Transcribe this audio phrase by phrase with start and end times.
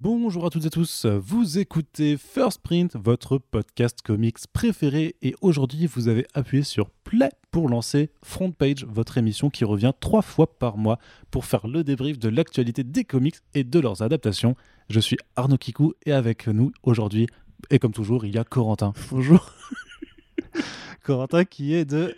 [0.00, 5.88] Bonjour à toutes et tous, vous écoutez First Print, votre podcast comics préféré, et aujourd'hui
[5.88, 10.56] vous avez appuyé sur Play pour lancer Front Page, votre émission qui revient trois fois
[10.56, 11.00] par mois
[11.32, 14.54] pour faire le débrief de l'actualité des comics et de leurs adaptations.
[14.88, 17.26] Je suis Arnaud Kikou et avec nous aujourd'hui,
[17.70, 18.92] et comme toujours, il y a Corentin.
[19.10, 19.52] Bonjour.
[21.02, 22.14] Corentin qui est de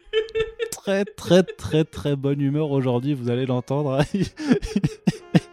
[0.71, 4.05] très très très très bonne humeur aujourd'hui, vous allez l'entendre.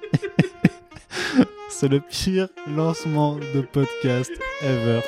[1.69, 5.01] C'est le pire lancement de podcast ever.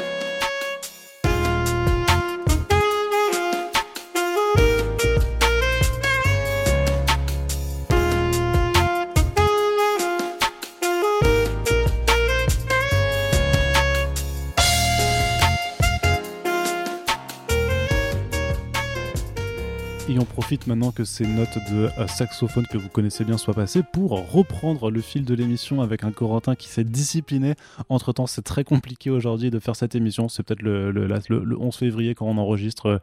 [20.29, 24.11] Profite maintenant que ces notes de euh, saxophone que vous connaissez bien soient passées pour
[24.31, 27.55] reprendre le fil de l'émission avec un Corentin qui s'est discipliné.
[27.89, 30.29] Entre temps, c'est très compliqué aujourd'hui de faire cette émission.
[30.29, 32.97] C'est peut-être le, le, le, le 11 février quand on enregistre euh,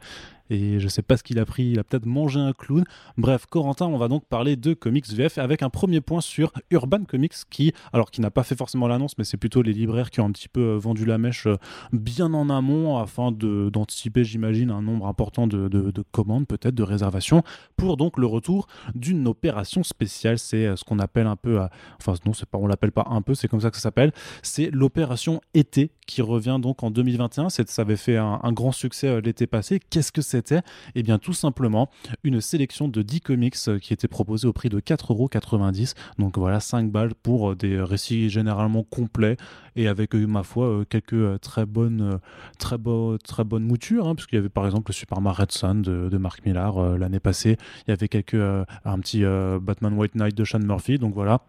[0.51, 2.85] et je sais pas ce qu'il a pris, il a peut-être mangé un clown.
[3.17, 7.05] Bref, Corentin, on va donc parler de comics VF avec un premier point sur Urban
[7.05, 10.21] Comics qui, alors qui n'a pas fait forcément l'annonce, mais c'est plutôt les libraires qui
[10.21, 11.49] ont un petit peu euh, vendu la mèche
[11.93, 16.83] bien en amont afin d'anticiper, j'imagine, un nombre important de, de, de commandes, peut-être de
[16.83, 17.43] réservations,
[17.77, 20.39] pour donc le retour d'une opération spéciale.
[20.39, 21.61] C'est ce qu'on appelle un peu,
[22.01, 24.13] enfin non, c'est pas, on l'appelle pas un peu, c'est comme ça que ça s'appelle.
[24.43, 27.51] C'est l'opération été qui revient donc en 2021.
[27.51, 29.81] Ça avait fait un, grand succès l'été passé.
[29.91, 30.63] Qu'est-ce que c'était
[30.95, 31.91] Eh bien, tout simplement
[32.23, 35.95] une sélection de 10 comics qui était proposée au prix de 4,90€.
[36.19, 39.37] Donc voilà, 5 balles pour des récits généralement complets
[39.77, 42.19] et avec, ma foi, quelques très bonnes,
[42.59, 44.09] très, beau, très bonnes moutures.
[44.09, 47.21] Hein, puisqu'il y avait par exemple le Superman Red Sun de, Mark Millar euh, l'année
[47.21, 47.57] passée.
[47.87, 50.99] Il y avait quelques, euh, un petit euh, Batman White Knight de Sean Murphy.
[50.99, 51.43] Donc voilà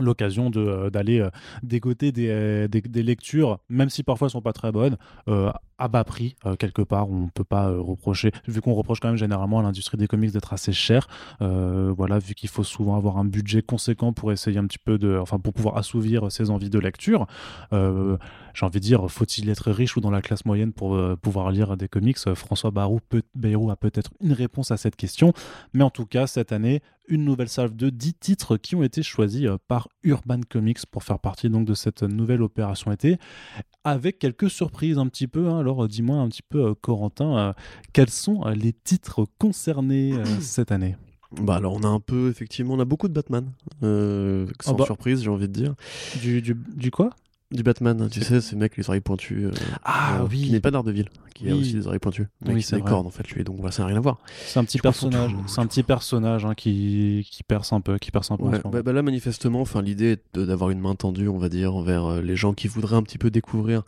[0.00, 1.26] l'occasion d'aller
[1.62, 4.96] dégoter des, des, des, lectures, même si parfois elles sont pas très bonnes,
[5.28, 7.10] euh, à bas prix euh, quelque part.
[7.10, 10.30] On peut pas euh, reprocher, vu qu'on reproche quand même généralement à l'industrie des comics
[10.30, 11.08] d'être assez cher.
[11.40, 15.16] voilà, vu qu'il faut souvent avoir un budget conséquent pour essayer un petit peu de,
[15.18, 17.26] enfin pour pouvoir assouvir ses envies de lecture.
[17.72, 21.76] J'ai envie de dire, faut-il être riche ou dans la classe moyenne pour pouvoir lire
[21.76, 22.18] des comics?
[22.34, 25.32] François Barou, peut, Bayrou a peut-être une réponse à cette question,
[25.72, 29.02] mais en tout cas cette année, une nouvelle salve de 10 titres qui ont été
[29.02, 33.18] choisis par Urban Comics pour faire partie donc de cette nouvelle opération été,
[33.84, 35.48] avec quelques surprises un petit peu.
[35.48, 35.58] Hein.
[35.58, 37.52] Alors dis-moi un petit peu, Corentin, euh,
[37.92, 40.96] quels sont euh, les titres concernés euh, cette année?
[41.40, 44.84] Bah alors on a un peu effectivement on a beaucoup de Batman sans oh bah.
[44.84, 45.76] surprise j'ai envie de dire
[46.20, 47.10] du, du, du quoi?
[47.52, 49.46] Du Batman, tu sais, ce mec les oreilles pointues.
[49.46, 49.50] Euh,
[49.84, 50.42] ah euh, oui.
[50.42, 51.50] Qui n'est pas d'Ardeville, qui oui.
[51.50, 52.28] a aussi des oreilles pointues.
[52.44, 53.42] Mais oui, c'est des cornes en fait, lui.
[53.42, 54.18] Donc voilà, ça n'a rien à voir.
[54.46, 55.32] C'est un petit Je personnage.
[55.48, 58.44] C'est un petit personnage hein, qui, qui perce un peu, qui perce un peu.
[58.44, 61.48] Ouais, bah, bah là, manifestement, enfin, l'idée est de- d'avoir une main tendue, on va
[61.48, 63.82] dire, envers euh, les gens qui voudraient un petit peu découvrir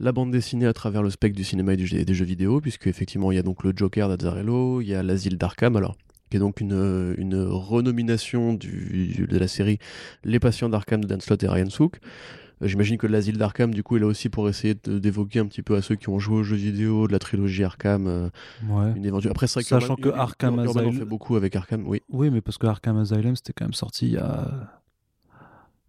[0.00, 2.60] la bande dessinée à travers le spectre du cinéma et du jeu- des jeux vidéo,
[2.60, 5.96] puisque effectivement, il y a donc le Joker d'Azzarello, il y a l'Asile d'Arkham, alors
[6.30, 9.78] qui est donc une, une renomination du, de la série
[10.24, 12.00] Les Patients d'Arkham de Dan Slott et Ryan Sook.
[12.60, 15.76] J'imagine que l'asile d'Arkham, du coup, est là aussi pour essayer d'évoquer un petit peu
[15.76, 18.06] à ceux qui ont joué aux jeux vidéo de la trilogie Arkham.
[18.06, 18.28] euh,
[18.68, 18.92] Ouais.
[18.96, 19.30] une éventuelle...
[19.30, 22.02] Après, c'est vrai Sachant Urban- que Arkham Urban en Asylum- fait beaucoup avec Arkham, oui.
[22.08, 24.72] Oui, mais parce que Arkham Asylum, c'était quand même sorti il y a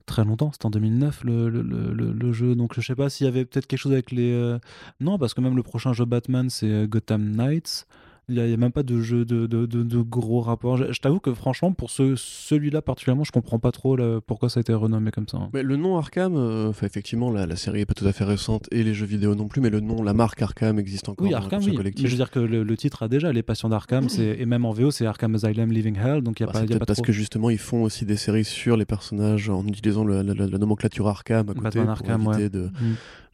[0.06, 0.52] très longtemps.
[0.52, 2.56] C'était en 2009 le, le, le, le- le jeu.
[2.56, 4.32] Donc je sais pas s'il y avait peut-être quelque chose avec les.
[4.32, 4.58] euh,
[5.00, 7.86] Non, parce que même le prochain jeu Batman, c'est euh, Gotham Knights.
[8.30, 10.78] Il n'y a, même pas de jeu de, de, de, de gros rapports.
[10.78, 14.50] Je, je t'avoue que franchement, pour ce, celui-là particulièrement, je comprends pas trop là, pourquoi
[14.50, 15.38] ça a été renommé comme ça.
[15.38, 15.50] hein.
[15.54, 18.68] Mais le nom Arkham, euh, effectivement, la, la série est pas tout à fait récente
[18.72, 21.34] et les jeux vidéo non plus, mais le nom, la marque Arkham existe encore Oui,
[21.34, 21.78] Arkham, oui.
[21.82, 24.66] Mais je veux dire que le, le titre a déjà les patients d'Arkham, et même
[24.66, 26.70] en VO, c'est Arkham Asylum Living Hell, donc il y a Bah, pas, c'est il
[26.70, 27.06] y a peut-être pas parce trop.
[27.06, 30.48] que justement ils font aussi des séries sur les personnages en utilisant le- la, la-
[30.48, 32.50] la nomenclature Arkham à côté Batman pour Arkham, éviter ouais.
[32.50, 32.94] de, Mm.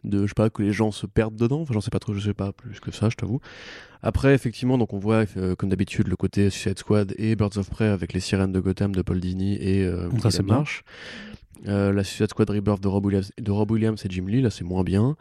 [0.09, 1.61] De je sais pas que les gens se perdent dedans.
[1.61, 3.39] Enfin j'en sais pas trop, je sais pas plus que ça, je t'avoue.
[4.01, 7.69] Après effectivement donc on voit euh, comme d'habitude le côté Suicide Squad et Birds of
[7.69, 10.43] Prey avec les sirènes de Gotham de Paul Dini et euh, Ça, c'est.
[10.43, 10.83] Marsh.
[11.67, 14.49] Euh, la Suicide Squad Rebirth de Rob Williams, de Rob Williams et Jim Lee là
[14.49, 15.15] c'est moins bien.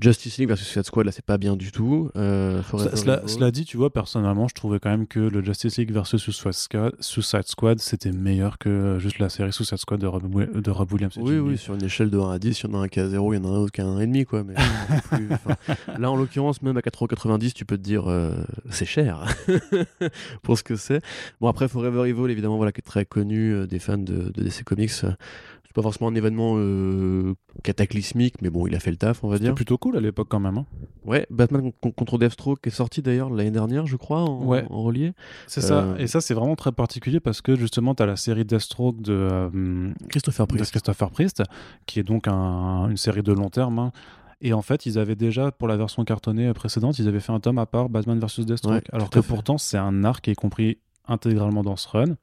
[0.00, 2.10] Justice League versus Suicide Squad là c'est pas bien du tout.
[2.16, 3.28] Euh, Ça- Cela, Evil.
[3.28, 7.42] cela dit, tu vois, personnellement, je trouvais quand même que le Justice League versus Suicide
[7.46, 10.24] Squad, c'était meilleur que euh, juste la série Suicide Squad de Rob,
[10.60, 11.16] de Rob Williams.
[11.20, 13.00] Oui, oui, sur une échelle de 1 à 10, il y en a un qui
[13.00, 14.42] à 0, il y en a un autre qui a 1,5, quoi.
[14.44, 14.54] Mais
[15.10, 15.28] plus,
[15.98, 18.32] là, en l'occurrence, même à 4,90€, tu peux te dire, euh,
[18.70, 19.24] c'est cher
[20.42, 21.00] pour ce que c'est.
[21.40, 24.42] Bon, après, Forever Evil, évidemment, voilà, qui est très connu euh, des fans de, de
[24.42, 24.90] DC Comics.
[25.74, 27.34] Pas forcément un événement euh,
[27.64, 29.54] cataclysmique, mais bon, il a fait le taf, on va C'était dire.
[29.54, 30.56] plutôt cool à l'époque quand même.
[30.58, 30.66] hein.
[31.04, 34.64] Ouais, Batman con- contre Deathstroke est sorti d'ailleurs l'année dernière, je crois, en, Ouais.
[34.70, 35.12] en relié.
[35.48, 35.80] C'est ça.
[35.82, 39.02] Euh, Et ça, c'est vraiment très particulier parce que justement, tu as la série Deathstroke
[39.02, 40.70] de, euh, Christopher de Priest.
[40.70, 41.42] Christopher Priest,
[41.86, 43.78] qui est donc un- une série de long terme.
[43.80, 43.92] hein.
[44.40, 47.40] Et en fait, ils avaient déjà, pour la version cartonnée précédente, ils avaient fait un
[47.40, 48.74] tome à part Batman vs Deathstroke.
[48.74, 49.28] Ouais, alors que fait.
[49.28, 50.78] pourtant, c'est un arc qui est compris
[51.08, 52.16] intégralement dans ce run.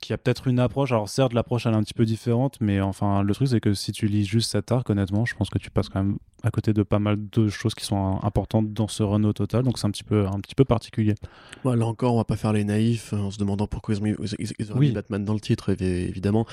[0.00, 2.80] Qui a peut-être une approche, alors certes l'approche elle est un petit peu différente, mais
[2.80, 5.58] enfin le truc c'est que si tu lis juste cet arc, honnêtement, je pense que
[5.58, 8.86] tu passes quand même à côté de pas mal de choses qui sont importantes dans
[8.86, 11.16] ce run au total, donc c'est un petit peu un petit peu particulier.
[11.64, 14.00] Ouais, là encore, on va pas faire les naïfs euh, en se demandant pourquoi ils
[14.00, 14.92] ont mis, ils, Oui.
[14.92, 16.46] Batman dans le titre, évi- évidemment.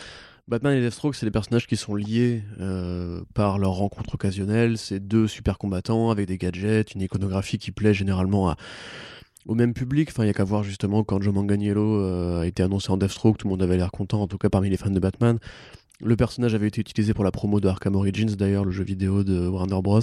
[0.47, 4.77] Batman et Deathstroke, c'est des personnages qui sont liés euh, par leur rencontre occasionnelle.
[4.79, 8.55] C'est deux super combattants avec des gadgets, une iconographie qui plaît généralement à-
[9.45, 10.09] au même public.
[10.11, 12.97] Enfin, il y a qu'à voir justement quand Joe Manganiello euh, a été annoncé en
[12.97, 15.39] Deathstroke, tout le monde avait l'air content, en tout cas parmi les fans de Batman.
[16.01, 19.23] Le personnage avait été utilisé pour la promo de Arkham Origins, d'ailleurs, le jeu vidéo
[19.23, 20.01] de Warner Bros.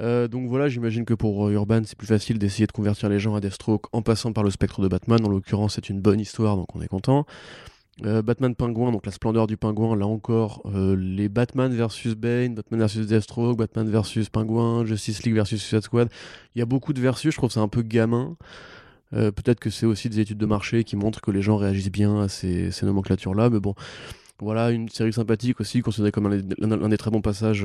[0.00, 3.20] Euh, donc voilà, j'imagine que pour euh, Urban, c'est plus facile d'essayer de convertir les
[3.20, 5.24] gens à Deathstroke en passant par le spectre de Batman.
[5.24, 7.26] En l'occurrence, c'est une bonne histoire, donc on est content.
[8.04, 12.54] Euh, Batman Pingouin, donc la splendeur du pingouin, là encore, euh, les Batman versus Bane,
[12.56, 16.08] Batman versus Deathstroke, Batman versus Pingouin, Justice League versus Suicide Squad.
[16.54, 18.36] Il y a beaucoup de versus, je trouve c'est un peu gamin.
[19.12, 21.92] Euh, Peut-être que c'est aussi des études de marché qui montrent que les gens réagissent
[21.92, 23.76] bien à ces, nomenclatures-là, mais bon,
[24.40, 27.64] voilà, une série sympathique aussi, considérée comme un, l'un- l'un des très bons passages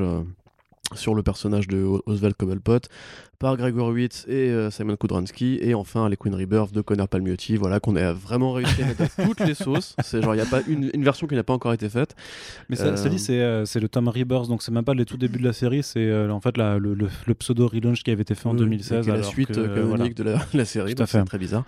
[0.94, 2.80] sur le personnage de Oswald Cobblepot
[3.40, 7.56] par Gregor Witt et euh, Simon Kudranski et enfin les Queen Rebirth de Connor Palmiotti.
[7.56, 9.96] Voilà qu'on a vraiment réussi à mettre à toutes les sauces.
[10.04, 12.14] C'est genre il n'y a pas une, une version qui n'a pas encore été faite.
[12.68, 14.94] Mais ça, Euh, ça dit, c'est euh, c'est le tome Rebirth, donc c'est même pas
[14.94, 17.66] les tout débuts de la série, c'est euh, en fait la- le, le- le pseudo
[17.66, 19.04] relaunch qui avait été fait en Oui, 2016.
[19.04, 20.32] qui est la alors suite que, euh, euh, canonique voilà.
[20.32, 21.64] de la, la série Tout à donc c'est très bizarre.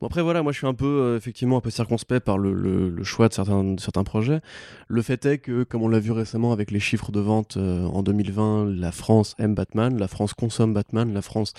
[0.00, 2.54] Bon après voilà moi je suis un peu euh, effectivement un peu circonspect par le,
[2.54, 4.40] le- le choix de certains, de certains projets.
[4.88, 7.84] Le fait est que comme on l'a vu récemment avec les chiffres de vente euh,
[7.84, 11.52] en 2020 la France aime Batman la France consomme Batman la France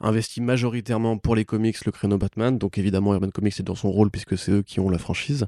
[0.00, 3.90] investit majoritairement pour les comics le créneau Batman donc évidemment Urban Comics est dans son
[3.90, 5.46] rôle puisque c'est eux qui ont la franchise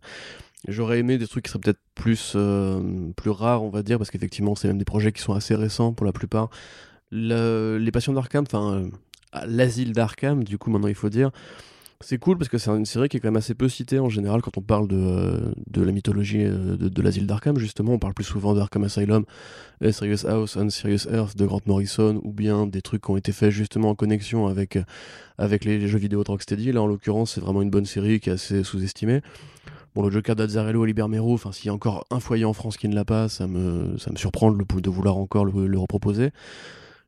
[0.66, 4.10] J'aurais aimé des trucs qui seraient peut-être plus, euh, plus rares, on va dire, parce
[4.10, 6.50] qu'effectivement, c'est même des projets qui sont assez récents pour la plupart.
[7.12, 11.30] Le- les Passions d'Arkham, enfin, euh, l'asile d'Arkham, du coup, maintenant il faut dire,
[12.00, 14.08] c'est cool parce que c'est une série qui est quand même assez peu citée en
[14.08, 17.94] général quand on parle de, euh, de la mythologie euh, de, de l'asile d'Arkham, justement.
[17.94, 19.24] On parle plus souvent d'Arkham Asylum,
[19.90, 23.32] Serious House, and Serious Earth de Grant Morrison, ou bien des trucs qui ont été
[23.32, 24.84] faits justement en connexion avec, euh,
[25.38, 26.70] avec les, jeux vidéo de.
[26.70, 29.20] Là, en l'occurrence, c'est vraiment une bonne série qui est assez sous-estimée.
[29.96, 32.76] Bon, le Joker d'Azzarello et Libermero, enfin, s'il y a encore un foyer en France
[32.76, 35.78] qui ne l'a pas, ça me, ça me surprend de, de vouloir encore le, le
[35.78, 36.30] reproposer.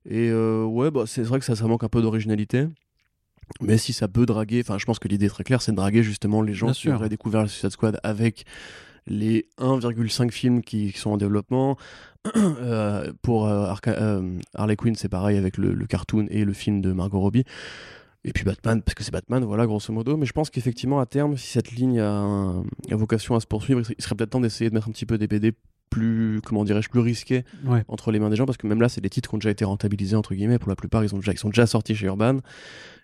[0.09, 2.67] Et ouais, bah, c'est vrai que ça manque un peu d'originalité.
[3.61, 5.77] Mais si ça peut draguer, enfin, je pense que l'idée est très claire, c'est de
[5.77, 6.95] draguer justement les gens Bien qui sûr.
[6.95, 8.45] auraient découvert le Suicide Squad avec
[9.07, 11.77] les 1,5 films qui, qui sont en développement.
[12.37, 16.53] Euh, pour euh, Arca- euh, Harley Quinn, c'est pareil avec le, le cartoon et le
[16.53, 17.45] film de Margot Robbie.
[18.25, 20.19] Et puis Batman, parce que c'est Batman, voilà, grosso modo.
[20.19, 23.47] Mais je pense qu'effectivement, à terme, si cette ligne a, un- a vocation à se
[23.47, 25.53] poursuivre, il serait peut-être temps d'essayer de mettre un petit peu des BD
[25.91, 27.83] plus, comment dirais-je, plus risqués Ouais.
[27.89, 29.51] entre les mains des gens, parce que même là, c'est des titres qui ont déjà
[29.51, 30.59] été rentabilisés, entre guillemets.
[30.59, 32.39] Pour la plupart, ils, ont déjà, ils sont déjà sortis chez Urban.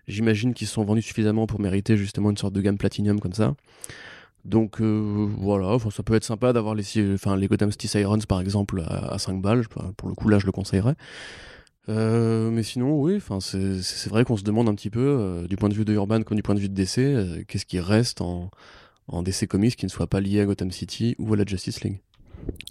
[0.07, 3.55] J'imagine qu'ils sont vendus suffisamment pour mériter justement une sorte de gamme Platinum comme ça.
[4.45, 8.25] Donc euh, voilà, enfin, ça peut être sympa d'avoir les, enfin, les Gotham City Sirens
[8.25, 9.67] par exemple à, à 5 balles.
[9.67, 10.95] Pour le coup, là, je le conseillerais.
[11.89, 15.47] Euh, mais sinon, oui, enfin, c'est c'est vrai qu'on se demande un petit peu, euh,
[15.47, 17.79] du point de vue de Urban comme du point de vue de DC, qu'est-ce qui
[17.79, 18.49] reste en,
[19.07, 21.81] en DC Comics qui ne soit pas lié à Gotham City ou à la Justice
[21.83, 21.99] League?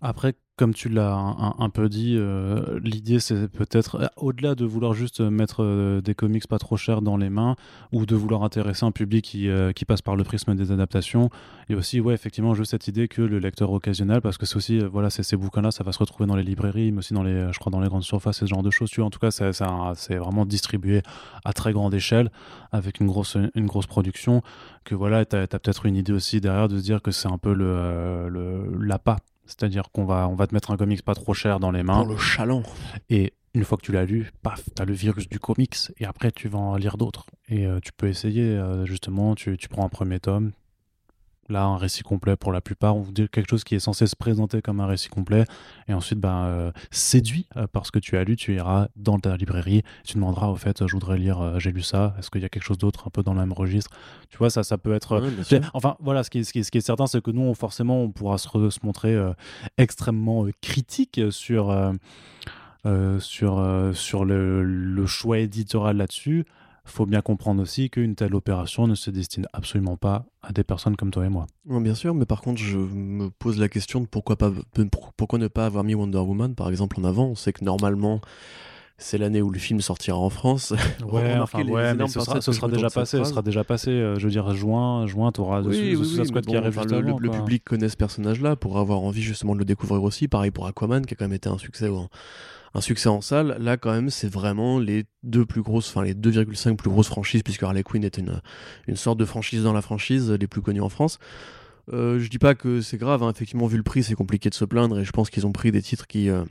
[0.02, 1.12] Après, comme tu l'as
[1.58, 6.14] un, peu dit, euh, l'idée c'est peut-être, euh, au-delà de vouloir juste mettre euh, des
[6.14, 7.56] comics pas trop chers dans les mains
[7.92, 11.28] ou de vouloir intéresser un public qui, qui passe par le prisme des adaptations,
[11.70, 14.78] a aussi, ouais, effectivement, juste cette idée que le lecteur occasionnel, parce que c'est aussi,
[14.78, 17.58] voilà, ces bouquins-là, ça va se retrouver dans les librairies, mais aussi dans les, je
[17.58, 18.90] crois, dans les grandes surfaces et ce genre de choses.
[18.90, 21.02] Tu vois, en tout cas, c'est vraiment distribué
[21.44, 22.30] à très grande échelle
[22.72, 24.42] avec une grosse, une grosse production.
[24.84, 27.38] Que voilà, tu as, peut-être une idée aussi derrière de se dire que c'est un
[27.38, 29.18] peu le, le l'appât.
[29.46, 31.98] C'est-à-dire qu'on va, on va te mettre un comics pas trop cher dans les mains.
[31.98, 32.62] Pour le chaland.
[33.10, 35.76] Et une fois que tu l'as lu, paf, tu as le virus du comics.
[35.98, 37.26] Et après, tu vas en lire d'autres.
[37.48, 40.52] Et euh, tu peux essayer, euh, justement, tu, tu prends un premier tome.
[41.48, 44.16] Là, un récit complet pour la plupart, ou dire quelque chose qui est censé se
[44.16, 45.44] présenter comme un récit complet.
[45.86, 49.18] Et ensuite, ben, euh, séduit euh, par ce que tu as lu, tu iras dans
[49.20, 49.82] ta librairie.
[50.04, 52.14] Tu demanderas, au fait, je voudrais lire, euh, j'ai lu ça.
[52.18, 53.90] Est-ce qu'il y a quelque chose d'autre un peu dans le même registre?
[54.28, 55.20] Tu vois, ça, ça peut être.
[55.72, 57.42] Enfin, voilà, ce qui est, ce qui est- ce qui est certain, c'est que nous,
[57.42, 59.32] on- forcément, on pourra se, re- se montrer euh,
[59.78, 61.92] extrêmement euh, critique sur, euh,
[62.86, 66.44] euh, sur, euh, sur le, le choix éditorial là-dessus.
[66.86, 70.96] Faut bien comprendre aussi qu'une telle opération ne se destine absolument pas à des personnes
[70.96, 71.46] comme toi et moi.
[71.64, 74.52] bien sûr, mais par contre, je me pose la question de pourquoi, pas,
[75.16, 77.26] pourquoi ne pas avoir mis Wonder Woman, par exemple, en avant?
[77.26, 78.20] On sait que normalement,
[78.98, 80.72] c'est l'année où le film sortira en France.
[81.10, 83.90] Ouais, enfin, ouais, mais ce sera, ce sera déjà passé, ce sera déjà passé.
[83.90, 87.88] je veux dire, juin, juin, t'auras oui, oui, Squad qui arrive le, le, public connaît
[87.88, 90.28] ce personnage-là pour avoir envie justement de le découvrir aussi.
[90.28, 92.08] Pareil pour Aquaman, qui a quand même été un succès en,
[92.76, 93.56] un succès en salle.
[93.58, 97.42] Là, quand même, c'est vraiment les deux plus grosses, enfin les 2,5 plus grosses franchises,
[97.42, 100.90] puisque Harley Quinn est une, sorte de franchise dans la franchise, les plus connues en
[100.90, 101.18] France.
[101.92, 103.30] Euh, je dis pas que c'est grave, hein.
[103.30, 105.72] effectivement, vu le prix, c'est compliqué de se plaindre, et je pense qu'ils ont pris
[105.72, 106.28] des titres qui.
[106.28, 106.44] Euh,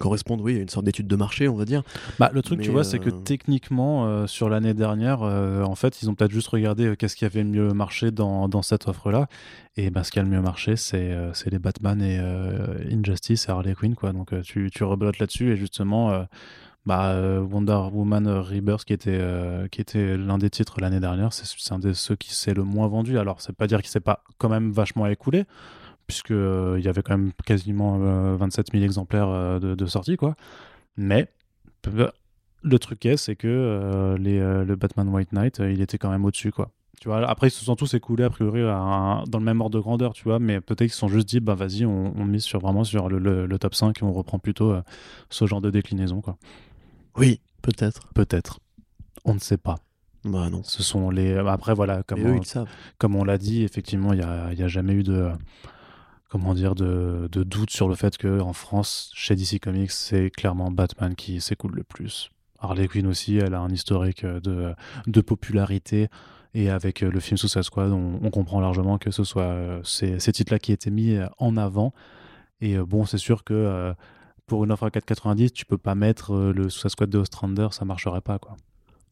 [0.00, 1.82] correspondent oui, à une sorte d'étude de marché, on va dire.
[2.18, 5.76] Bah, le truc, tu vois, c'est que euh, techniquement, euh, sur l'année dernière, euh, en
[5.76, 8.88] fait, ils ont peut-être juste regardé qu'est-ce qui avait le mieux marché dans, dans cette
[8.88, 9.28] offre-là.
[9.76, 11.14] Et bah, ce qui a le mieux marché, c'est
[11.46, 12.18] les Batman et
[12.92, 13.94] Injustice et Harley Quinn.
[13.94, 14.12] Quoi.
[14.12, 16.26] Donc tu, tu rebelotes là-dessus et justement.
[16.86, 19.20] Bah, Wonder Woman Rebirth qui était,
[19.70, 22.88] qui était l'un des titres l'année dernière, c'est un de ceux qui s'est le moins
[22.88, 23.18] vendu.
[23.18, 25.44] Alors, c'est pas dire qu'il s'est pas quand même vachement écoulé,
[26.10, 27.98] puisqu'il euh, il y avait quand même quasiment
[28.36, 30.34] 27 euh, 000 exemplaires euh, de, de sortie, quoi.
[30.96, 31.28] Mais
[31.84, 36.50] le truc est, c'est que les, le Batman White Knight, il était quand même au-dessus,
[36.50, 36.70] quoi.
[37.00, 39.80] Tu vois, après, ils se sont tous écoulés, a priori, dans le même ordre de
[39.80, 42.60] grandeur, tu vois, mais peut-être qu'ils se sont juste dit, bah vas-y, on, mise sur,
[42.60, 44.74] vraiment sur le, le, top 5 et on reprend plutôt
[45.30, 46.36] ce genre de déclinaison, quoi.
[47.16, 48.08] Oui, peut-être.
[48.14, 48.60] Peut-être.
[49.24, 49.76] On ne sait pas.
[50.24, 50.62] Bah non.
[50.64, 51.34] Ce sont les.
[51.38, 52.40] Après, voilà, comme, on,
[52.98, 55.30] comme on l'a dit, effectivement, il n'y a, y a jamais eu de
[56.30, 60.30] comment dire, de, de, doute sur le fait que en France, chez DC Comics, c'est
[60.30, 62.30] clairement Batman qui s'écoule le plus.
[62.60, 64.74] Harley Quinn aussi, elle a un historique de,
[65.06, 66.08] de popularité.
[66.54, 70.58] Et avec le film Suicide Squad, on, comprend largement que ce soit euh, ces, titres-là
[70.58, 71.92] qui étaient mis en avant.
[72.60, 73.94] Et euh, bon, c'est sûr que euh,
[74.46, 77.84] pour une offre à 4,90, tu peux pas mettre le Suicide Squad de Ostrander, ça
[77.84, 78.56] marcherait pas, quoi.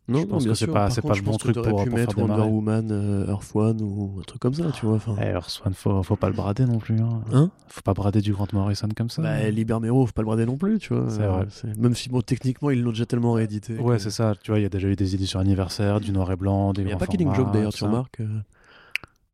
[0.09, 2.49] Non, je pense que c'est pas, c'est pas le bon truc pour, pu mettre Wonder
[2.49, 4.97] Woman, euh, Earth One ou un truc comme ça, tu vois.
[4.97, 5.15] Enfin...
[5.21, 6.99] Eh, Earth One, faut, faut pas le brader non plus.
[6.99, 7.21] Hein.
[7.33, 7.51] hein?
[7.69, 9.21] Faut pas brader du Grant Morrison comme ça.
[9.21, 9.51] Bah, hein.
[9.51, 11.11] Libermero, faut pas le brader non plus, tu vois.
[11.11, 11.47] C'est vrai.
[11.79, 13.77] Même si, bon, techniquement, ils l'ont déjà tellement réédité.
[13.79, 14.35] Ouais, c'est ça.
[14.43, 16.83] Tu vois, il y a déjà eu des éditions anniversaires, du noir et blanc, des
[16.83, 18.23] Il n'y a pas Killing Joke d'ailleurs, tu remarques.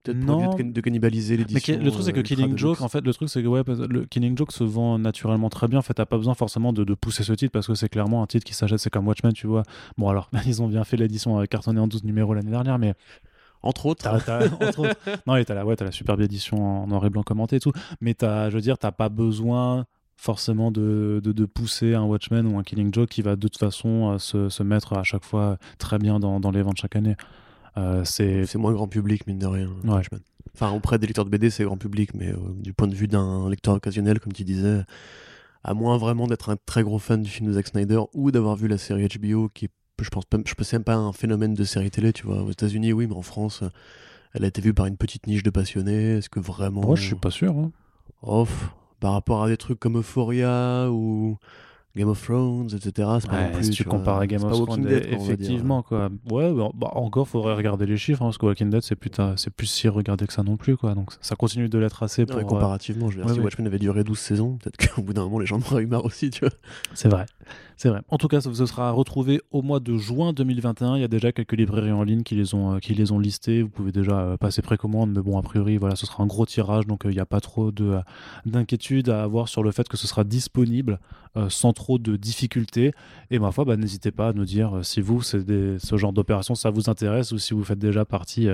[0.05, 0.55] Peut-être non.
[0.55, 1.79] de, cannibaliser l'édition.
[1.81, 4.05] le truc c'est que euh, Killing Joke, en fait, le truc c'est que ouais, le
[4.05, 5.79] Killing Joke se vend naturellement très bien.
[5.79, 8.23] En fait, t'as pas besoin forcément de, de, pousser ce titre parce que c'est clairement
[8.23, 8.79] un titre qui s'achète.
[8.79, 9.63] C'est comme Watchmen, tu vois.
[9.97, 12.93] Bon alors, ils ont bien fait l'édition euh, cartonnée en 12 numéros l'année dernière, mais
[13.63, 14.07] entre autres.
[14.61, 14.97] entre autres.
[15.27, 17.61] Non, et t'as la, ouais, as la superbe édition en noir et blanc commentée et
[17.61, 17.73] tout.
[18.03, 19.87] Mais as, je veux dire, t'as pas besoin
[20.19, 23.59] forcément de, de, de, pousser un Watchmen ou un Killing Joke qui va de toute
[23.59, 26.95] façon euh, se, se mettre à chaque fois très bien dans, dans les ventes chaque
[26.95, 27.17] année.
[27.77, 29.71] Euh, c'est moins grand public, mine de rien.
[30.55, 33.09] Enfin, auprès des lecteurs de BD, c'est grand public, mais euh, du point de vue
[33.09, 34.83] d'un lecteur occasionnel, comme tu disais,
[35.65, 38.55] à moins vraiment d'être un très gros fan du film de Zack Snyder ou d'avoir
[38.55, 39.69] vu la série HBO, qui
[40.01, 42.43] je pense, je pense même pas un phénomène de série télé, tu vois.
[42.43, 43.63] Aux États-Unis, oui, mais en France,
[44.33, 46.19] elle a été vue par une petite niche de passionnés.
[46.19, 46.83] Est-ce que vraiment.
[46.83, 47.57] Moi, je suis pas sûr.
[47.57, 47.71] Hein.
[48.23, 51.39] Off, par rapport à des trucs comme Euphoria ou
[51.97, 53.09] Game of Thrones, etc.
[53.21, 56.11] C'est pas non plus, si tu, compares à Game of Thrones, effectivement, quoi.
[56.31, 59.11] Ouais, bah, bah, encore, faudrait regarder les chiffres, hein, parce que Walking Dead, c'est plus,
[59.37, 60.95] c'est plus si regardé que ça non plus, quoi.
[60.95, 62.41] Donc, ça continue de l'être assez pour.
[62.45, 65.39] comparativement, je veux dire, si Watchmen avait duré 12 saisons, peut-être qu'au bout d'un moment,
[65.39, 66.55] les gens en auraient eu marre aussi, tu vois.
[66.95, 67.27] C'est vrai.
[67.77, 68.01] C'est vrai.
[68.09, 70.97] En tout cas, ça, sera retrouvé au mois de juin 2021.
[70.97, 73.63] Il y a déjà quelques librairies en ligne qui les ont, euh, listés.
[73.63, 76.47] Vous pouvez déjà euh, passer précommande, mais bon, a priori, voilà, ce sera un gros
[76.47, 77.99] tirage, donc euh, il n'y a pas trop de,
[78.47, 80.99] d'inquiétude à avoir sur le fait que ce sera disponible
[81.49, 82.93] sans trop de difficultés.
[83.33, 86.71] Et ma foi, bah, n'hésitez pas à nous dire si vous, ce genre d'opération, ça
[86.71, 88.47] vous intéresse ou si vous faites déjà partie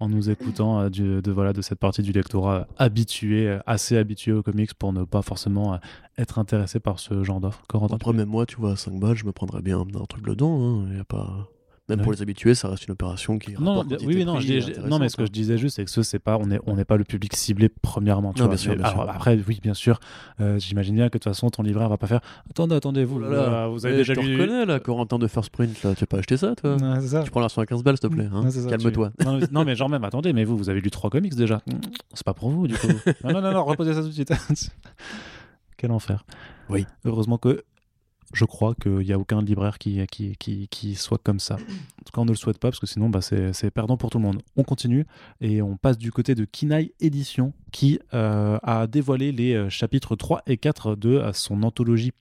[0.00, 4.92] en nous écoutant de, de cette partie du lectorat habitué, assez habitué aux comics pour
[4.92, 5.78] ne pas forcément
[6.18, 7.62] être intéressé par ce genre d'offre.
[7.92, 10.60] Après, même moi, tu vois, à 5 balles, je me prendrais bien un truc dedans.
[10.60, 10.88] Hein.
[10.92, 11.48] Il a pas...
[11.88, 13.52] Même pour les habitués, ça reste une opération qui.
[13.60, 14.40] Non, oui, non,
[14.88, 16.76] non, mais ce que je disais juste, c'est que ce, c'est pas, on n'est on
[16.84, 18.32] pas le public ciblé premièrement.
[18.32, 18.56] Tu vois,
[19.08, 20.00] Après, oui, bien sûr,
[20.40, 22.20] euh, j'imagine bien que de toute façon, ton libraire va pas faire.
[22.50, 24.20] Attendez, attendez, vous, oh là, vous avez déjà lu.
[24.20, 27.22] Tu reconnais là, Corentin de First Print, là, tu as pas acheté ça, toi ça.
[27.22, 28.28] Tu prends la à 15 balles, s'il te plaît.
[28.32, 28.48] Hein.
[28.68, 29.12] Calme-toi.
[29.52, 31.60] Non, mais genre même, attendez, mais vous, vous avez lu trois comics déjà.
[32.14, 32.88] C'est pas pour vous, du coup.
[33.24, 34.32] non, non, non, non, reposez ça tout de suite.
[35.76, 36.24] Quel enfer.
[36.68, 36.86] Oui.
[37.04, 37.64] Heureusement que
[38.32, 41.54] je crois qu'il n'y a aucun libraire qui, qui, qui, qui, soit comme ça.
[41.54, 44.10] En tout cas, on ne le souhaite pas parce que sinon, bah, c'est perdant pour
[44.10, 44.42] tout le monde.
[44.56, 45.06] On continue
[45.40, 50.16] et on passe du côté de Kinaï Édition qui euh, a dévoilé les euh, chapitres
[50.16, 52.12] 3 et 4 de euh, son anthologie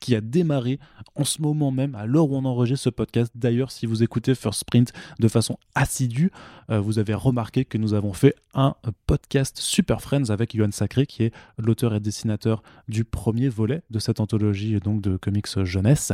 [0.00, 0.80] Qui a démarré
[1.14, 3.30] en ce moment même, à l'heure où on enregistre ce podcast.
[3.36, 6.32] D'ailleurs, si vous écoutez First Sprint de façon assidue,
[6.70, 8.74] euh, vous avez remarqué que nous avons fait un
[9.06, 13.98] podcast Super Friends avec Yohan Sacré, qui est l'auteur et dessinateur du premier volet de
[14.00, 16.12] cette anthologie donc de comics jeunesse.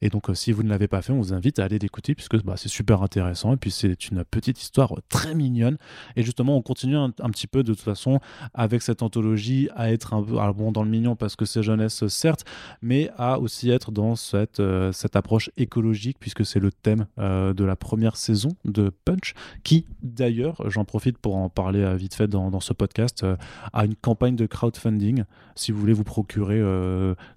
[0.00, 2.14] Et donc, euh, si vous ne l'avez pas fait, on vous invite à aller l'écouter
[2.14, 3.52] puisque bah, c'est super intéressant.
[3.52, 5.78] Et puis, c'est une petite histoire très mignonne.
[6.16, 8.18] Et justement, on continue un, petit peu de toute façon
[8.54, 12.06] avec cette anthologie à être un peu bon, dans le mignon parce que c'est jeunesse,
[12.08, 12.44] certes,
[12.80, 17.52] mais à aussi être dans cette, euh, cette approche écologique puisque c'est le thème euh,
[17.54, 22.28] de la première saison de Punch qui, d'ailleurs, j'en profite pour en parler vite fait
[22.28, 23.26] dans, dans ce podcast,
[23.72, 26.60] a une campagne de crowdfunding si vous voulez vous procurer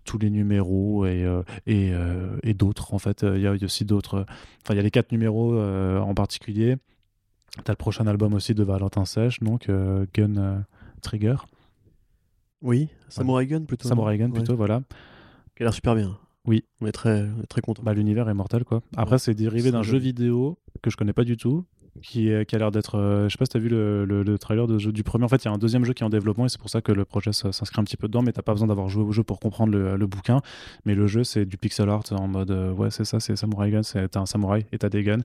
[0.05, 1.25] tous les numéros et,
[1.67, 1.93] et,
[2.43, 3.23] et d'autres en fait.
[3.23, 4.25] Il y, a aussi d'autres.
[4.63, 6.77] Enfin, il y a les quatre numéros euh, en particulier.
[7.63, 10.59] T'as le prochain album aussi de Valentin Sèche, donc euh, Gun euh,
[11.01, 11.35] Trigger.
[12.61, 13.87] Oui, Samurai Gun plutôt.
[13.87, 14.81] Samurai Gun plutôt, voilà.
[15.55, 16.17] Qui a l'air super bien.
[16.45, 16.65] Oui.
[16.81, 17.81] On est très, très content.
[17.83, 18.83] Bah, L'univers est mortel, quoi.
[18.97, 21.65] Après, c'est dérivé d'un jeu vidéo que je connais pas du tout,
[22.01, 22.97] qui, qui a l'air d'être.
[22.97, 25.25] Euh, je sais pas si tu as vu le, le, trailer de jeu, du premier.
[25.25, 26.69] En fait, il y a un deuxième jeu qui est en développement et c'est pour
[26.69, 29.03] ça que le projet s'inscrit un petit peu dedans, mais t'as pas besoin d'avoir joué
[29.03, 30.41] au jeu pour comprendre le, le, bouquin.
[30.85, 33.71] Mais le jeu, c'est du pixel art en mode euh, ouais, c'est ça, c'est Samurai
[33.71, 35.21] Gun, t'as un samouraï et t'as des guns.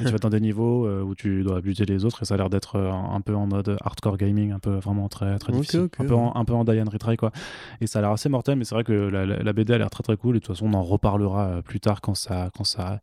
[0.00, 2.34] et tu vas dans des niveaux euh, où tu dois buter les autres et ça
[2.34, 5.88] a l'air d'être un peu en mode hardcore gaming, un peu vraiment très, très difficile.
[5.98, 7.32] Un, peu en, un peu en Diane Retry, quoi.
[7.80, 9.90] Et ça a l'air assez mortel, mais c'est vrai que la, la, BD a l'air
[9.90, 12.64] très très cool et de toute façon, on en reparlera plus tard quand ça, quand
[12.64, 13.00] ça,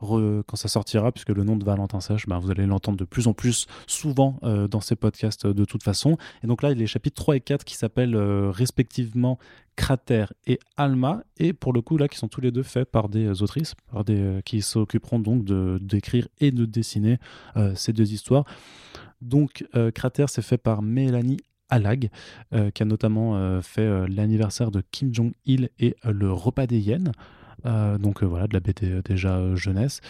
[0.00, 3.26] quand ça sortira, puisque le nom de Valentin Sèche, ben, vous allez l'entendre de plus
[3.26, 6.16] en plus souvent euh, dans ces podcasts euh, de toute façon.
[6.42, 9.38] Et donc là, il y a les chapitres 3 et 4 qui s'appellent euh, respectivement
[9.76, 13.08] Cratère et Alma, et pour le coup là, qui sont tous les deux faits par
[13.08, 17.18] des autrices, par des, qui s'occuperont donc d'écrire et de dessiner
[17.74, 18.46] ces deux histoires.
[19.20, 21.36] Donc Cratère, c'est fait par Mélanie
[21.68, 22.08] Alag,
[22.72, 27.12] qui a notamment fait l'anniversaire de Kim Jong-il et le repas des hyènes.
[27.66, 30.00] Euh, donc euh, voilà, de la BD euh, déjà jeunesse.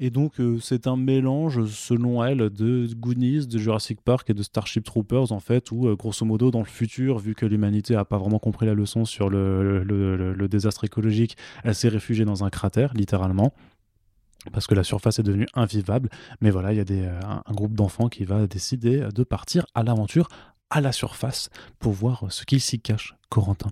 [0.00, 4.84] Et donc c'est un mélange, selon elle, de Goonies, de Jurassic Park et de Starship
[4.84, 8.38] Troopers, en fait, où grosso modo, dans le futur, vu que l'humanité n'a pas vraiment
[8.38, 13.52] compris la leçon sur le, désastre écologique, elle s'est réfugiée dans un cratère, littéralement
[14.52, 16.10] parce que la surface est devenue invivable.
[16.42, 19.82] Mais voilà, il y a des, un, groupe d'enfants qui va décider de partir à
[19.82, 20.28] l'aventure
[20.68, 23.70] à la surface pour voir ce qu'il s'y cache, Corentin.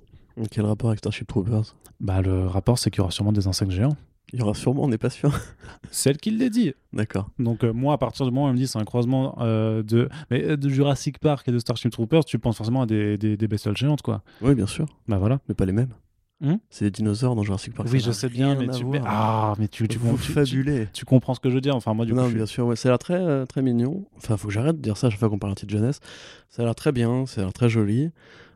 [0.51, 1.75] Quel rapport avec Starship Troopers?
[2.01, 3.97] Bah, le rapport, c'est qu'il y aura sûrement des insectes géants.
[4.33, 5.31] Il y aura sûrement, on n'est pas sûr.
[5.91, 6.73] Celle qui l'a dit.
[6.93, 7.29] D'accord.
[7.39, 9.83] Donc euh, moi, à partir du moment où elle me dit c'est un croisement euh,
[9.83, 13.19] de, mais, euh, de Jurassic Park et de Starship Troopers, tu penses forcément à des,
[13.19, 14.23] des, bestioles géantes, quoi.
[14.41, 14.87] Oui, bien sûr.
[15.07, 15.41] Bah voilà.
[15.49, 15.93] Mais pas les mêmes.
[16.41, 16.57] Hmm?
[16.71, 17.89] C'est des dinosaures dans Jurassic Park.
[17.93, 21.51] Oui, je sais bien, mais tu, ah, mais tu, tu, tu, tu, comprends ce que
[21.51, 21.77] je veux dire.
[21.77, 24.07] Enfin, moi, du non, bien sûr, ouais, ça a l'air très, très mignon.
[24.17, 26.01] Enfin, faut que j'arrête de dire ça à chaque fois qu'on parle de jeunesse.
[26.49, 28.11] Ça a l'air très bien, ça a l'air très joli.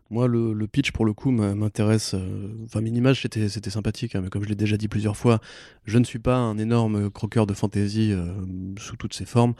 [0.09, 2.15] Moi, le, pitch, pour le coup, m'intéresse.
[2.15, 5.41] Euh, enfin, Minimage, c'était, c'était sympathique, hein, mais comme je l'ai déjà dit plusieurs fois,
[5.85, 8.27] je ne suis pas un énorme croqueur de fantasy euh,
[8.79, 9.55] sous toutes ses formes.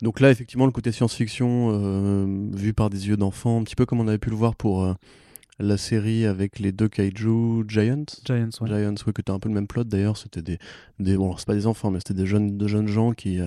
[0.00, 3.84] Donc là, effectivement, le côté science-fiction, euh, vu par des yeux d'enfant, un petit peu
[3.84, 4.96] comme on avait pu le voir pour
[5.58, 8.04] la série avec les deux kaiju Giants.
[8.24, 8.68] Giants, ouais.
[8.68, 10.16] Giants, oui, que tu as un peu le même plot d'ailleurs.
[10.16, 10.58] C'était des,
[11.00, 11.18] des.
[11.18, 13.40] Bon, c'est pas des enfants, mais c'était des jeunes, de jeunes gens qui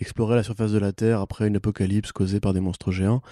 [0.00, 3.22] exploraient la surface de la Terre après une apocalypse causée par des monstres géants.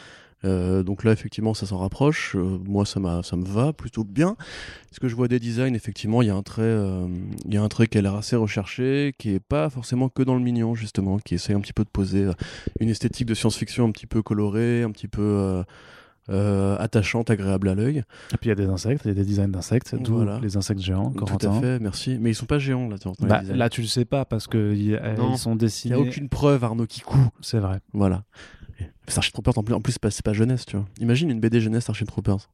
[0.45, 2.37] Euh, donc là, effectivement, ça s'en rapproche.
[2.37, 4.37] Euh, moi, ça, ça me va plutôt bien.
[4.93, 7.07] Ce que je vois des designs, effectivement, il y a un trait, euh,
[7.47, 10.23] il y a un trait qui a l'air assez recherché, qui est pas forcément que
[10.23, 12.29] dans le mignon, justement, qui essaye un petit peu de poser
[12.81, 15.65] une esthétique de science-fiction un petit peu colorée, un petit peu
[16.29, 18.05] attachante, agréable à l'œil.
[18.33, 20.57] Et puis il y a des insectes, il y a des designs d'insectes, d'où les
[20.57, 21.11] insectes géants.
[21.11, 22.19] Tout à fait, merci.
[22.21, 22.97] Mais ils sont pas géants là.
[23.21, 25.97] Bah, là, tu le sais pas parce que ils sont dessinés.
[25.97, 27.21] Il y a aucune preuve, Arnaud, qui coud.
[27.41, 27.81] C'est vrai.
[27.93, 28.23] Voilà.
[29.09, 30.87] Starship Troopers, en plus, en plus c'est pas, jeunesse, tu vois.
[31.01, 32.49] Imagine une BD jeunesse Starship Troopers.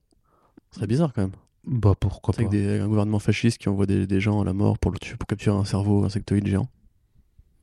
[0.71, 1.33] Ce serait bizarre quand même.
[1.65, 2.41] Bah pourquoi pas.
[2.43, 5.27] Avec des, un gouvernement fasciste qui envoie des, gens à la mort pour, le, pour
[5.27, 6.69] capturer un cerveau insectoïde géant.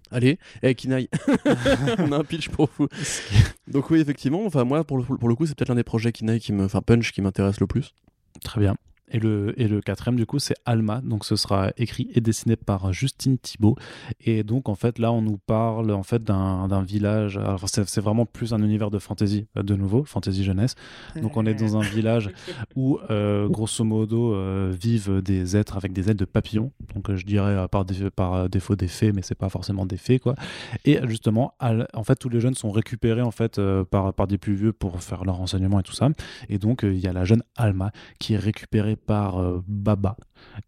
[0.09, 1.09] Allez, hey, Kinaï,
[1.97, 2.87] on a un pitch pour vous.
[3.67, 6.13] Donc oui, effectivement, enfin moi pour le, pour le coup, c'est peut-être l'un des projets
[6.13, 7.93] Kinaï qui me, enfin Punch qui m'intéresse le plus.
[8.43, 8.75] Très bien.
[9.09, 10.99] Et le, et le quatrième, du coup, c'est Alma.
[11.01, 13.77] Donc, ce sera écrit et dessiné par Justine Thibault.
[14.19, 17.37] Et donc, en fait, là, on nous parle en fait d'un village.
[17.37, 20.75] Alors, c'est vraiment plus un univers de fantasy, euh, de nouveau, fantasy jeunesse.
[21.21, 22.29] Donc, on est dans un village
[22.75, 26.71] où, euh, grosso modo, euh, vivent des êtres avec des ailes de papillons.
[26.93, 30.35] Donc, je dirais par, par défaut des fées, mais c'est pas forcément des fées, quoi.
[30.83, 34.55] Et justement, en fait, tous les jeunes sont récupérés en fait par, par des plus
[34.55, 36.09] vieux pour faire leur renseignement et tout ça.
[36.49, 40.17] Et donc, il y a la jeune Alma qui est récupérée par Baba.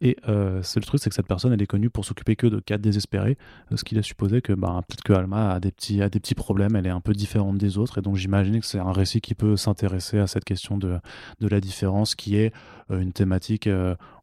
[0.02, 0.18] Et
[0.62, 2.78] c'est le truc, c'est que cette personne, elle est connue pour s'occuper que de cas
[2.78, 3.38] désespérés,
[3.74, 6.36] ce qui laisse supposer que bah, peut-être que Alma a des, petits, a des petits
[6.36, 9.22] problèmes, elle est un peu différente des autres, et donc j'imagine que c'est un récit
[9.22, 10.98] qui peut s'intéresser à cette question de,
[11.40, 12.54] de la différence, qui est
[12.90, 13.70] une thématique,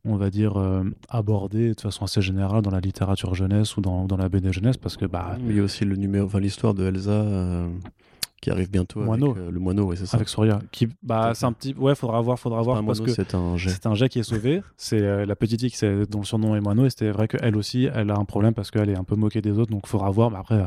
[0.05, 0.55] on va dire,
[1.09, 4.77] abordée de façon assez générale dans la littérature jeunesse ou dans, dans la BD jeunesse,
[4.77, 5.07] parce que...
[5.07, 7.25] Bah, il y a aussi le numéro, enfin, l'histoire de Elsa
[8.47, 9.33] qui arrive bientôt moineau.
[9.33, 10.19] avec euh, le moineau, ouais, c'est ça.
[10.19, 10.61] Avec Soria.
[10.71, 13.71] Qui, bah, c'est un petit, ouais, faudra voir, faudra voir parce que c'est un jet.
[13.71, 14.63] C'est un jet qui est sauvé.
[14.77, 17.89] c'est euh, la petite c'est dont le surnom est moineau et c'était vrai qu'elle aussi,
[17.93, 20.31] elle a un problème parce qu'elle est un peu moquée des autres, donc faudra voir.
[20.31, 20.65] Mais après,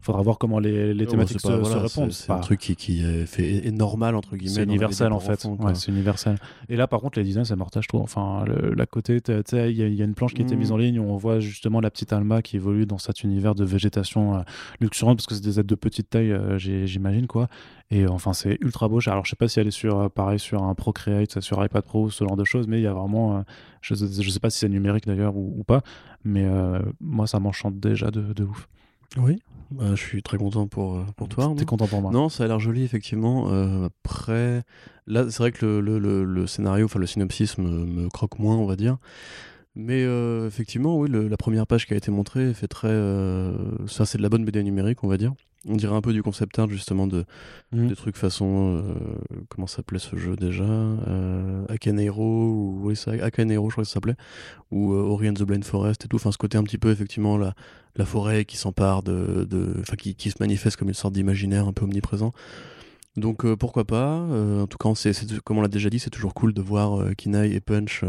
[0.00, 2.10] faudra voir comment les, les thématiques se, répondent.
[2.10, 4.54] C'est un truc qui, qui est fait est normal entre guillemets.
[4.54, 5.44] C'est universel en fait.
[5.44, 6.36] ouais, c'est universel.
[6.68, 7.98] Et là, par contre, les designs, c'est mortage tout.
[7.98, 8.44] Enfin,
[8.76, 10.74] la côté, tu sais, il y, a une planche qui a été mise mm.
[10.74, 13.64] en ligne où on voit justement la petite Alma qui évolue dans cet univers de
[13.64, 14.40] végétation euh,
[14.80, 17.48] luxuriante parce que c'est des êtres de petite taille, j'imagine quoi.
[17.90, 19.00] Et enfin, c'est ultra beau.
[19.06, 21.84] Alors, je sais pas si elle est sur, euh, pareil, sur un Procreate, sur iPad
[21.84, 23.38] Pro, ce genre de choses, mais il y a vraiment.
[23.38, 23.42] Euh,
[23.82, 25.82] je, je sais pas si c'est numérique d'ailleurs ou, pas,
[26.24, 28.68] mais euh, moi, ça m'enchante déjà de, de, ouf.
[29.16, 31.52] Oui, bah, je suis très content pour, pour toi.
[31.56, 33.48] T'es content pour moi Non, ça a l'air joli, effectivement.
[34.04, 34.62] après,
[35.08, 38.56] là, c'est vrai que le, le, le, scénario, enfin, le synopsis me, me, croque moins,
[38.56, 38.98] on va dire.
[39.74, 40.02] Mais
[40.46, 42.94] effectivement, oui, la première page qui a été montrée fait très.
[43.88, 45.32] ça, c'est de la bonne BD numérique, on va dire.
[45.68, 47.26] On dirait un peu du concept art justement de
[47.72, 47.88] mmh.
[47.88, 48.94] des trucs façon euh,
[49.50, 54.16] comment s'appelait ce jeu déjà euh, Akanero ou oui Akanero je crois que ça s'appelait
[54.70, 56.16] ou euh, Ori and the Blind Forest et tout.
[56.16, 57.54] Enfin ce côté un petit peu effectivement la
[57.96, 61.72] la forêt qui s'empare de enfin qui, qui se manifeste comme une sorte d'imaginaire un
[61.72, 62.32] peu omniprésent.
[63.16, 64.20] Donc euh, pourquoi pas
[64.62, 67.12] En tout cas, c'est, comme on l'a déjà dit, c'est toujours cool de voir euh,
[67.12, 68.04] Kinaï et Punch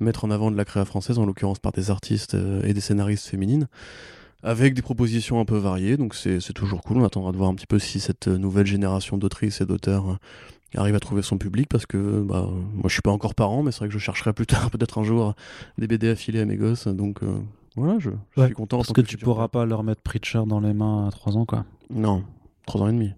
[0.00, 3.26] mettre en avant de la créa française, en l'occurrence par des artistes et des scénaristes
[3.26, 3.68] féminines
[4.42, 5.96] avec des propositions un peu variées.
[5.96, 6.98] Donc c'est toujours cool.
[6.98, 10.78] On attendra de voir un petit peu si cette nouvelle génération d'autrices et d'auteurs euh,
[10.78, 13.72] arrive à trouver son public parce que bah, moi je suis pas encore parent, mais
[13.72, 15.34] c'est vrai que je chercherai plus tard peut-être un jour
[15.78, 16.86] des BD affilés à mes gosses.
[16.88, 17.38] Donc euh,
[17.76, 18.78] voilà, je, suis content.
[18.78, 21.64] Parce que, tu pourras pas leur mettre Preacher dans les mains à 3 ans quoi.
[21.90, 22.24] Non,
[22.66, 23.12] 3 ans et demi.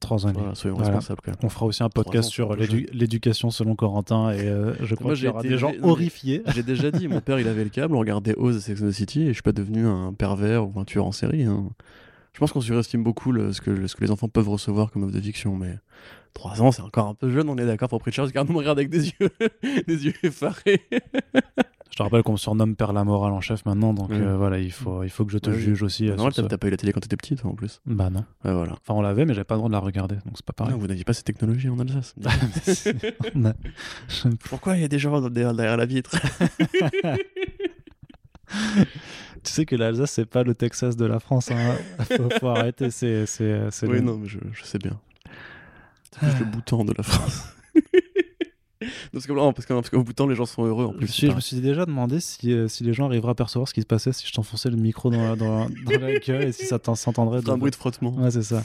[0.00, 0.54] Trois ans.
[0.54, 1.20] soyons responsables.
[1.42, 5.28] On fera aussi un podcast sur l'éducation selon Corentin et euh, je crois qu'il y
[5.28, 6.42] aura des gens horrifiés.
[6.54, 8.88] J'ai déjà dit, mon père il avait le câble, on regardait Oz et Sex and
[8.88, 11.44] the City et je suis pas devenu un pervers ou un tueur en série.
[11.44, 11.70] Hein.
[12.32, 15.12] Je pense qu'on surestime beaucoup ce, que, ce que les enfants peuvent recevoir comme œuvre
[15.12, 15.78] de fiction, mais
[16.34, 18.58] 3 ans c'est encore un peu jeune, on est d'accord pour Preacher, car on me
[18.58, 19.30] regarde avec des yeux,
[19.86, 20.82] des yeux effarés.
[21.94, 24.58] Je te rappelle qu'on me surnomme Père la morale en chef maintenant, donc euh, voilà,
[24.58, 26.06] il faut, il faut que je te juge aussi.
[26.06, 27.80] non, t'as pas eu la télé quand t'étais petit, toi, en plus.
[27.86, 28.24] Bah non.
[28.42, 28.72] voilà.
[28.72, 30.74] Enfin, on l'avait, mais j'avais pas le droit de la regarder, donc c'est pas pareil.
[30.74, 32.16] Non, vous n'aviez pas cette technologie en Alsace.
[34.48, 36.16] Pourquoi il y a des gens derrière la vitre
[39.44, 41.52] Tu sais que l'Alsace, c'est pas le Texas de la France.
[41.52, 41.76] Hein.
[42.00, 42.90] faut, faut, arrêter.
[42.90, 43.24] C'est,
[43.84, 44.98] oui, non, mais je, je sais bien.
[46.10, 47.54] C'est juste le bouton de la France.
[49.12, 51.12] parce, qu'au bout de temps, les gens sont heureux en plus.
[51.14, 53.80] Je, me suis déjà demandé si, euh, si, les gens arriveraient à percevoir ce qui
[53.80, 56.78] se passait si je t'enfonçais le micro dans la, dans, la gueule et si ça
[56.94, 57.40] s'entendrait.
[57.42, 58.14] C'est un bruit de frottement.
[58.14, 58.62] Ouais, c'est ça.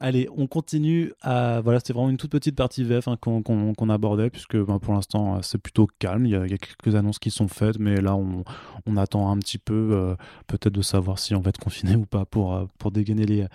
[0.00, 1.60] Allez, on continue à.
[1.60, 5.36] Voilà, c'était vraiment une toute petite partie VF hein, qu'on abordait, puisque ben, pour l'instant,
[5.36, 6.24] euh, c'est plutôt calme.
[6.24, 8.44] Il y, a, quelques annonces qui sont faites, mais là, on,
[8.86, 10.14] on attend un petit peu, euh,
[10.46, 13.46] peut-être de savoir si on va être confiné ou pas pour, pour dégainer les,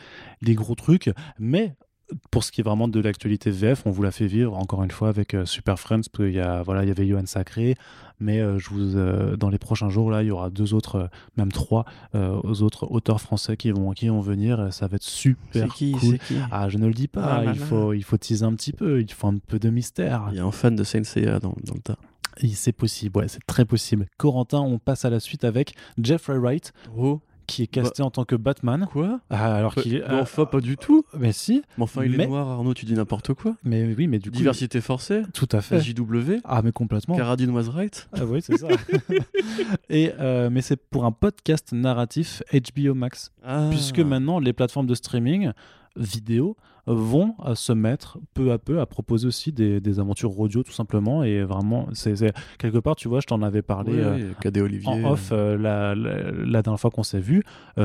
[0.42, 1.10] les gros trucs.
[1.40, 1.76] Mais
[2.32, 4.92] pour ce qui est vraiment de l'actualité VF, on vous l'a fait vivre encore une
[4.92, 7.76] fois avec euh, Super Friends, parce qu'il y, a, voilà, il y avait Johan Sacré,
[8.20, 11.10] mais euh, je vous, euh, dans les prochains jours, là, il y aura deux autres,
[11.38, 14.72] même trois autres auteurs français qui vont, qui vont venir.
[14.72, 16.18] Ça va être super qui, cool.
[16.20, 16.36] Qui?
[16.52, 19.02] Ah, je ne le dis pas, ah il, faut, il faut teaser un petit peu,
[19.02, 20.28] il faut un peu de mystère.
[20.32, 21.98] Il y a un fan de Saint Seiya dans, dans le tas.
[22.54, 24.08] C'est possible, ouais, c'est très possible.
[24.18, 26.74] Corentin, on passe à la suite avec Jeffrey Wright.
[26.98, 28.88] Oh qui est casté bah, en tant que Batman.
[28.92, 29.20] Quoi?
[29.30, 30.04] Ah, Alors qu'il est.
[30.10, 31.06] enfin, pas du tout.
[31.18, 31.64] Mais si.
[31.78, 33.56] Mais enfin, il est noir, Arnaud, tu dis n'importe quoi.
[33.64, 34.38] Mais oui, mais du coup.
[34.38, 35.24] Diversité forcée.
[35.34, 35.80] Tout à fait.
[35.80, 36.40] JW.
[36.44, 37.16] Ah, mais complètement.
[37.16, 38.08] Caradine was right.
[38.14, 38.68] Ah oui, c'est ça.
[39.90, 43.32] Et, euh, mais c'est pour un podcast narratif HBO Max.
[43.44, 43.68] Ah.
[43.70, 45.52] Puisque maintenant, les plateformes de streaming
[45.96, 50.72] vidéo vont euh, se mettre peu à peu à proposer aussi des, aventures audio tout
[50.72, 51.24] simplement.
[51.24, 52.16] Et vraiment c'est
[52.58, 56.80] quelque part tu vois je t'en avais parlé euh, Olivier en off euh, la, dernière
[56.80, 57.44] fois qu'on s'est vu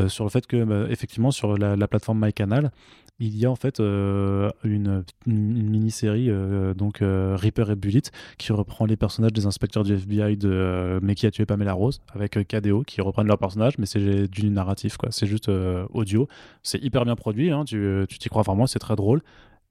[0.09, 2.71] sur le fait que bah, effectivement sur la, la plateforme MyCanal
[3.21, 8.03] il y a en fait euh, une, mini-série, euh, donc euh, Reaper et Bullet,
[8.39, 12.01] qui reprend les personnages des inspecteurs du FBI de Mais qui a tué Pamela Rose,
[12.15, 15.11] avec KDO, qui reprennent leurs personnages, mais c'est du narratif, quoi.
[15.11, 15.51] C'est juste
[15.93, 16.29] audio.
[16.63, 19.23] C'est hyper bien produit, hein, tu t'y crois vraiment, c'est très drôle.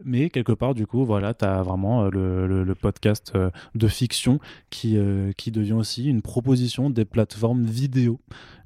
[0.04, 3.34] Mais quelque part, du coup, voilà, tu as vraiment le, podcast
[3.76, 8.20] de fiction qui devient aussi une proposition des plateformes vidéo.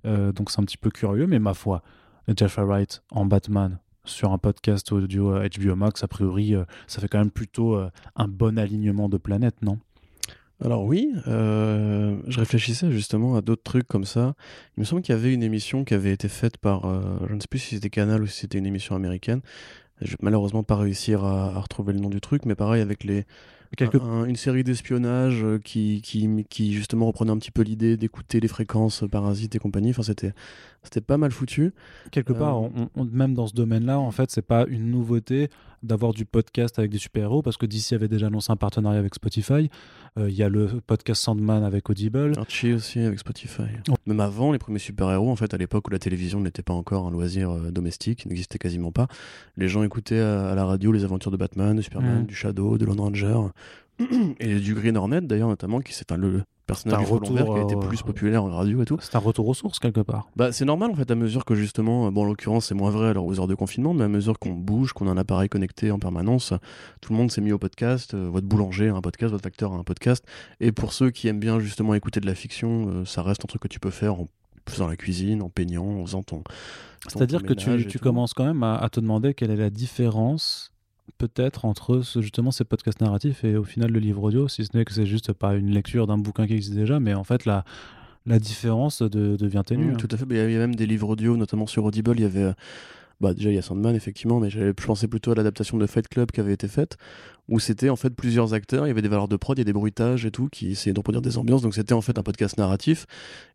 [0.03, 1.83] donc c'est un petit peu curieux, mais ma foi,
[2.35, 7.07] Jeffrey Wright en Batman, sur un podcast audio HBO Max, a priori, euh, ça fait
[7.07, 9.79] quand même plutôt euh, un bon alignement de planètes, non?
[10.63, 14.35] Alors oui, euh, je réfléchissais justement à d'autres trucs comme ça.
[14.77, 16.83] Il me semble qu'il y avait une émission qui avait été faite par,
[17.27, 19.41] je ne sais plus si c'était Canal ou si c'était une émission américaine.
[20.01, 23.25] Je vais malheureusement pas réussir à, retrouver le nom du truc, mais pareil avec les
[23.79, 28.47] une série d'espionnage euh, qui, qui, qui, justement reprenait un petit peu l'idée d'écouter les
[28.47, 29.91] fréquences parasites et compagnie.
[29.91, 30.33] Enfin, c'était
[30.83, 31.73] c'était pas mal foutu.
[32.11, 32.63] Quelque part,
[32.95, 35.49] même dans ce domaine-là, en fait, c'est pas une nouveauté
[35.83, 39.15] d'avoir du podcast avec des super-héros parce que DC avait déjà annoncé un partenariat avec
[39.15, 39.69] Spotify.
[40.17, 42.33] Euh, il y a le podcast Sandman avec Audible.
[42.37, 43.63] Archie aussi avec Spotify.
[43.89, 43.95] Oh.
[44.05, 47.07] Même avant les premiers super-héros, en fait, à l'époque où la télévision n'était pas encore
[47.07, 49.07] un loisir euh, domestique, n'existait quasiment pas,
[49.57, 52.25] les gens écoutaient à, la radio les aventures de Batman, de Superman, mm.
[52.25, 53.37] du Shadow, de Lone Ranger
[54.39, 57.75] et du Green Hornet d'ailleurs notamment qui c'est un le personnage retour, qui a été
[57.75, 58.97] plus populaire en radio et tout.
[59.01, 60.29] C'est un retour aux sources quelque part.
[60.35, 63.09] Bah c'est normal en fait à mesure que justement bon en l'occurrence c'est moins vrai
[63.09, 65.91] alors aux heures de confinement mais à mesure qu'on bouge, qu'on a un appareil connecté
[65.91, 66.53] en permanence,
[67.01, 69.73] tout le monde s'est mis au podcast, euh, votre boulanger a un podcast, votre acteur
[69.73, 70.25] a un podcast
[70.59, 73.47] et pour ceux qui aiment bien justement écouter de la fiction, euh, ça reste un
[73.47, 74.27] truc que tu peux faire en
[74.69, 76.43] faisant la cuisine, en peignant, en faisant ton.
[77.07, 80.70] C'est-à-dire que tu, tu commences quand même à, te demander quelle est la différence
[81.27, 84.85] peut-être entre justement ces podcasts narratifs et au final le livre audio, si ce n'est
[84.85, 87.63] que c'est juste pas une lecture d'un bouquin qui existe déjà, mais en fait la,
[88.25, 89.85] la différence devient ténue.
[89.85, 89.97] Mmh, hein.
[89.97, 92.25] Tout à fait, il y avait même des livres audio, notamment sur Audible, il y
[92.25, 92.53] avait
[93.21, 96.07] bah déjà il y a Sandman effectivement, mais je pensais plutôt à l'adaptation de Fight
[96.07, 96.97] Club qui avait été faite,
[97.47, 99.63] où c'était en fait plusieurs acteurs, il y avait des valeurs de prod, il y
[99.63, 102.17] a des bruitages et tout, qui essayaient de reproduire des ambiances, donc c'était en fait
[102.17, 103.05] un podcast narratif.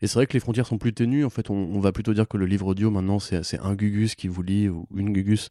[0.02, 2.29] Et c'est vrai que les frontières sont plus ténues, en fait on, va plutôt dire
[2.29, 5.50] que le livre audio maintenant c'est un Gugus qui vous lit, ou une Gugus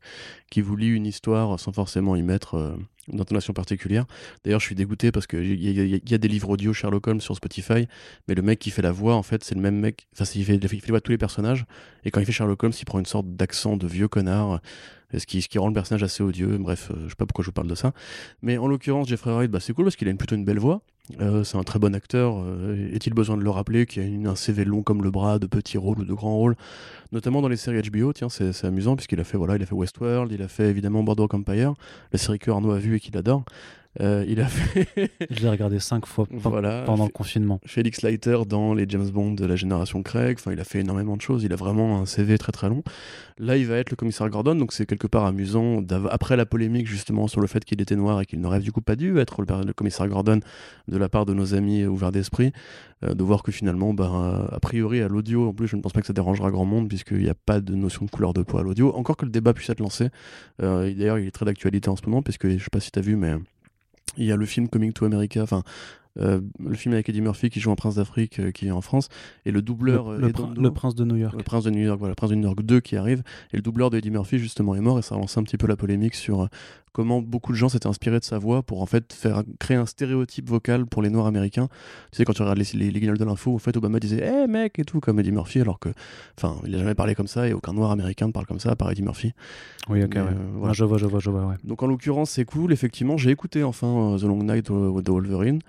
[0.50, 2.56] qui vous lit une histoire sans forcément y mettre...
[2.56, 4.06] Euh, d'intonation particulière.
[4.44, 7.36] D'ailleurs, je suis dégoûté parce qu'il y, y, a des livres audio Sherlock Holmes sur
[7.36, 7.88] Spotify,
[8.28, 10.08] mais le mec qui fait la voix, en fait, c'est le même mec.
[10.14, 11.66] Enfin, il fait, il la voix de tous les personnages,
[12.04, 14.62] et quand il fait Sherlock Holmes, il prend une sorte d'accent de vieux connard
[15.14, 16.58] ce qui, ce qui rend le personnage assez odieux.
[16.58, 17.94] Bref, euh, je sais pas pourquoi je vous parle de ça.
[18.42, 20.60] Mais en l'occurrence, Jeffrey Wright, bah, c'est cool parce qu'il a une, plutôt une belle
[20.60, 20.82] voix.
[21.22, 22.36] Euh, c'est un très bon acteur.
[22.38, 25.38] Euh, est-il besoin de le rappeler qu'il a une, un CV long comme le bras,
[25.38, 26.56] de petits rôles ou de grands rôles,
[27.12, 28.12] notamment dans les séries HBO.
[28.14, 31.04] Tiens, c'est amusant puisqu'il a fait voilà, il a fait Westworld, il a fait évidemment
[31.04, 31.74] Boardwalk Empire,
[32.12, 33.46] la série que Arnaud a vue et qu'il adore.
[34.02, 34.88] Euh, il a fait.
[35.30, 37.60] Je l'ai regardé cinq fois pendant le confinement.
[37.66, 40.38] Felix Leiter dans les James Bond de la génération Craig.
[40.40, 41.44] Enfin, il a fait énormément de choses.
[41.44, 42.84] Il a vraiment un CV très très long.
[43.38, 45.82] Là, il va être le commissaire Gordon, donc c'est quelque part amusant.
[46.10, 48.82] Après la polémique justement sur le fait qu'il était noir et qu'il n'aurait du coup
[48.82, 50.40] pas dû être le, commissaire Gordon
[50.88, 52.52] de la part de nos amis ouverts d'esprit,
[53.04, 55.94] euh, de voir que finalement, bah, a priori à l'audio, en plus, je ne pense
[55.94, 58.42] pas que ça dérangera grand monde puisqu'il n'y a pas de notion de couleur de
[58.42, 58.94] peau à l'audio.
[58.96, 60.10] Encore que le débat puisse être lancé.
[60.62, 63.00] Euh, d'ailleurs, il est très d'actualité en ce moment, puisque je sais pas si tu
[63.00, 63.36] as vu, mais
[64.18, 65.64] il y a le film Coming to America, enfin
[66.18, 68.80] euh, le film avec Eddie Murphy qui joue un prince d'Afrique euh, qui est en
[68.80, 69.10] France
[69.46, 71.36] et le doubleur le, euh, prince de New York.
[71.36, 73.58] Le prince de New York voilà le prince de New York 2 qui arrive et
[73.58, 75.68] le doubleur de Eddie Murphy justement est mort et ça a lancé un petit peu
[75.68, 76.48] la polémique sur
[76.96, 79.86] comment beaucoup de gens s'étaient inspirés de sa voix pour en fait faire créer un
[79.86, 81.68] stéréotype vocal pour les noirs américains
[82.12, 84.44] tu sais quand tu regardes les, les, guignols de l'info en fait Obama disait hé
[84.44, 85.90] hey, mec et tout comme Eddie Murphy alors que
[86.38, 88.72] enfin il a jamais parlé comme ça et aucun noir américain ne parle comme ça
[88.72, 89.34] à part Eddie Murphy
[89.90, 90.18] oui ok
[90.54, 90.72] voilà.
[90.72, 91.56] je vois je vois je vois ouais.
[91.66, 95.60] donc en l'occurrence c'est cool effectivement j'ai écouté enfin The Long Night de Wolverine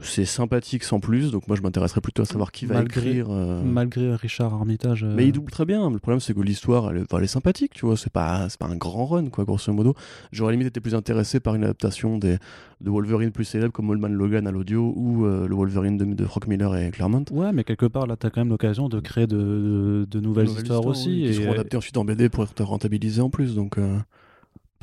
[0.00, 3.28] c'est sympathique sans plus, donc moi je m'intéresserais plutôt à savoir qui va écrire.
[3.30, 5.04] Euh, malgré Richard Armitage.
[5.04, 5.88] Euh, Mais il double très bien.
[5.88, 7.96] Le problème c'est que l'histoire elle, elle, est sympathique, tu vois.
[7.96, 9.94] C'est pas, pas un grand run, quoi, grosso modo.
[10.32, 12.38] J'aurais limite plus intéressé par une adaptation des,
[12.80, 16.04] de Wolverine plus célèbres comme Old Man Logan à l'audio ou euh, le Wolverine de,
[16.04, 17.24] de, Frank Miller et Claremont.
[17.30, 20.84] Ouais, mais quelque part là t'as quand même l'occasion de créer de, de, nouvelles, histoires,
[20.86, 21.24] aussi.
[21.24, 21.28] et...
[21.28, 23.78] Qui seront adaptées ensuite en BD pour être rentabilisées en plus, donc.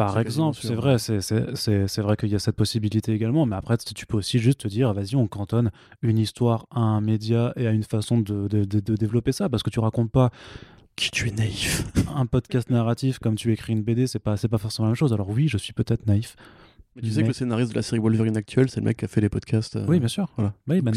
[0.07, 4.05] Par exemple, c'est vrai, c'est vrai qu'il y a cette possibilité également, mais après, tu
[4.05, 7.71] peux aussi juste te dire, vas-y, on cantonne une histoire à un média et à
[7.71, 10.31] une façon de, de, de, développer ça, parce que tu racontes pas
[10.95, 11.83] qui tu es naïf.
[12.15, 15.13] un podcast narratif comme tu écris une BD, c'est pas, pas forcément la même chose.
[15.13, 16.35] Alors oui, je suis peut-être naïf.
[16.95, 19.05] Mais tu sais que le scénariste de la série Wolverine actuelle, c'est le mec qui
[19.05, 19.77] a fait les podcasts.
[19.77, 20.27] Euh, oui, bien sûr.
[20.35, 20.53] Voilà.
[20.67, 20.93] Oui, Ben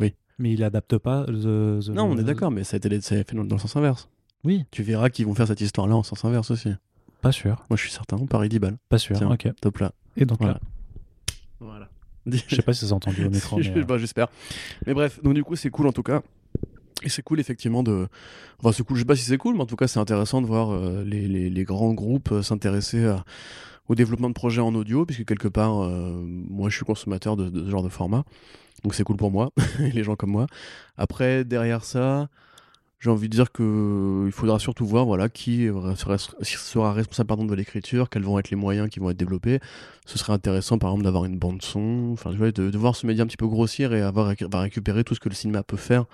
[0.00, 0.14] Oui.
[0.40, 3.42] Mais il adapte pas The, Non, on est d'accord, mais ça a été fait dans
[3.44, 4.08] le sens inverse.
[4.44, 4.64] Oui.
[4.70, 6.70] Tu verras qu'ils vont faire cette histoire-là en sens inverse aussi.
[7.20, 7.64] Pas sûr.
[7.70, 8.18] Moi, je suis certain.
[8.26, 8.78] Paris 10 balles.
[8.88, 9.20] Pas sûr.
[9.30, 9.48] ok.
[9.60, 9.92] Top là.
[10.16, 10.54] Et donc voilà.
[10.54, 10.60] là.
[11.60, 11.88] Voilà.
[12.26, 13.58] Je sais pas si ça s'est entendu au micro.
[13.58, 13.84] mais...
[13.84, 14.28] bah, J'espère.
[14.86, 16.22] Mais bref, donc du coup, c'est cool en tout cas.
[17.02, 18.08] Et c'est cool effectivement de.
[18.58, 20.42] Enfin, c'est cool, je sais pas si c'est cool, mais en tout cas, c'est intéressant
[20.42, 23.06] de voir euh, les, les, grands groupes euh, s'intéresser
[23.88, 27.64] au développement de projets en audio, puisque quelque part, euh, moi, je suis consommateur de,
[27.64, 28.24] ce genre de format.
[28.84, 30.46] Donc c'est cool pour moi, les gens comme moi.
[30.96, 32.28] Après, derrière ça,
[33.00, 37.54] j'ai envie de dire que il faudra surtout voir voilà qui sera, responsable pardon, de
[37.54, 39.58] l'écriture, quels vont être les moyens qui vont être développés.
[40.06, 43.24] Ce serait intéressant par exemple d'avoir une bande son, enfin de, de, voir ce média
[43.24, 46.06] un petit peu grossir et avoir récupérer tout ce que le cinéma peut faire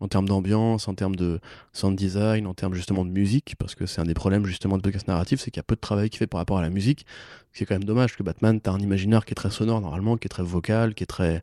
[0.00, 1.40] en termes d'ambiance, en termes de
[1.72, 4.82] sound design, en termes justement de musique, parce que c'est un des problèmes justement de
[4.82, 6.70] podcast narratif, c'est qu'il y a peu de travail qui fait par rapport à la
[6.70, 7.06] musique.
[7.52, 10.26] C'est quand même dommage que Batman, t'as un imaginaire qui est très sonore normalement, qui
[10.26, 11.42] est très vocal, qui est très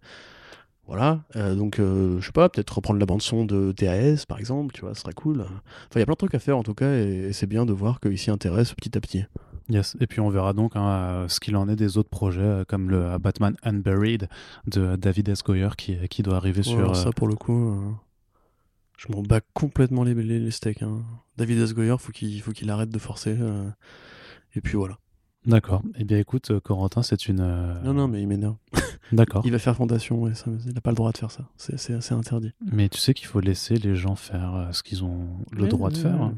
[0.87, 4.73] Voilà, euh, donc euh, je sais pas, peut-être reprendre la bande-son de TAS par exemple,
[4.75, 5.41] tu vois, ce serait cool.
[5.41, 5.51] Enfin,
[5.95, 7.65] il y a plein de trucs à faire en tout cas, et, et c'est bien
[7.65, 9.23] de voir qu'il s'y intéresse petit à petit.
[9.69, 9.95] Yes.
[10.01, 12.89] Et puis on verra donc hein, ce qu'il en est des autres projets euh, comme
[12.89, 14.27] le euh, Batman Unburied
[14.67, 15.41] de David S.
[15.41, 16.95] Goyer qui, qui doit arriver Ouais, sur.
[16.97, 17.91] ça pour le coup, euh,
[19.05, 20.81] je m'en bats complètement les, les, les steaks.
[20.83, 21.01] hein.
[21.37, 21.73] David S.
[21.73, 23.35] Goyer, faut qu'il faut qu'il arrête de forcer.
[23.39, 23.69] euh,
[24.55, 24.97] et puis voilà.
[25.45, 25.81] D'accord.
[25.97, 27.41] Eh bien écoute, euh, Corentin, c'est une.
[27.41, 28.55] euh, Non, non, mais il m'énerve.
[29.11, 29.41] D'accord.
[29.45, 31.49] Il va faire fondation, ouais, ça, il n'a pas le droit de faire ça.
[31.57, 32.53] C'est- C'est c'est interdit.
[32.71, 35.67] Mais tu sais qu'il faut laisser les gens faire euh, ce qu'ils ont le Ouais,
[35.69, 36.15] droit de ouais, faire.
[36.15, 36.33] ouais, hein.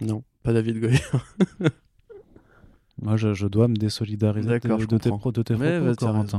[0.00, 0.06] ouais.
[0.06, 0.98] Non, pas David Goyer.
[3.00, 5.18] Moi, je, je dois me désolidariser de, D'accord, je de tes, comprends.
[5.18, 6.38] pro- de tes Mais propos, t'as Corentin.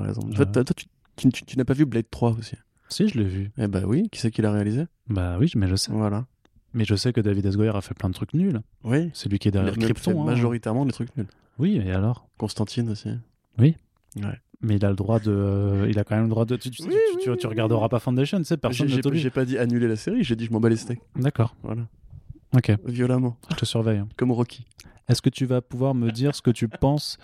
[0.00, 0.28] raison.
[0.30, 0.52] t'as Ouais.
[0.52, 2.56] toi, tu, tu- tu- tu n'as pas vu Blade 3 aussi
[2.88, 3.50] Si, je l'ai vu.
[3.58, 4.84] Eh bah oui, qui c'est qui l'a réalisé?
[5.08, 5.90] Bah oui, mais je sais.
[5.92, 6.26] Voilà.
[6.74, 7.56] Mais je sais que David S.
[7.56, 8.60] Goyer a fait plein de trucs nuls.
[8.82, 9.10] Oui.
[9.14, 10.20] C'est lui qui est derrière fait Krypton.
[10.22, 10.24] hein.
[10.24, 11.26] majoritairement des trucs nuls.
[11.58, 12.28] Oui, et alors?
[12.36, 13.10] Constantine aussi.
[13.58, 13.76] Oui.
[14.16, 14.38] Ouais.
[14.60, 15.30] Mais il a le droit de.
[15.30, 16.56] euh, il a quand même le droit de.
[16.56, 17.50] Tu, tu, Oui, tu, oui, tu- tu oui.
[17.50, 20.52] regarderas pas Foundation, tu sais, personne j'ai pas dit annuler la série, j'ai dit je
[20.52, 21.00] m'en bats les steaks.
[21.16, 21.82] D'accord, Voilà.
[22.54, 23.36] Ok, Violemment.
[23.50, 23.98] je te surveille.
[23.98, 24.08] hein.
[24.16, 24.64] Comme Rocky.
[25.06, 27.18] Est-ce que tu vas pouvoir me dire ce que tu penses,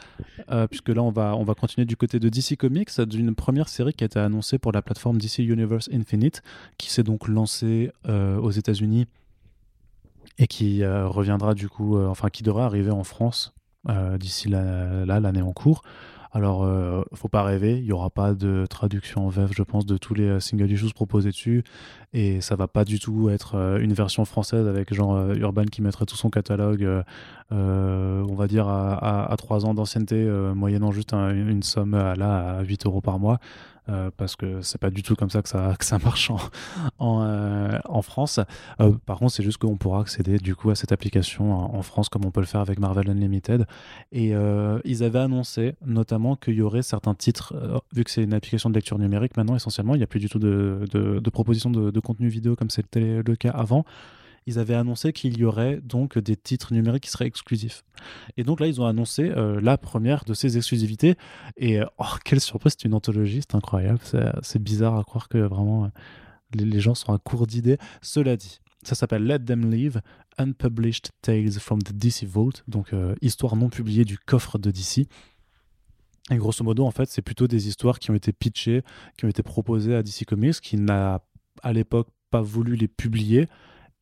[0.50, 3.70] euh, puisque là on va, on va continuer du côté de DC Comics, d'une première
[3.70, 6.42] série qui a été annoncée pour la plateforme DC Universe Infinite,
[6.76, 9.06] qui s'est donc lancée euh, aux États-Unis
[10.36, 13.54] et qui euh, reviendra du coup, euh, enfin qui devra arriver en France
[13.88, 15.82] euh, d'ici là l'année en cours.
[16.32, 19.84] Alors, euh, faut pas rêver, il y aura pas de traduction en VF, je pense,
[19.84, 21.64] de tous les euh, single issues proposés dessus,
[22.12, 25.64] et ça va pas du tout être euh, une version française avec genre euh, Urban
[25.64, 26.86] qui mettrait tout son catalogue,
[27.50, 32.14] on va dire à, à, à 3 ans d'ancienneté, moyennant juste un- une somme à,
[32.14, 33.38] là à 8 euros par mois,
[33.88, 36.38] euh, parce que c'est pas du tout comme ça que ça, que ça marche en,
[36.98, 38.40] en, euh, France.
[38.80, 42.08] Euh, par contre, c'est juste qu'on pourra accéder du coup à cette application en, France
[42.08, 43.66] comme on peut le faire avec Marvel Unlimited.
[44.12, 44.32] Et
[44.84, 48.74] ils avaient annoncé notamment qu'il y aurait certains titres, vu que c'est une application de
[48.74, 52.56] lecture numérique maintenant essentiellement, il n'y a plus du tout de, de, de contenu vidéo
[52.56, 53.84] comme c'était le cas avant.
[54.50, 57.84] Ils avaient annoncé qu'il y aurait donc des titres numériques qui seraient exclusifs.
[58.36, 61.14] Et donc là, ils ont annoncé euh, la première de ces exclusivités.
[61.56, 64.00] Et euh, oh, quelle surprise, c'est une anthologie, c'est incroyable.
[64.02, 65.88] C'est c'est bizarre à croire que vraiment euh,
[66.54, 67.78] les, gens sont à court d'idées.
[68.02, 70.00] Cela dit, ça s'appelle Let Them Live,
[70.38, 75.06] Unpublished Tales from the DC Vault, donc euh, histoire non publiée du coffre de DC.
[76.30, 78.82] Et grosso modo, en fait, c'est plutôt des histoires qui ont été pitchées,
[79.16, 81.22] qui ont été proposées à DC Comics, qui n'a
[81.62, 83.48] à l'époque pas voulu les publier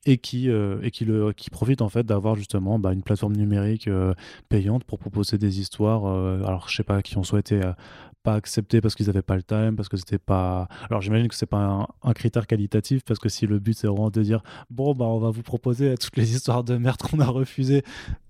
[0.07, 3.37] et qui, euh, et qui, le, qui profite en fait d'avoir justement bah, une plateforme
[3.37, 4.15] numérique euh,
[4.49, 6.07] payante pour proposer des histoires.
[6.07, 7.73] euh, alors, je sais pas, qui ont euh,
[8.23, 10.69] pas acceptées parce qu'ils n'avaient pas le time, parce que c'était pas.
[10.89, 13.87] Alors, j'imagine que c'est pas un, un critère qualitatif parce que si le but c'est
[13.87, 17.21] vraiment de dire bon, bah, on va vous proposer toutes les histoires de merde qu'on
[17.21, 17.83] a refusées,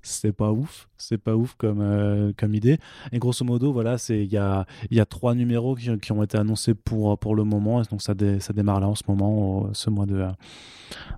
[0.03, 0.88] c'est pas ouf.
[0.99, 2.79] C'est pas ouf comme, euh, comme idée.
[3.13, 6.37] Et grosso modo, voilà, il y a, y a trois numéros qui, qui ont été
[6.39, 7.83] annoncés pour, pour le moment.
[7.91, 10.27] Donc, ça, ça démarre là en ce moment, ce mois de,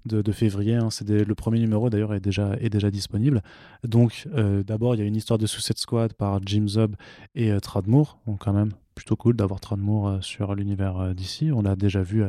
[0.07, 0.75] de, février.
[0.75, 0.91] hein.
[0.91, 3.43] C'est le premier numéro d'ailleurs est déjà, est déjà disponible.
[3.85, 6.95] Donc, euh, d'abord, il y a une histoire de Suicide Squad par Jim Zub
[7.35, 8.19] et euh.
[8.27, 11.51] Donc, quand même, plutôt cool d'avoir Tradmoor euh, sur l'univers euh, d'ici.
[11.53, 12.29] On l'a déjà vu euh,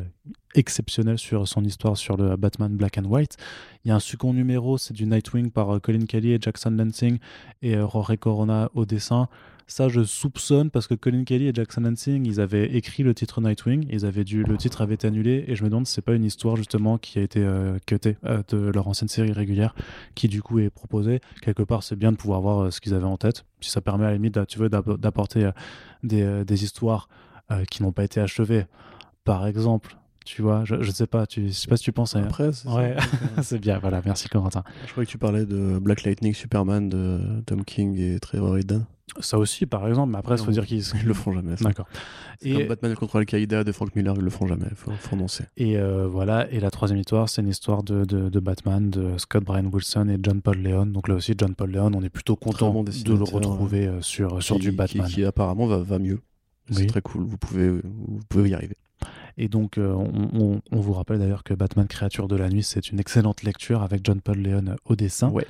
[0.56, 3.36] exceptionnel sur son histoire sur le Batman Black and White.
[3.84, 7.18] Il y a un second numéro, c'est du Nightwing par Colin Kelly et Jackson Lansing
[7.62, 9.28] et Rory Corona au dessin.
[9.72, 13.40] Ça, je soupçonne parce que Colin Kelly et Jackson Lansing, ils avaient écrit le titre
[13.40, 16.58] Nightwing, le titre avait été annulé, et je me demande si c'est pas une histoire
[16.58, 19.74] justement qui a été euh, cutée euh, de leur ancienne série régulière,
[20.14, 21.22] qui du coup est proposée.
[21.42, 23.80] Quelque part, c'est bien de pouvoir voir euh, ce qu'ils avaient en tête, si ça
[23.80, 25.50] permet à la limite, d'apporter
[26.04, 27.08] des, histoires
[27.70, 28.66] qui n'ont pas été achevées.
[29.24, 32.16] Par exemple, tu vois, je, je sais pas, tu, je sais pas si tu penses
[32.16, 32.20] à.
[32.20, 32.68] Après, c'est.
[32.70, 32.96] Ouais,
[33.42, 34.64] c'est bien, voilà, merci Corentin.
[34.86, 38.86] Je croyais que tu parlais de Black Lightning Superman de Tom King et Trevor Eden.
[39.20, 40.84] Ça aussi, par exemple, mais après, il faut dire qu'ils.
[41.02, 41.58] Ils le feront jamais.
[41.58, 41.66] ça.
[41.66, 41.88] D'accord.
[42.42, 44.68] Et- Comme Batman contre Al-Qaïda de Frank Miller, ils le feront jamais.
[44.70, 45.44] Il faut, faut annoncer.
[45.58, 49.18] Et euh, voilà, et la troisième histoire, c'est une histoire de, de, de Batman, de
[49.18, 50.86] Scott Bryan Wilson et John Paul Leon.
[50.86, 54.02] Donc là aussi, John Paul Leon, on est plutôt content bon de le retrouver euh,
[54.02, 55.08] sur, sur Qui- du qui- Batman.
[55.08, 56.22] Qui, apparemment va, va mieux.
[56.70, 56.88] C'est Oui.
[56.88, 57.24] très cool.
[57.26, 58.78] Vous pouvez, vous pouvez y arriver.
[59.38, 62.64] Et donc, euh, on, on- on vous rappelle d'ailleurs que Batman Créature de la Nuit,
[62.64, 65.30] c'est une excellente lecture avec John Paul Leon au dessin.
[65.30, 65.46] Ouais.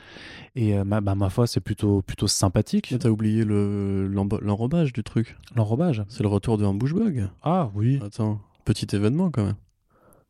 [0.56, 2.94] Et euh, ma, bah, ma foi, c'est plutôt, plutôt sympathique.
[3.00, 5.38] T'as oublié le- l'enrobage du truc.
[5.56, 6.04] L'enrobage.
[6.10, 7.28] C'est le retour de un bushbug.
[7.44, 8.00] Ah oui.
[8.06, 9.56] Attends, petit événement quand même.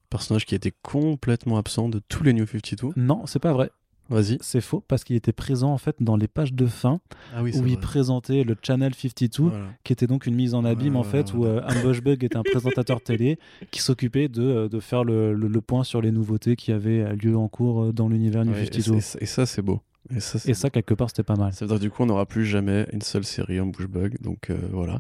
[0.10, 2.90] Personnage qui était complètement absent de tous les New 52.
[2.98, 3.72] Non, c'est pas vrai.
[4.12, 4.38] Vas-y.
[4.42, 7.00] C'est faux parce qu'il était présent en fait dans les pages de fin
[7.36, 9.66] Ah oui, où il présentait le Channel 52 Voilà.
[9.84, 12.44] qui était donc une mise en abîme en fait où euh, Ambush Bug était un
[12.44, 13.40] présentateur télé
[13.72, 17.16] qui s'occupait de, euh, de faire le, le- le point sur les nouveautés qui avaient
[17.16, 19.00] lieu en cours euh, dans l'univers Ouais, et, 52.
[19.00, 19.80] c'est- et ça, c'est beau.
[20.10, 21.54] Et ça, c'est Et ça, quelque part, c'était pas mal.
[21.54, 24.20] Ça veut dire du coup, on n'aura plus jamais une seule série en Bushbug.
[24.22, 25.00] Donc euh, voilà.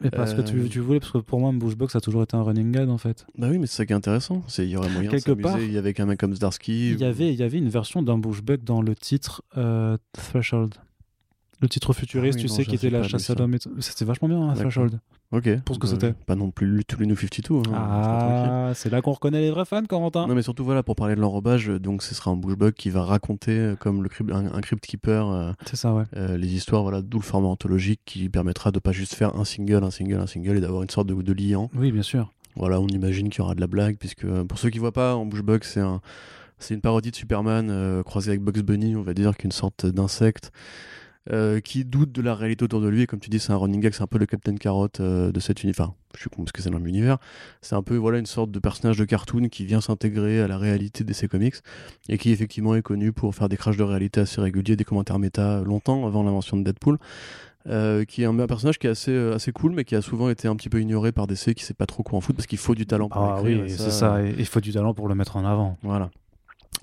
[0.00, 2.22] Mais parce que tu, Euh, tu voulais, parce que pour moi, Bushbox ça a toujours
[2.22, 3.26] été un running gag en fait.
[3.36, 4.42] Bah oui, mais c'est ça qui est intéressant.
[4.46, 6.92] C'est il y aurait moyen Quelque de part, s'amuser avec un mec comme Zdarsky.
[6.92, 9.98] Il y, ou- avait, il y avait une version d'un Bushbug dans le titre euh,
[10.12, 10.74] Threshold.
[11.60, 13.54] Le titre futuriste, Ah oui, tu non, sais, qui était la chasse à l'homme.
[13.54, 13.70] et tout.
[13.80, 14.54] C'était vachement bien, hein.
[14.54, 14.98] Threshold.
[15.32, 15.48] Ok.
[15.64, 16.12] Pour ce que c'était.
[16.12, 17.54] Pas non plus tous les New 52.
[17.58, 18.50] Hein, c'est pas tranquille.
[18.52, 20.26] Ah, c'est là qu'on reconnaît les vrais fans, Corentin.
[20.26, 23.02] Non mais surtout voilà pour parler de l'enrobage donc ce sera un bushbug qui va
[23.02, 26.04] raconter euh, comme le crypt- un, un crypt keeper euh, C'est ça, ouais.
[26.16, 29.44] euh, les histoires voilà d'où le format anthologique qui permettra de pas juste faire un
[29.44, 32.30] single un single un single et d'avoir une sorte de, de liant Oui, bien sûr.
[32.54, 34.92] voilà on imagine qu'il y aura de la blague puisque euh, pour ceux qui voient
[34.92, 36.00] pas en bushbug c'est un
[36.58, 39.86] c'est une parodie de Superman euh, croisée avec Bugs Bunny on va dire qu'une sorte
[39.86, 40.52] d'insecte
[41.32, 43.56] euh, qui doute de la réalité autour de lui et comme tu dis c'est un
[43.56, 46.30] running gag c'est un peu le Captain Carrot euh, de cet univers enfin je suis
[46.30, 47.18] con parce que c'est dans le même univers
[47.62, 50.58] c'est un peu voilà une sorte de personnage de cartoon qui vient s'intégrer à la
[50.58, 51.56] réalité de ces comics
[52.08, 55.18] et qui effectivement est connu pour faire des crashs de réalité assez réguliers des commentaires
[55.18, 56.98] méta longtemps avant l'invention de Deadpool
[57.68, 60.02] euh, qui est un, un personnage qui est assez, euh, assez cool mais qui a
[60.02, 62.36] souvent été un petit peu ignoré par DC qui sait pas trop quoi en foutre
[62.36, 64.22] parce qu'il faut du talent pour Ah oui, c'est ça.
[64.22, 65.76] Il faut du talent pour le mettre en avant.
[65.82, 66.10] voilà.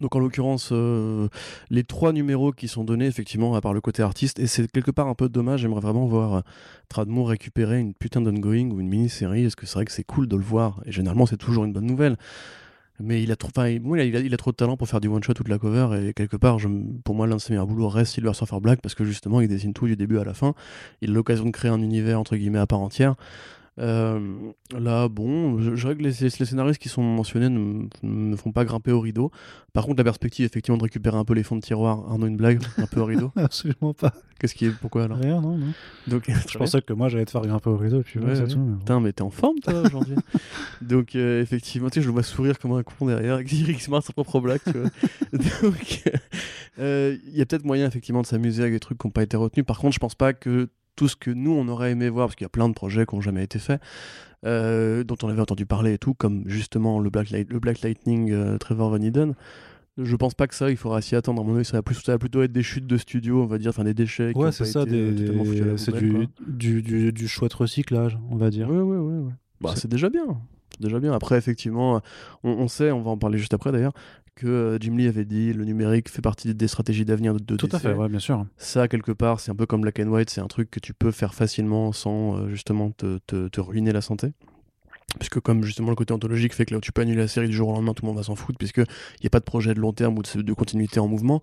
[0.02, 1.28] Donc en l'occurrence, euh,
[1.70, 4.91] les trois numéros qui sont donnés, effectivement, à part le côté artiste, et c'est quelque
[4.91, 6.41] part un peu dommage, j'aimerais vraiment voir euh,
[6.89, 10.28] Tradmore récupérer une putain d'ongoing ou une mini-série, parce que c'est vrai que c'est cool
[10.28, 12.18] de le voir, et généralement c'est toujours une bonne nouvelle.
[13.00, 15.58] Mais il a trop, il trop de talent pour faire du one-shot ou de la
[15.58, 16.58] cover, et quelque part,
[17.04, 19.48] pour moi, l'un de ses meilleurs boulots reste Silver Surfer Black, parce que justement, il
[19.48, 20.54] dessine tout du début à la fin.
[21.02, 23.16] Il a l'occasion de créer un univers, entre guillemets, à part entière.
[23.80, 24.19] Euh,
[24.78, 27.49] là, bon, je, je dirais que les, les scénaristes qui sont mentionnés
[28.03, 29.32] ne font pas grimper au rideau.
[29.74, 32.38] Par contre, la perspective, effectivement, de récupérer un peu les fonds de tiroir, Arnaud, une
[32.38, 33.32] blague, un peu au rideau.
[33.36, 34.13] Absolument pas.
[34.39, 35.17] Qu'est-ce qui est, pourquoi alors?
[35.17, 35.74] Rien, non, non.
[36.07, 38.36] Donc, Je pensais que moi, j'allais te faire grimper au rideau, et puis Ouais, ouais,
[38.36, 38.47] c'est ouais.
[38.49, 38.59] tout.
[38.59, 38.78] mais bon.
[38.80, 40.15] Putain, mais t'es en forme, toi, aujourd'hui.
[40.82, 43.82] Donc, euh, effectivement, tu sais, je le vois sourire comme un con derrière, avec Eric
[43.82, 44.89] Smart, sa propre blague, tu vois.
[45.63, 46.03] Donc,
[46.80, 49.24] euh, il y a peut-être moyen, effectivement, de s'amuser avec des trucs qui n'ont pas
[49.24, 49.65] été retenus.
[49.65, 52.36] Par contre, je pense pas que tout ce que nous, on aurait aimé voir, parce
[52.36, 53.82] qu'il y a plein de projets qui n'ont jamais été faits,
[54.46, 57.82] euh, dont on avait entendu parler et tout, comme justement le Black, Light- le Black
[57.82, 59.34] Lightning euh, Trevor Van Eden.
[59.98, 61.41] Je pense pas que ça, il faudra s'y attendre.
[61.41, 63.46] À mon avis, ça va, plus, ça va plutôt être des chutes de studio, on
[63.46, 64.36] va dire, enfin des déchets.
[64.36, 68.70] Ouais, c'est ça, des, euh, c'est du, du, du, du chouette recyclage, on va dire.
[68.70, 69.20] Ouais, ouais, ouais.
[69.20, 69.32] ouais.
[69.62, 70.26] Bah, C'est- déjà bien.
[70.80, 71.14] Déjà bien.
[71.14, 72.02] Après, effectivement,
[72.44, 73.94] on, on sait, on va en parler juste après d'ailleurs,
[74.36, 77.56] que euh, Jim Lee avait dit le numérique fait partie des stratégies d'avenir de, de
[77.56, 78.46] Tout à fait, ouais, bien sûr.
[78.58, 80.94] Ça, quelque part, c'est un peu comme Black and White, c'est un truc que tu
[80.94, 84.34] peux faire facilement sans euh, justement te, te- te ruiner la santé.
[85.20, 87.54] Puisque comme justement le côté ontologique fait que là, tu peux annuler la série du
[87.54, 89.44] jour au lendemain, tout le monde va s'en foutre, puisque il n'y a pas de
[89.46, 91.42] projet de long terme ou de, de continuité en mouvement.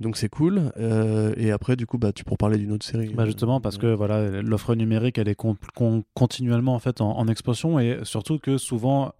[0.00, 0.72] Donc c'est cool.
[0.78, 3.10] Euh, et après, du coup, bah, tu pourrais parler d'une autre série.
[3.14, 7.16] Bah justement, parce que voilà, l'offre numérique, elle est con- con- continuellement en fait en,
[7.16, 9.12] en expansion et surtout que souvent,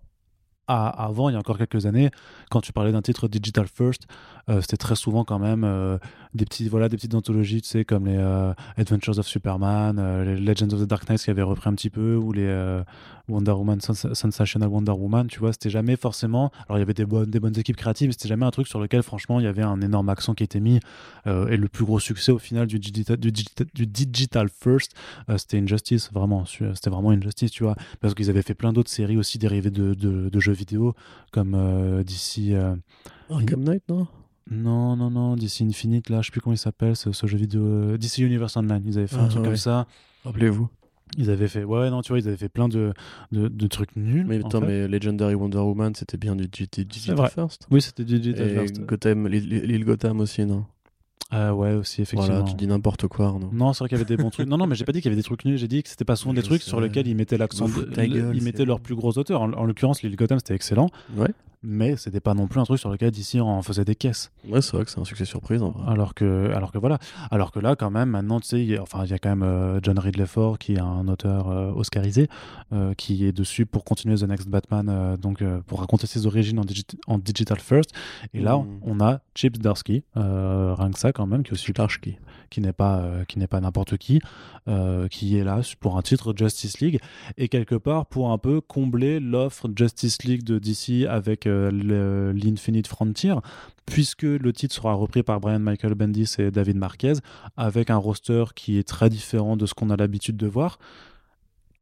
[0.68, 2.10] à- avant, il y a encore quelques années,
[2.50, 4.06] quand tu parlais d'un titre digital first,
[4.48, 5.98] euh, c'était très souvent quand même euh,
[6.36, 10.36] des petits voilà des petites anthologies, tu sais, comme les euh, Adventures of Superman, euh,
[10.36, 12.82] les Legends of the Dark Knight qui avaient repris un petit peu, ou les euh,
[13.28, 16.52] Wonder Woman, Sens- Sensational Wonder Woman, tu vois, c'était jamais forcément.
[16.68, 18.68] Alors il y avait des bonnes des bonnes équipes créatives, mais c'était jamais un truc
[18.68, 20.80] sur lequel franchement il y avait un énorme accent qui était mis.
[21.26, 24.94] Et le plus gros succès au final du digital du, digital- first,
[25.36, 26.44] c'était Injustice, vraiment.
[26.46, 29.94] C'était vraiment Injustice, tu vois, parce qu'ils avaient fait plein d'autres séries aussi dérivées de,
[29.94, 30.94] de, jeux vidéo,
[31.32, 32.02] comme euh,
[33.30, 34.06] Arkham Knight, non?
[34.50, 37.36] Non, non, non, DC Infinite, là, je sais plus comment il s'appelle, ce, ce jeu
[37.36, 37.62] vidéo.
[37.62, 39.48] euh, DC Universe Online, ils avaient fait un Ah, truc ouais.
[39.48, 39.86] comme ça.
[40.24, 40.68] Rappelez-vous.
[41.18, 42.92] Ils avaient fait, ouais, non, tu vois, ils avaient fait plein de,
[43.32, 44.24] de, de trucs nuls.
[44.26, 46.48] Mais en attends, mais Legendary Wonder Woman, c'était bien du
[47.12, 47.30] vrai.
[47.30, 47.66] First.
[47.70, 48.80] Oui, c'était du Et First.
[48.82, 50.64] Gotham, l'île Gotham aussi, non?
[51.32, 52.36] Euh, ouais, aussi, effectivement.
[52.36, 53.50] Voilà, tu dis n'importe quoi, Arnaud.
[53.52, 54.46] Non, c'est vrai qu'il y avait des bons trucs.
[54.48, 55.58] Non, non, mais j'ai pas dit qu'il y avait des trucs nuls.
[55.58, 57.66] J'ai dit que c'était pas souvent des trucs sur lesquels ils mettaient l'accent.
[57.68, 57.88] De-
[58.34, 59.42] ils mettaient leurs plus gros auteurs.
[59.42, 60.88] En, en l'occurrence, Lily Gotham, c'était excellent.
[61.16, 61.30] Ouais.
[61.62, 64.30] Mais c'était pas non plus un truc sur lequel DC en faisait des caisses.
[64.48, 65.82] Ouais, c'est vrai que c'est un succès surprise en vrai.
[65.90, 66.98] Alors que, alors que voilà.
[67.30, 69.18] Alors que là, quand même, maintenant, tu sais, il y a- enfin, il y a
[69.18, 72.28] quand même euh, John Ridley Ford qui est un auteur euh, oscarisé,
[72.72, 76.64] euh, qui est dessus pour continuer The Next Batman, donc pour raconter ses origines en,
[76.64, 77.90] digi- en digital first.
[78.34, 78.66] Et là, Mm.
[78.82, 82.16] on a Chips Darsky, rien que ça quand même, qui est aussi Starsky.
[82.50, 84.20] Qui n'est pas euh, qui n'est pas n'importe qui,
[84.68, 87.00] euh, qui est là pour un titre Justice League
[87.36, 92.86] et quelque part pour un peu combler l'offre Justice League de DC avec euh, l'Infinite
[92.86, 93.34] Frontier,
[93.84, 97.14] puisque le titre sera repris par Brian Michael Bendis et David Marquez
[97.56, 100.78] avec un roster qui est très différent de ce qu'on a l'habitude de voir.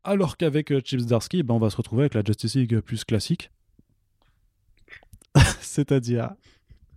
[0.02, 3.50] Alors qu'avec Chips Darsky, ben, on va se retrouver avec la Justice League plus classique.
[5.60, 6.30] C'est-à-dire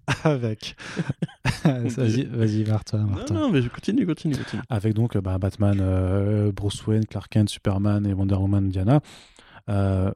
[0.24, 0.76] avec.
[1.64, 2.99] vas-y, vas-y, Martin.
[2.99, 4.62] Non, Martin non, mais je continue, continue, continue.
[4.70, 9.01] avec donc euh, bah, Batman, euh, Bruce Wayne, Clark Kent, Superman et Wonder Woman, Diana.
[9.70, 10.12] Euh,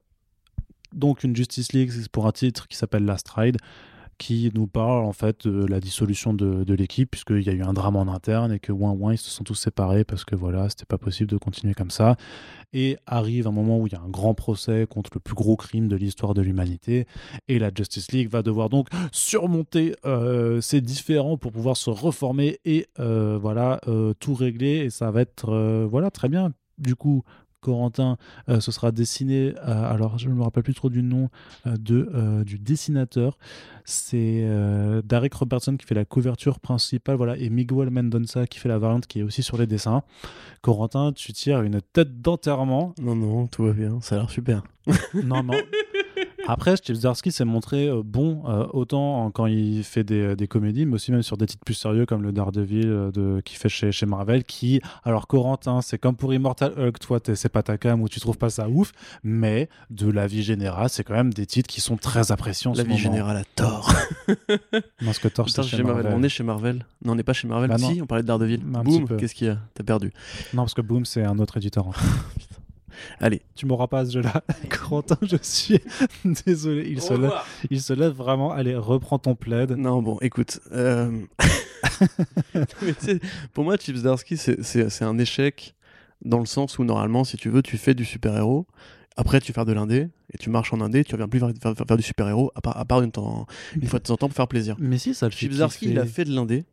[0.93, 3.57] donc une Justice League pour un titre qui s'appelle Last Ride,
[4.21, 7.63] qui nous parle en fait de la dissolution de, de l'équipe, puisqu'il y a eu
[7.63, 10.35] un drame en interne et que ouin ouin ils se sont tous séparés parce que
[10.35, 12.17] voilà, c'était pas possible de continuer comme ça.
[12.71, 15.55] Et arrive un moment où il y a un grand procès contre le plus gros
[15.55, 17.07] crime de l'histoire de l'humanité,
[17.47, 22.59] et la Justice League va devoir donc surmonter euh, ces différends pour pouvoir se reformer
[22.63, 26.53] et euh, voilà euh, tout régler, et ça va être euh, voilà très bien.
[26.77, 27.23] Du coup,
[27.61, 28.17] Corentin,
[28.49, 31.29] euh, ce sera dessiné, euh, alors je ne me rappelle plus trop du nom
[31.67, 33.37] euh, de, du dessinateur,
[33.85, 34.47] c'est
[35.03, 39.07] Derek Robertson qui fait la couverture principale, voilà, et Miguel Mendonça qui fait la variante
[39.07, 40.03] qui est aussi sur les dessins.
[40.61, 42.93] Corentin, tu tires une tête d'enterrement.
[43.01, 44.63] Non, non, tout va bien, ça a l'air super.
[45.23, 45.53] non, non.
[46.47, 50.85] Après, Steve Zdarsky s'est montré euh, bon euh, autant quand il fait des, des comédies,
[50.85, 53.69] mais aussi même sur des titres plus sérieux comme le Daredevil euh, de, qu'il fait
[53.69, 54.43] chez, chez Marvel.
[54.43, 58.09] Qui, alors Corentin, c'est comme pour Immortal Hulk, toi, t'es- c'est pas ta cam ou
[58.09, 58.91] tu trouves pas ça ouf,
[59.23, 62.73] mais de la vie générale, c'est quand même des titres qui sont très appréciés en
[62.73, 62.99] La ce vie moment.
[63.01, 63.91] générale à tort.
[65.05, 66.03] Parce que Thor, Putain, c'est chez chez Marvel.
[66.03, 66.19] Marvel.
[66.19, 66.85] On est chez Marvel.
[67.05, 67.69] Non, on n'est pas chez Marvel.
[67.69, 67.91] Bah non.
[67.91, 68.61] si, on parlait de Daredevil.
[69.07, 69.17] Peu.
[69.17, 69.57] qu'est-ce qu'il y a?
[69.73, 70.11] T'as perdu.
[70.53, 71.87] Non, parce que Boom, c'est un autre éditeur.
[71.87, 72.05] en fait.
[73.19, 73.41] Allez.
[73.55, 74.43] Tu m'auras pas à ce jeu-là.
[74.69, 75.79] Corentin, je suis
[76.45, 76.87] désolé.
[76.89, 77.31] Il se, lève,
[77.69, 78.51] il se lève vraiment.
[78.51, 79.71] Allez, reprends ton plaid.
[79.71, 80.59] Non, bon, écoute.
[80.71, 81.11] euh,
[83.53, 85.75] pour moi, Chips Darsky, c'est- un échec
[86.23, 88.67] dans le sens où, normalement, si tu veux, tu fais du super-héros.
[89.17, 91.03] Après, tu fais de l'indé et tu marches en indé.
[91.03, 93.45] Tu reviens plus faire, faire- faire- faire du super-héros, à part, à part une, temps-
[93.75, 94.75] une fois de temps en temps pour faire plaisir.
[94.79, 95.37] Mais si, ça le fait.
[95.47, 96.63] Chips Darsky, il a fait de l'indé.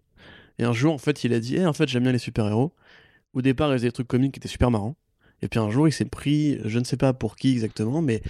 [0.59, 2.73] Et un jour, en fait, il a dit Eh, en fait, j'aime bien les super-héros.
[3.35, 4.97] Au départ, il faisait des trucs comiques qui étaient super marrants.
[5.43, 8.23] Et puis un jour, il s'est pris, je ne sais pas pour qui exactement, mais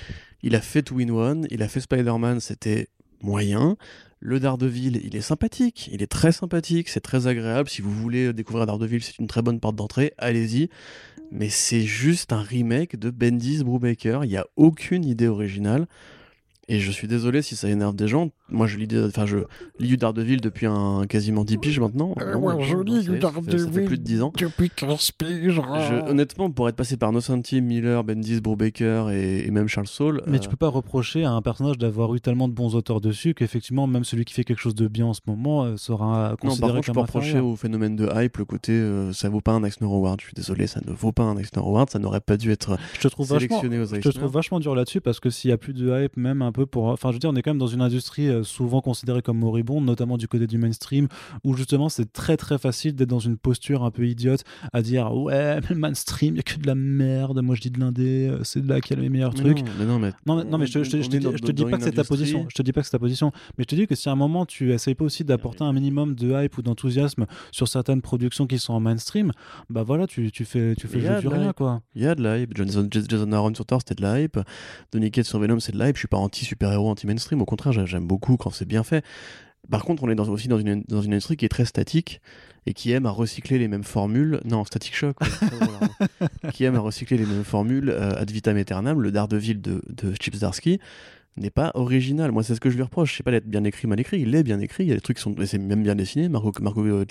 [0.42, 2.88] il a fait Two in One, il a fait Spider-Man, c'était
[3.22, 3.76] moyen.
[4.20, 7.68] Le Daredevil, il est sympathique, il est très sympathique, c'est très agréable.
[7.68, 10.70] Si vous voulez découvrir Daredevil, c'est une très bonne porte d'entrée, allez-y.
[11.30, 15.86] Mais c'est juste un remake de Bendis Brubaker, il n'y a aucune idée originale.
[16.68, 18.30] Et je suis désolé si ça énerve des gens.
[18.50, 19.38] Moi, je lis, des- enfin, je
[19.78, 22.14] lis du Daredevil depuis un quasiment 10 piges maintenant.
[22.20, 23.30] Euh, Non, ouais, non, je non, lis du ça
[23.72, 24.32] fait- plus de 10 ans.
[24.38, 25.60] Depuis 15 piges.
[25.60, 30.22] Je- honnêtement, pour être passé par Nocenti, Miller, Bendis, Brubaker et, et même Charles Saul,
[30.26, 33.00] Mais euh, tu peux pas reprocher à un personnage d'avoir eu tellement de bons auteurs
[33.00, 36.30] dessus qu'effectivement, même celui qui fait quelque chose de bien en ce moment euh, sera
[36.30, 39.28] non, considéré par contre, je peux reprocher au phénomène de hype le côté euh, ça
[39.28, 40.20] vaut pas un Eisner Award.
[40.20, 41.90] Je suis désolé, ça ne vaut pas un Eisner Award.
[41.90, 44.60] Ça n'aurait pas dû être Je te trouve vachement, sélectionné aux je te trouve vachement
[44.60, 46.86] dur là-dessus parce que s'il y a plus de hype, même un peu pour.
[46.86, 49.38] Enfin, je veux dire, on est quand même dans une industrie euh, souvent considérée comme
[49.38, 51.08] moribonde, notamment du côté du mainstream,
[51.44, 55.12] où justement c'est très très facile d'être dans une posture un peu idiote à dire
[55.14, 57.40] ouais, mais le mainstream, il y a que de la merde.
[57.42, 59.40] Moi je dis de l'indé, euh, c'est de là qu'il y a les meilleurs Mais
[59.40, 59.58] trucs.
[59.58, 61.32] Non, mais non, mais Non, mais, non, mais je, je- je on te dis, dans-
[61.32, 62.46] je te dis dans pas que c'est ta position.
[62.48, 63.32] Je te dis pas que c'est ta position.
[63.56, 65.72] Mais je te dis que si à un moment tu essayes pas aussi d'apporter un
[65.72, 69.32] minimum de hype ou d'enthousiasme sur certaines productions qui sont en mainstream,
[69.70, 71.80] bah voilà, tu, tu fais, tu fais jeu du rien, quoi.
[71.94, 72.56] Il y a de la hype.
[72.56, 74.38] Jason, Jason Aaron sur Thor, c'était de la hype.
[74.92, 75.96] Donny Cates sur Venom, c'est de la hype.
[75.96, 77.40] Je suis pas anti-super-héros, anti-mainstream.
[77.40, 79.04] Au contraire, j'a- j'aime beaucoup quand c'est bien fait.
[79.70, 82.20] Par contre, on est dans- aussi dans une, dans une industrie qui est très statique
[82.66, 84.40] et qui aime à recycler les mêmes formules.
[84.44, 85.20] Non, Static Shock.
[85.20, 86.50] ouais, c'est hein.
[86.52, 89.00] qui aime à recycler les mêmes formules euh, ad vitam aeternam.
[89.00, 90.78] Le Daredevil de, de Chip Zdarsky
[91.36, 92.32] n'est pas original.
[92.32, 93.12] Moi, c'est ce que je lui reproche.
[93.12, 94.20] Je sais pas d'être bien écrit, mal écrit.
[94.20, 94.84] Il est bien écrit.
[94.84, 95.34] Il y a des trucs qui sont.
[95.44, 96.28] C'est même bien dessiné.
[96.28, 97.04] Marco, Marco euh,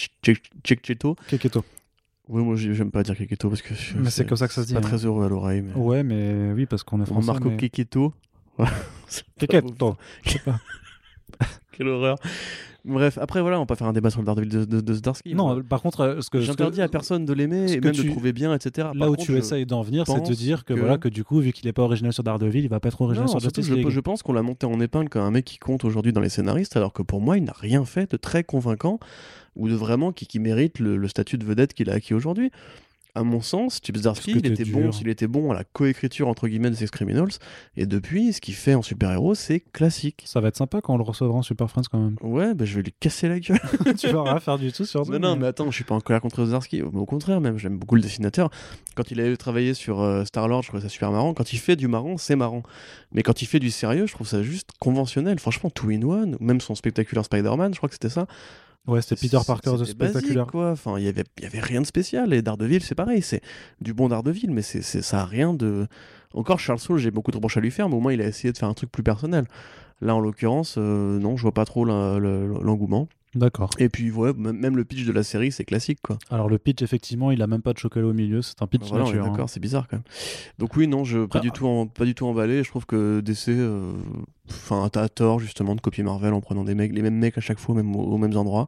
[0.65, 1.15] Cecchetto.
[1.28, 1.63] Keketo.
[2.30, 3.74] Oui, moi, j'ai- j'aime pas dire Keketo parce que.
[3.76, 4.82] je- Mais c'est comme ça que ça se dit, Pas hein.
[4.82, 5.61] très heureux à l'oreille.
[5.61, 5.74] Mais...
[5.76, 7.28] Ouais, mais oui, parce qu'on est français.
[7.28, 7.57] Marco mais...
[7.57, 8.13] Keketo.
[9.07, 9.95] C'est Keketo.
[11.41, 11.45] Je.
[11.78, 12.17] Quelle horreur.
[12.86, 14.93] Bref, après voilà, on va pas faire un débat sur le Daredevil de, de, de
[14.93, 15.36] Zdarsky.
[15.36, 18.05] Non, Moi, par contre, euh, ce que, J'interdis à personne de l'aimer et même tu-
[18.05, 18.88] de trouver bien, etc.
[18.93, 20.97] là Par où contre, tu je- essayes d'en venir, c'est de dire que, que- voilà
[20.97, 23.25] que du coup, vu qu'il est pas original sur Daredevil, il va pas être original
[23.25, 23.89] Non, sur Justice je, League.
[23.89, 26.30] je pense qu'on l'a monté en épingle comme un mec qui compte aujourd'hui dans les
[26.30, 28.99] scénaristes, alors que pour moi, il n'a rien fait de très convaincant
[29.57, 32.51] ou de vraiment qui, qui mérite le, le statut de vedette qu'il a acquis aujourd'hui.
[33.18, 35.63] À mon sens, Chip Zdarsky, Parce que il était bon, s'il était bon à la
[35.63, 37.32] coécriture entre guillemets des Sex Criminals,
[37.76, 40.24] et depuis, ce qu'il fait en super-héros, c'est classique.
[40.28, 42.15] Ça va être sympa quand on le recevra en Super Friends quand même.
[42.22, 43.59] Ouais, bah, je vais lui casser la gueule.
[43.97, 45.99] tu vas rien faire du tout sur Non, non, mais attends, je suis pas en
[45.99, 46.84] colère contre Zdarsky.
[46.84, 48.51] Au au contraire, même, j'aime beaucoup le dessinateur.
[48.95, 51.34] Quand il a travaillé sur euh, Star-Lord, je trouvais ça super marrant.
[51.34, 52.61] Quand il fait du marrant, c'est marrant.
[53.11, 55.39] Mais quand il fait du sérieux, je trouve ça juste conventionnel.
[55.39, 58.28] Franchement, Two in One, ou même son spectaculaire Spider-Man, je crois que c'était ça.
[58.88, 60.47] Ouais, c'était Peter Parker de spectaculaire.
[60.47, 60.71] quoi.
[60.71, 62.33] Enfin, il y avait, y avait rien de spécial.
[62.33, 63.21] Et Daredevil, c'est pareil.
[63.21, 63.41] C'est
[63.81, 65.88] du bon Daredevil, mais c'est, c'est- ça a rien de.
[66.33, 68.27] Encore Charles Soule, j'ai beaucoup de reproches à lui faire, mais au moins il a
[68.27, 69.45] essayé de faire un truc plus personnel.
[70.01, 73.07] Là, en l'occurrence, euh, non, je vois pas trop l'engouement.
[73.38, 73.69] D'accord.
[73.77, 76.17] Et puis, ouais, même le pitch de la série, c'est classique, quoi.
[76.29, 78.88] Alors le pitch, effectivement, il a même pas de chocolat au milieu, c'est un pitch
[78.89, 79.23] Voilà, nature.
[79.25, 79.29] hein.
[79.29, 80.03] d'accord, c'est bizarre quand même.
[80.57, 82.63] Donc oui, non, je pas Après, du tout en, pas du tout emballé.
[82.63, 83.93] Je trouve que DC, euh,
[84.49, 87.41] enfin, t'as tort justement de copier Marvel en prenant des mecs, les mêmes mecs à
[87.41, 88.67] chaque fois, même aux, aux mêmes endroits.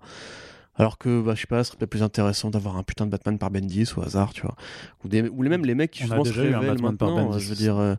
[0.79, 3.11] Alors que, bah, je sais pas, ce serait peut-être plus intéressant d'avoir un putain de
[3.11, 4.55] Batman par Bendis au hasard, tu vois.
[5.03, 7.15] Ou, des, ou même les mecs qui justement se révèlent maintenant.
[7.27, 7.39] Bendis.
[7.43, 7.95] Je veux dire, euh,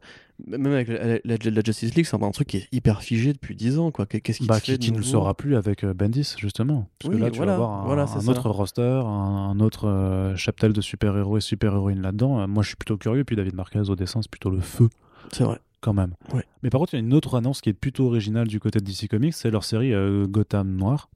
[0.47, 3.55] même avec la, la- la Justice League, c'est un truc qui est hyper figé depuis
[3.55, 4.07] 10 ans, quoi.
[4.07, 6.89] Qu'est-ce qui Bah, se fait qui, ne le sera plus avec euh, Bendis, justement.
[6.99, 9.61] Parce Oui, que là, tu voilà, vas avoir un, voilà, un autre roster, un, un
[9.61, 12.41] autre euh, de super-héros et super-héroïnes là-dedans.
[12.41, 13.25] Euh, moi, je suis plutôt curieux.
[13.25, 14.89] Puis David Marquez au dessin, c'est plutôt le feu,
[15.33, 15.59] C'est vrai.
[15.83, 16.15] quand même.
[16.33, 16.45] Ouais.
[16.63, 18.79] Mais par contre, il y a une autre annonce qui est plutôt originale du côté
[18.81, 21.11] de DC Comics c'est leur série euh, Gotham Noir.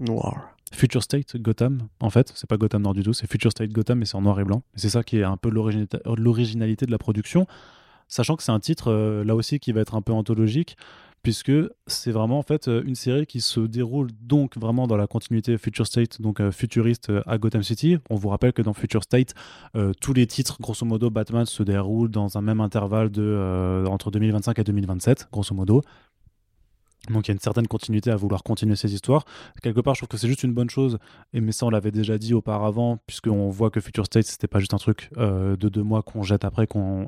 [0.00, 0.54] Noir.
[0.72, 3.98] Future State Gotham, en fait, c'est pas Gotham Noir du tout, c'est Future State Gotham,
[3.98, 4.62] mais c'est en noir et blanc.
[4.76, 7.46] C'est ça qui est un peu l'origina- l'originalité de la production,
[8.08, 10.76] sachant que c'est un titre euh, là aussi qui va être un peu anthologique,
[11.24, 11.52] puisque
[11.88, 15.58] c'est vraiment en fait euh, une série qui se déroule donc vraiment dans la continuité
[15.58, 17.98] Future State, donc euh, futuriste à Gotham City.
[18.08, 19.34] On vous rappelle que dans Future State,
[20.00, 24.56] tous les titres, grosso modo, Batman se déroulent dans un même intervalle de entre 2025
[24.60, 25.82] et 2027, grosso modo.
[27.08, 29.24] Donc il y a une certaine continuité à vouloir continuer ces histoires.
[29.62, 30.98] Quelque part, je trouve que c'est juste une bonne chose.
[31.32, 34.58] Et mais ça, on l'avait déjà dit auparavant, puisqu'on voit que Future State, c'était pas
[34.58, 36.66] juste un truc euh, de deux mois qu'on jette après et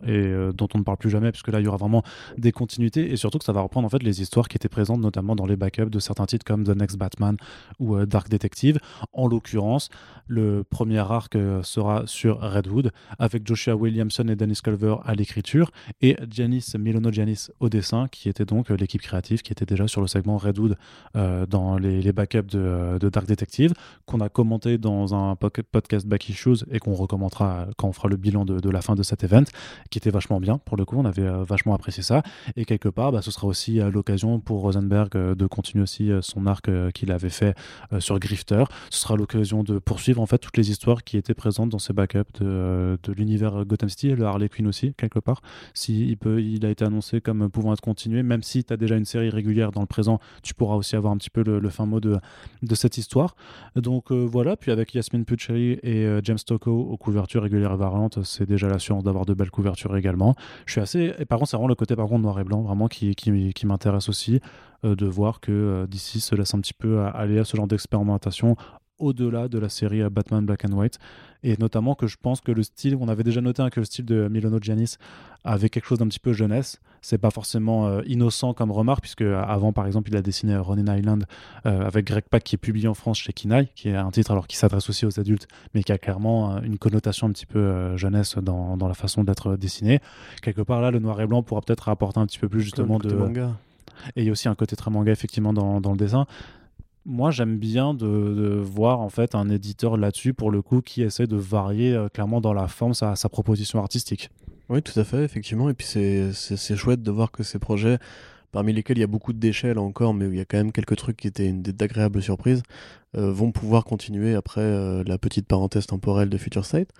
[0.08, 2.02] euh, dont on ne parle plus jamais, puisque là, il y aura vraiment
[2.38, 3.12] des continuités.
[3.12, 5.46] Et surtout que ça va reprendre en fait les histoires qui étaient présentes, notamment dans
[5.46, 7.36] les backups de certains titres comme The Next Batman
[7.78, 8.78] ou euh, Dark Detective.
[9.12, 9.90] En l'occurrence,
[10.26, 15.70] le premier arc sera sur Redwood, avec Joshua Williamson et Dennis Culver à l'écriture,
[16.00, 20.00] et Janice Milono Janis au dessin, qui était donc l'équipe créative qui était déjà sur
[20.00, 20.76] le segment Redwood
[21.16, 23.72] euh, dans les, les backups de, Dark Detective,
[24.06, 28.16] qu'on a commenté dans un podcast Back Issues et qu'on recommentera quand on fera le
[28.16, 29.44] bilan de, la fin de cet event,
[29.90, 32.22] qui était vachement bien pour le coup, on avait euh, vachement apprécié ça.
[32.56, 36.10] Et quelque part, bah, ce sera aussi euh, l'occasion pour Rosenberg euh, de continuer aussi
[36.20, 37.54] son arc qu'il avait fait
[37.98, 38.64] sur Grifter.
[38.90, 41.92] Ce sera l'occasion de poursuivre en fait toutes les histoires qui étaient présentes dans ces
[41.92, 45.42] backups de, de l'univers Gotham City et le Harley Quinn aussi, quelque part.
[45.74, 48.96] Si peut, il a été annoncé comme pouvant être continué, même si tu as déjà
[48.96, 51.86] une série régulière dans le présent, tu pourras aussi avoir un petit peu le, fin
[51.86, 52.18] mot de,
[52.62, 53.34] de cette histoire.
[53.76, 57.76] Donc euh, voilà, puis avec Yasmine Pucciari et euh, James Tocco aux couvertures régulières et
[57.76, 60.34] variantes, c'est déjà l'assurance d'avoir de belles couvertures également.
[60.66, 61.14] Je suis assez.
[61.18, 64.08] Et par contre, c'est vraiment le côté par noir et blanc, vraiment qui, qui, m'intéresse
[64.08, 64.40] aussi,
[64.84, 68.56] euh, de voir que DC se laisse un petit peu aller à ce genre d'expérimentation
[69.02, 70.98] au-delà de la série euh, Batman Black and White.
[71.44, 73.84] Et notamment que je pense que le style, on avait déjà noté hein, que le
[73.84, 74.96] style de Milano Giannis
[75.44, 76.80] avait quelque chose d'un petit peu jeunesse.
[77.00, 80.56] C'est pas forcément euh, innocent comme remarque, puisque euh, avant, par exemple, il a dessiné
[80.56, 81.24] Ronin Island
[81.66, 84.30] euh, avec Greg Pak qui est publié en France chez Kinaï, qui est un titre
[84.30, 87.58] alors qui s'adresse aussi aux adultes, mais qui a clairement une connotation un petit peu
[87.58, 90.00] euh, jeunesse dans, dans la façon d'être dessiné.
[90.42, 92.98] Quelque part là, le noir et blanc pourra peut-être apporter un petit peu plus justement
[92.98, 93.56] de, manga.
[94.14, 96.26] et il y a aussi un côté très manga effectivement dans, dans le dessin.
[97.04, 101.26] Moi, j'aime bien de, voir en fait un éditeur là-dessus pour le coup qui essaie
[101.26, 104.30] de varier euh, clairement dans la forme sa, proposition artistique.
[104.68, 105.68] Oui, tout à fait, effectivement.
[105.68, 107.98] Et puis c'est chouette de voir que ces projets,
[108.52, 110.58] parmi lesquels il y a beaucoup de déchets là encore, mais il y a quand
[110.58, 112.62] même quelques trucs qui étaient d'agréables surprises,
[113.16, 116.90] euh, vont pouvoir continuer après euh, la petite parenthèse temporelle de Future State.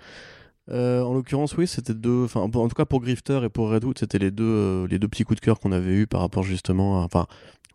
[0.69, 2.23] En l'occurrence, oui, c'était deux.
[2.23, 5.25] Enfin, en tout cas pour Grifter et pour Redwood, c'était les deux, les deux petits
[5.25, 7.27] coups de cœur qu'on avait eu par rapport justement à.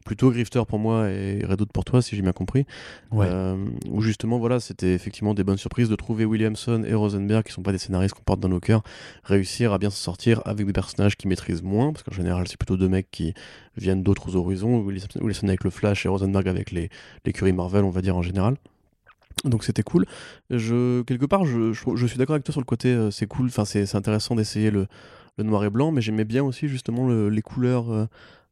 [0.09, 2.65] Plutôt Grifter pour moi et Redwood pour toi, si j'ai bien compris.
[3.27, 3.57] Euh,
[3.91, 7.63] où justement, voilà, c'était effectivement des bonnes surprises de trouver Williamson et Rosenberg, qui sont
[7.63, 8.83] pas des scénaristes qu'on porte dans nos cœurs,
[9.23, 12.57] réussir à bien s'en sortir avec des personnages qui maîtrisent moins, parce qu'en général, c'est
[12.57, 13.35] plutôt deux mecs qui
[13.77, 16.89] viennent d'autres horizons, Williamson avec le Flash et Rosenberg avec les
[17.27, 18.57] l'écurie Marvel, on va dire en général.
[19.45, 20.07] Donc c'était cool.
[20.51, 23.27] Je, quelque part, je, je, je suis d'accord avec toi sur le côté, euh, c'est
[23.27, 24.87] cool, enfin c'est c'est intéressant d'essayer le,
[25.37, 28.07] le noir et blanc, mais j'aimais bien aussi justement le- les couleurs euh,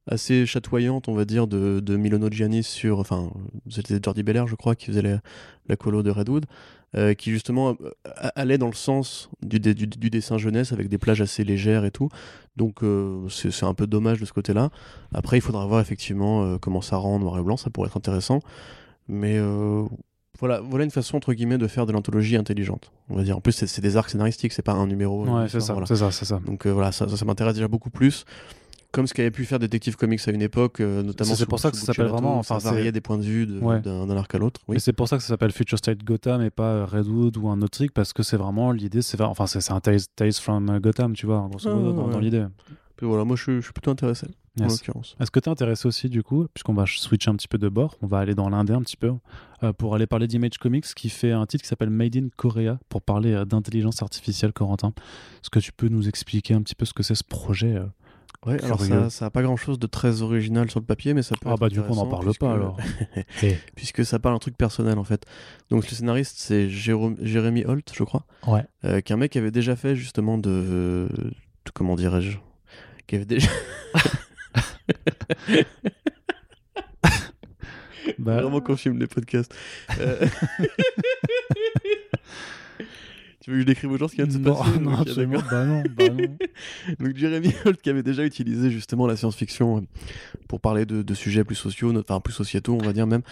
[0.09, 3.31] assez chatoyantes, on va dire, de, de Milano Giannis sur, enfin
[3.69, 5.21] c'était Jordi Belair, je crois, qui faisait la,
[5.69, 6.47] la colo de Redwood,
[6.97, 7.77] euh, qui justement
[8.37, 11.91] allait dans le sens du, du, du dessin jeunesse avec des plages assez légères et
[11.91, 12.09] tout.
[12.57, 14.71] Donc euh, c'est un peu dommage de ce côté-là.
[15.13, 17.89] Après, il faudra voir effectivement euh, comment ça rend en noir et blanc, ça pourrait
[17.89, 18.41] être intéressant.
[19.09, 19.85] Mais euh,
[20.39, 22.93] voilà, voilà une façon entre guillemets de faire de l'anthologie intelligente.
[23.09, 23.37] On va dire.
[23.37, 25.27] En plus, c'est des arcs scénaristiques, c'est pas un numéro.
[25.27, 25.87] Ouais, c'est ça, voilà.
[25.87, 26.41] c'est ça, ça.
[26.47, 28.25] Donc voilà, ça, ça, ça m'intéresse déjà beaucoup plus.
[28.97, 31.35] Comme ce qu'avait pu faire Detective Comics à une époque, euh, notamment.
[31.35, 33.81] C'est pour ça que ça s'appelle vraiment- enfin, ça variait des points de vue Ouais.
[33.83, 34.63] d'un d'un arc à l'autre.
[34.69, 34.81] Oui.
[34.81, 37.77] C'est pour ça que ça s'appelle Future State Gotham et pas Redwood ou un autre
[37.79, 41.27] truc, parce que c'est vraiment l'idée, c'est enfin c'est un Tales, Tales from Gotham, tu
[41.27, 42.13] vois, grosso Ah, modo, dans, ouais.
[42.15, 42.47] dans l'idée.
[42.97, 44.27] Puis voilà, moi je, suis- je suis plutôt intéressé
[44.59, 44.83] Yes.
[45.21, 47.69] Est-ce que tu es intéressé aussi, du coup, puisqu'on va switcher un petit peu de
[47.69, 49.13] bord, on va aller dans l'indé un petit peu,
[49.63, 52.79] euh, pour aller parler d'Image Comics qui fait un titre qui s'appelle Made in Korea
[52.89, 54.95] pour parler euh, d'intelligence artificielle, Corentin.
[55.43, 57.85] Est-ce que tu peux nous expliquer un petit peu ce que c'est ce projet euh
[58.47, 61.23] Ouais, alors ça, ça a pas grand chose de très original sur le papier, mais
[61.23, 62.77] ça peut Ah être bah du coup on n'en parle puisque- pas alors.
[63.43, 63.57] Eh.
[63.75, 65.25] puisque ça parle un truc personnel en fait.
[65.71, 68.65] Donc le scénariste c'est Jérôme- Jérémy Holt, je crois, Ouais.
[68.85, 71.33] euh, qui est un mec qui avait déjà fait justement de, de-
[71.75, 72.39] comment dirais-je,
[73.07, 73.51] qui avait déjà
[78.19, 79.53] Bah, Vraiment qu'on filme les podcasts.
[80.01, 80.27] Euh,
[83.47, 84.93] tu veux que je décrive aux gens ce qui vient de se non, passer non,
[84.95, 85.35] Ok, absolument.
[85.35, 85.51] d'accord.
[85.51, 86.37] Bah non, bah non.
[86.99, 89.81] Donc Jeremy Holt qui avait déjà utilisé justement la science-fiction euh,
[90.49, 93.23] pour parler de, de sujets plus sociaux, enfin plus sociétaux on va dire même.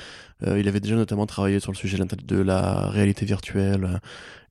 [0.46, 4.00] Euh, il avait déjà notamment travaillé sur le sujet de la réalité virtuelle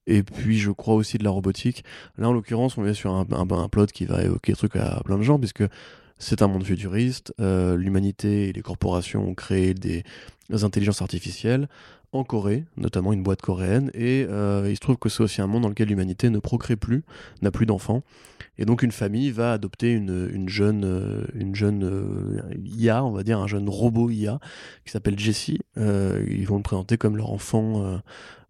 [0.06, 1.86] et puis je crois aussi de la robotique.
[2.18, 4.76] Là en l'occurrence on est sur un, un, un plot qui va évoquer des trucs
[4.76, 5.64] à plein de gens puisque
[6.18, 10.04] c'est un monde futuriste, euh, l'humanité et les corporations ont créé des
[10.52, 11.70] intelligences artificielles
[12.14, 15.48] en Corée, notamment une boîte coréenne, et euh, il se trouve que c'est aussi un
[15.48, 17.04] monde dans lequel l'humanité ne procrée plus,
[17.42, 18.04] n'a plus d'enfants,
[18.58, 23.12] et donc une famille va adopter une, une jeune, euh, une jeune euh, IA, on
[23.12, 24.40] va dire un jeune robot IA,
[24.86, 25.60] qui s'appelle Jessie.
[25.78, 27.98] Euh, ils vont le présenter comme leur enfant euh,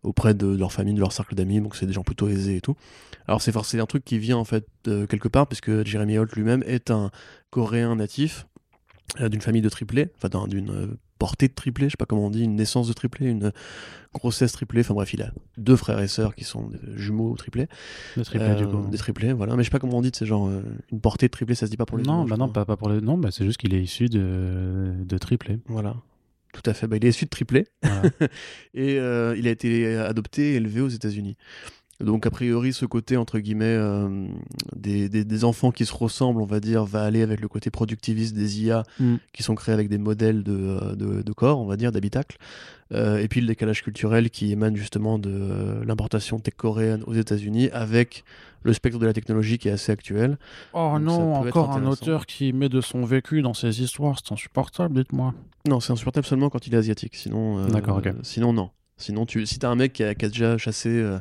[0.03, 2.61] auprès de leur famille, de leur cercle d'amis, donc c'est des gens plutôt aisés et
[2.61, 2.75] tout.
[3.27, 6.63] Alors c'est forcément un truc qui vient en fait quelque part, puisque Jeremy Holt lui-même
[6.67, 7.09] est un
[7.49, 8.45] coréen natif
[9.21, 10.87] euh, d'une famille de triplés, enfin d'un- d'une euh,
[11.23, 13.53] portée de triplés, je sais pas comment on dit, une naissance de triplés, une
[14.13, 17.67] grossesse triplée, enfin bref, il a deux frères et sœurs qui sont des jumeaux triplés.
[18.17, 18.85] Le triplé, Euh, du coup.
[18.91, 19.55] Des triplés, voilà.
[19.55, 20.61] Mais je sais pas comment on dit, c'est genre euh,
[20.91, 22.75] une portée de triplé, ça se dit pas pour les Non, bah non, pas, pas
[22.75, 22.99] pour les.
[22.99, 25.59] Non, bah c'est juste qu'il est issu de, de triplé.
[25.67, 25.95] Voilà.
[26.51, 26.87] Tout à fait.
[26.87, 28.01] Bah, il est issu de triplé Voilà.
[28.73, 31.37] et euh, il a été adopté et élevé aux États-Unis.
[31.99, 34.27] Donc, a priori, ce côté, entre guillemets, euh,
[34.75, 37.69] des, des- des enfants qui se ressemblent, on va dire, va aller avec le côté
[37.69, 39.15] productiviste des IA Mm.
[39.31, 42.37] qui sont créés avec des modèles de, euh, de, de corps, on va dire, d'habitacle.
[42.91, 47.13] Euh, et puis le décalage culturel qui émane justement de euh, l'importation tech coréenne aux
[47.13, 48.23] États-Unis avec
[48.63, 50.37] le spectre de la technologie qui est assez actuel.
[50.73, 54.33] Oh Donc, non, encore un auteur qui met de son vécu dans ses histoires, c'est
[54.33, 55.33] insupportable, dites-moi.
[55.67, 57.15] Non, c'est insupportable seulement quand il est asiatique.
[57.15, 58.01] Sinon, D'accord.
[58.23, 58.69] Sinon, non.
[58.95, 61.19] Sinon, tu, si t'as un mec qui a, qui a déjà chassé euh,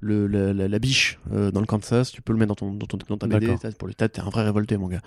[0.00, 2.72] le, la, la- la biche euh, dans le Kansas, tu peux le mettre dans, ton,
[2.74, 3.46] dans, ton- dans ta BD.
[3.78, 5.00] Pour le tas, t'es un vrai révolté, mon gars.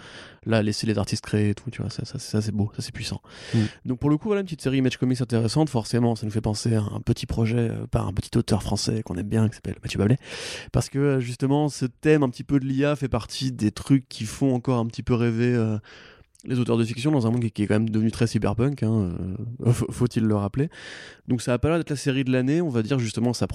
[0.46, 2.82] Là, laisser les artistes créer et tout, tu vois, ça, ça, ça, c'est beau, ça
[2.82, 3.22] c'est puissant.
[3.54, 3.60] Mm.
[3.86, 5.70] Donc pour le coup, voilà une petite série Image Comics intéressante.
[5.70, 9.04] Forcément, ça nous fait penser à un petit projet euh, par un petit auteur français
[9.04, 10.18] qu'on aime bien, qui s'appelle Mathieu Bablet.
[10.72, 14.10] Parce que euh, justement, ce thème un petit peu de l'IA fait partie des trucs
[14.10, 15.78] qui font encore un petit peu rêver euh,
[16.46, 19.12] les auteurs de fiction dans un monde qui, est quand même devenu très cyberpunk, hein,
[19.66, 20.70] euh, faut- faut-il le rappeler.
[21.28, 23.48] Donc ça va pas l'air d'être la série de l'année, on va dire justement, ça,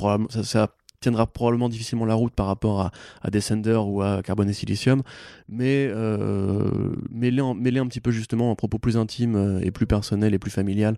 [1.01, 5.03] tiendra probablement difficilement la route par rapport à, à Descender ou à Carbone et Silicium,
[5.49, 10.33] mais euh, mêler, un petit peu justement un propos plus intime euh, et plus personnel
[10.33, 10.97] et plus familial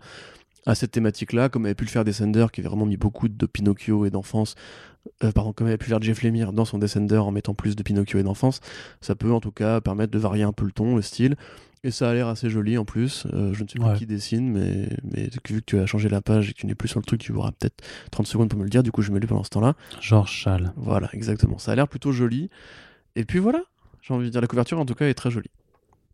[0.67, 3.47] à cette thématique-là, comme avait pu le faire Descender, qui avait vraiment mis beaucoup de
[3.47, 4.55] Pinocchio et d'enfance,
[5.35, 7.83] pardon, comme avait pu le faire Jeff Lemire dans son Descender en mettant plus de
[7.83, 8.61] Pinocchio et d'enfance,
[9.03, 11.37] ça peut en tout cas permettre de varier un peu le ton, le style,
[11.85, 13.27] et ça a l'air assez joli en plus.
[13.33, 13.95] Euh, je ne sais Ouais.
[13.97, 16.75] qui dessine, mais, mais vu que tu as changé la page et que tu n'es
[16.75, 19.03] plus sur le truc, tu auras peut-être 30 secondes pour me le dire, du coup
[19.03, 19.75] je me l'ai pendant ce temps-là.
[20.01, 20.73] Georges Chal.
[20.77, 21.59] Voilà, exactement.
[21.59, 22.51] Ça a l'air plutôt joli.
[23.17, 23.63] Et puis voilà,
[24.03, 25.51] j'ai envie de dire, la couverture en tout cas est très jolie.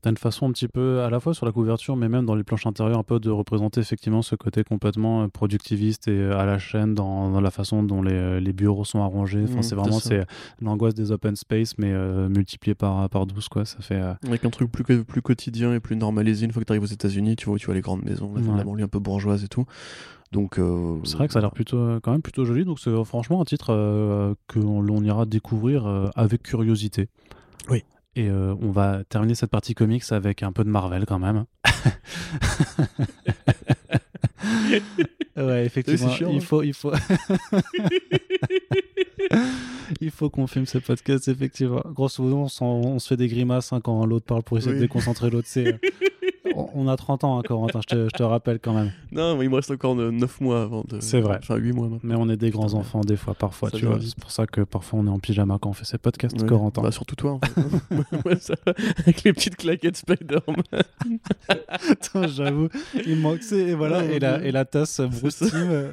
[0.03, 2.35] T'as une façon un petit peu, à la fois sur la couverture, mais même dans
[2.35, 6.39] les planches intérieures, un peu de représenter effectivement ce côté complètement euh, productiviste et euh,
[6.39, 9.43] à la chaîne dans, dans la façon dont les, euh, les bureaux sont arrangés.
[9.45, 10.25] Enfin, Mhm, c'est vraiment c'est
[10.63, 13.67] l'angoisse des open space, mais euh, multiplié par, par 12, quoi.
[13.67, 14.01] Ça fait.
[14.01, 16.83] euh, Avec un truc plus, plus quotidien et plus normalisé une fois que tu arrives
[16.83, 18.57] aux États-Unis, tu vois, tu vois les grandes maisons, la, Ouais.
[18.57, 19.67] la banlieue un peu bourgeoise et tout.
[20.33, 22.65] Donc, euh, C'est vrai que ça a l'air plutôt, quand même plutôt joli.
[22.65, 27.09] Donc, c'est franchement un titre euh, que l'on l'on ira découvrir euh, avec curiosité.
[27.69, 27.83] Oui.
[28.21, 31.47] Et euh, on va terminer cette partie comics avec un peu de Marvel quand même.
[35.39, 36.11] ouais, effectivement.
[36.11, 36.41] Chiant, il hein.
[36.41, 36.93] faut, il faut.
[40.03, 41.81] il faut qu'on filme ce podcast, effectivement.
[41.95, 45.31] Grosso modo, on, se fait des grimaces hein, quand l'autre parle pour essayer de déconcentrer
[45.31, 45.49] l'autre.
[45.49, 45.79] C'est, euh,
[46.75, 48.91] on, a 30 ans, hein, Corentin, je te, je te rappelle quand même.
[49.13, 51.01] Non, il me reste encore 9 mois avant de.
[51.01, 51.39] C'est vrai.
[51.43, 52.01] Enfin, 8 mois maintenant.
[52.03, 53.99] Mais on est des grands Putain, enfants des fois, parfois, ça tu vois.
[54.01, 56.47] C'est pour ça que parfois on est en pyjama quand on fait ces podcasts, Ouais.
[56.49, 56.83] Corentin.
[56.83, 57.61] Bah, surtout toi, en fait.
[58.27, 58.55] Ouais, ça.
[58.99, 60.83] Avec les petites claquettes Spider-Man.
[62.29, 62.69] J'avoue,
[63.07, 64.49] il manque, c'est- et voilà, Ouais, et la, ouais.
[64.49, 65.47] et la tasse Bruce ça.
[65.51, 65.69] Team.
[65.71, 65.93] euh,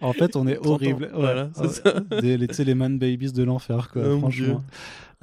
[0.00, 0.70] En fait, on est 30 ans.
[0.72, 1.10] horrible.
[1.14, 1.94] Voilà, c'est ça.
[2.20, 4.62] Des, les, les man babies de l'enfer, quoi, Oh, franchement.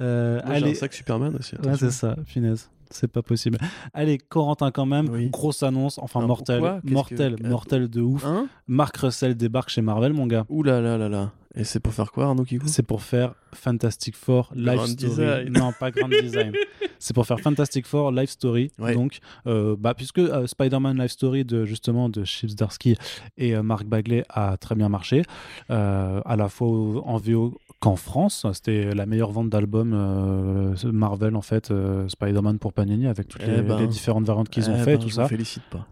[0.00, 1.56] Euh, Moi, allez, un sac Superman aussi.
[1.56, 2.70] ouais, c'est ça, finesse.
[2.90, 3.58] C'est pas possible.
[3.94, 5.30] Allez, Corentin, quand même, Oui.
[5.30, 6.80] grosse annonce, enfin Ah, mortel, pourquoi?
[6.82, 8.24] Qu'est-ce mortel, que- mortel de ouf.
[8.24, 8.48] Hein?
[8.66, 10.44] Marc Russell débarque chez Marvel, mon gars.
[10.48, 11.32] Ouh là là là là.
[11.56, 12.66] Et c'est pour faire quoi, Arnaud Kikou?
[12.68, 14.96] C'est pour faire Fantastic Four Life Grand Story.
[15.08, 15.52] design.
[15.52, 16.52] Non, pas Grand Design.
[17.02, 18.70] C'est pour faire Fantastic Four Life Story.
[18.78, 18.94] Ouais.
[18.94, 22.96] Donc, euh, bah, puisque euh, Spider-Man Life Story de justement de Chips Darsky
[23.38, 25.22] et euh, Mark Bagley a très bien marché,
[25.70, 31.34] euh, à la fois en VO qu'en France, c'était la meilleure vente d'albums euh, Marvel
[31.34, 33.78] en fait, euh, Spider-Man pour Panini avec toutes Eh les, ben.
[33.78, 35.22] les différentes variantes qu'ils ont Eh fait, ben, tout je ça.
[35.22, 35.86] vous félicite pas.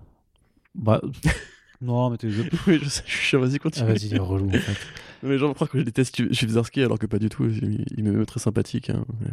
[0.74, 1.00] Bah,
[1.80, 2.28] non, mais t'es
[2.66, 3.86] oui, je sais, je suis vas-y, ah, continue.
[3.88, 4.76] vas-y, il est relou en fait.
[5.24, 7.44] Mais les gens croient que je déteste Chibzarski alors que pas du tout.
[7.46, 8.90] Il, il me très sympathique.
[8.90, 9.04] hein.
[9.20, 9.30] Mais,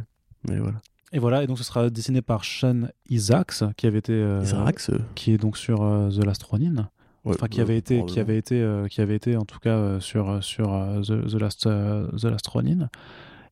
[0.49, 0.81] mais voilà.
[1.13, 4.89] Et voilà, et donc ce sera dessiné par Sean Isaacs, qui avait été, euh, Isaacs
[4.89, 5.77] euh, qui est donc sur
[6.09, 6.89] The Last Ronin.
[7.26, 9.76] Enfin qui euh, avait été qui avait été euh, qui avait été en tout cas
[9.76, 12.89] euh, sur sur euh, The, The Last The Last Ronin.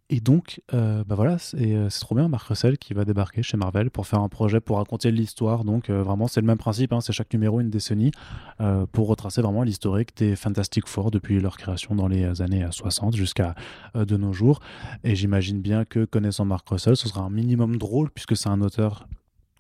[0.10, 3.58] Et donc euh, bah voilà c'est c'est trop bien Mark Russell qui va débarquer chez
[3.58, 5.64] Marvel pour faire un projet pour raconter l'histoire.
[5.64, 8.12] Donc euh, vraiment c'est le même principe hein, c'est chaque numéro une décennie
[8.60, 13.16] euh, pour retracer vraiment l'historique des Fantastic Four depuis leur création dans les années 60
[13.16, 13.56] jusqu'à
[13.96, 14.60] de nos jours.
[15.04, 18.62] Et j'imagine bien que connaissant Mark Russell ce sera un minimum drôle puisque c'est un
[18.62, 19.08] auteur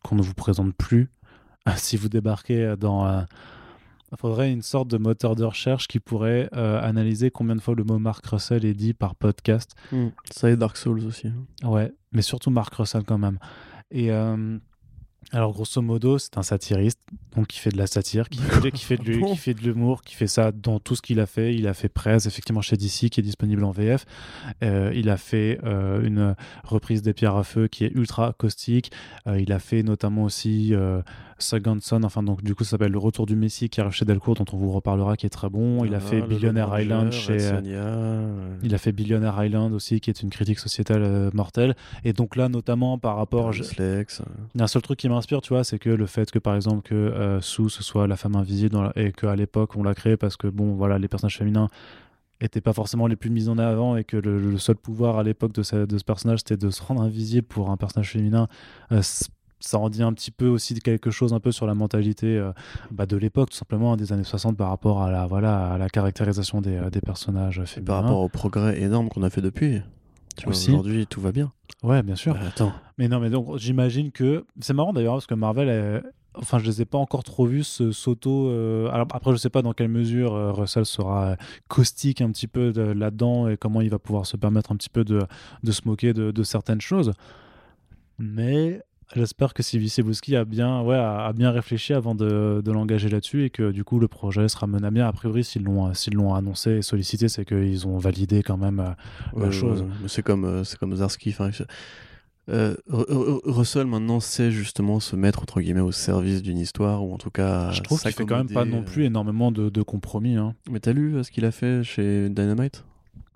[0.03, 1.09] qu'on ne vous présente plus.
[1.77, 3.25] Si vous débarquez dans
[4.13, 7.73] il faudrait une sorte de moteur de recherche qui pourrait euh, analyser combien de fois
[7.75, 9.71] le mot Mark Russell est dit par podcast.
[9.91, 10.09] Hmm.
[10.31, 11.27] Ça et Dark Souls aussi.
[11.27, 11.67] hein.
[11.67, 13.39] Ouais, mais surtout Mark Russell quand même.
[13.91, 14.57] Et euh,
[15.31, 16.99] alors, grosso modo, c'est un satiriste,
[17.35, 19.03] donc qui fait de la satire, qui fait, qui fait de
[19.61, 21.55] l'humour, qui fait ça dans tout ce qu'il a fait.
[21.55, 24.05] Il a fait Prez, effectivement, chez DC, qui est disponible en VF.
[24.63, 28.91] Euh, il a fait euh, une reprise des Pierres à Feu qui est ultra caustique.
[29.27, 30.73] Euh, il a fait notamment aussi
[31.39, 34.05] Second Son, enfin, donc du coup, ça s'appelle Le Retour du Messie, qui arrive chez
[34.05, 35.83] Delcourt, dont on vous reparlera, qui est très bon.
[35.85, 37.37] Il a Ah, fait Billionaire Island chez.
[37.41, 41.75] Euh, il a fait Billionaire Island aussi, qui est une critique sociétale euh, mortelle.
[42.03, 43.51] Et donc là, notamment par rapport.
[43.51, 44.21] je- Paris Lex,
[44.55, 46.39] il y a un seul truc qui m'inspire, tu vois, c'est que le fait que,
[46.39, 49.75] par exemple, que euh, Sue, ce soit la femme invisible dans la- et qu'à l'époque,
[49.75, 51.67] on l'a créé parce que, bon, voilà, les personnages féminins
[52.41, 55.23] étaient pas forcément les plus mis en avant et que le, le seul pouvoir à
[55.23, 58.47] l'époque de, ce- de ce personnage, c'était de se rendre invisible pour un personnage féminin.
[58.91, 59.01] euh,
[59.65, 62.51] ça en dit un petit peu aussi quelque chose un peu sur la mentalité euh,
[62.91, 65.77] bah, de l'époque, tout simplement, hein, des années 60 par rapport à la, voilà, à
[65.77, 67.85] la caractérisation des, euh, des personnages féminins.
[67.85, 69.81] par rapport au progrès énorme qu'on a fait depuis.
[70.35, 70.71] Tu vois, Aussi.
[70.71, 71.51] aujourd'hui, tout va bien.
[71.83, 72.33] Ouais, bien sûr.
[72.33, 72.73] Bah, attends.
[72.97, 76.01] Mais non, mais donc j'imagine que c'est marrant d'ailleurs parce que Marvel, est-
[76.35, 78.49] enfin je les ai pas encore trop vus se s'auto.
[78.49, 81.35] euh, Alors après je sais pas dans quelle mesure euh, Russell sera euh,
[81.67, 84.89] caustique un petit peu de- là-dedans et comment il va pouvoir se permettre un petit
[84.89, 85.19] peu de,
[85.63, 87.13] de se moquer de, de certaines choses.
[88.19, 88.81] Mais
[89.15, 93.09] j'espère que Sylvie Cebulski a bien, ouais, a, a bien réfléchi avant de, de l'engager
[93.09, 95.07] là-dessus et que du coup le projet sera mené à bien.
[95.07, 98.57] A priori s'ils l'ont euh, s'ils l'ont annoncé et sollicité, c'est qu'ils ont validé quand
[98.57, 98.79] même.
[98.79, 99.81] euh, la chose.
[99.83, 101.35] ouais, c'est comme, euh, c'est comme Zarski.
[102.49, 107.05] euh, Ru- Ru- Russell maintenant sait justement se mettre entre guillemets au service d'une histoire
[107.05, 109.69] ou en tout cas je trouve qu'il fait quand même pas non plus énormément de,
[109.69, 110.35] de compromis.
[110.35, 110.53] hein.
[110.67, 110.71] euh.
[110.73, 112.83] Mais t'as lu euh, ce qu'il a fait chez Dynamite?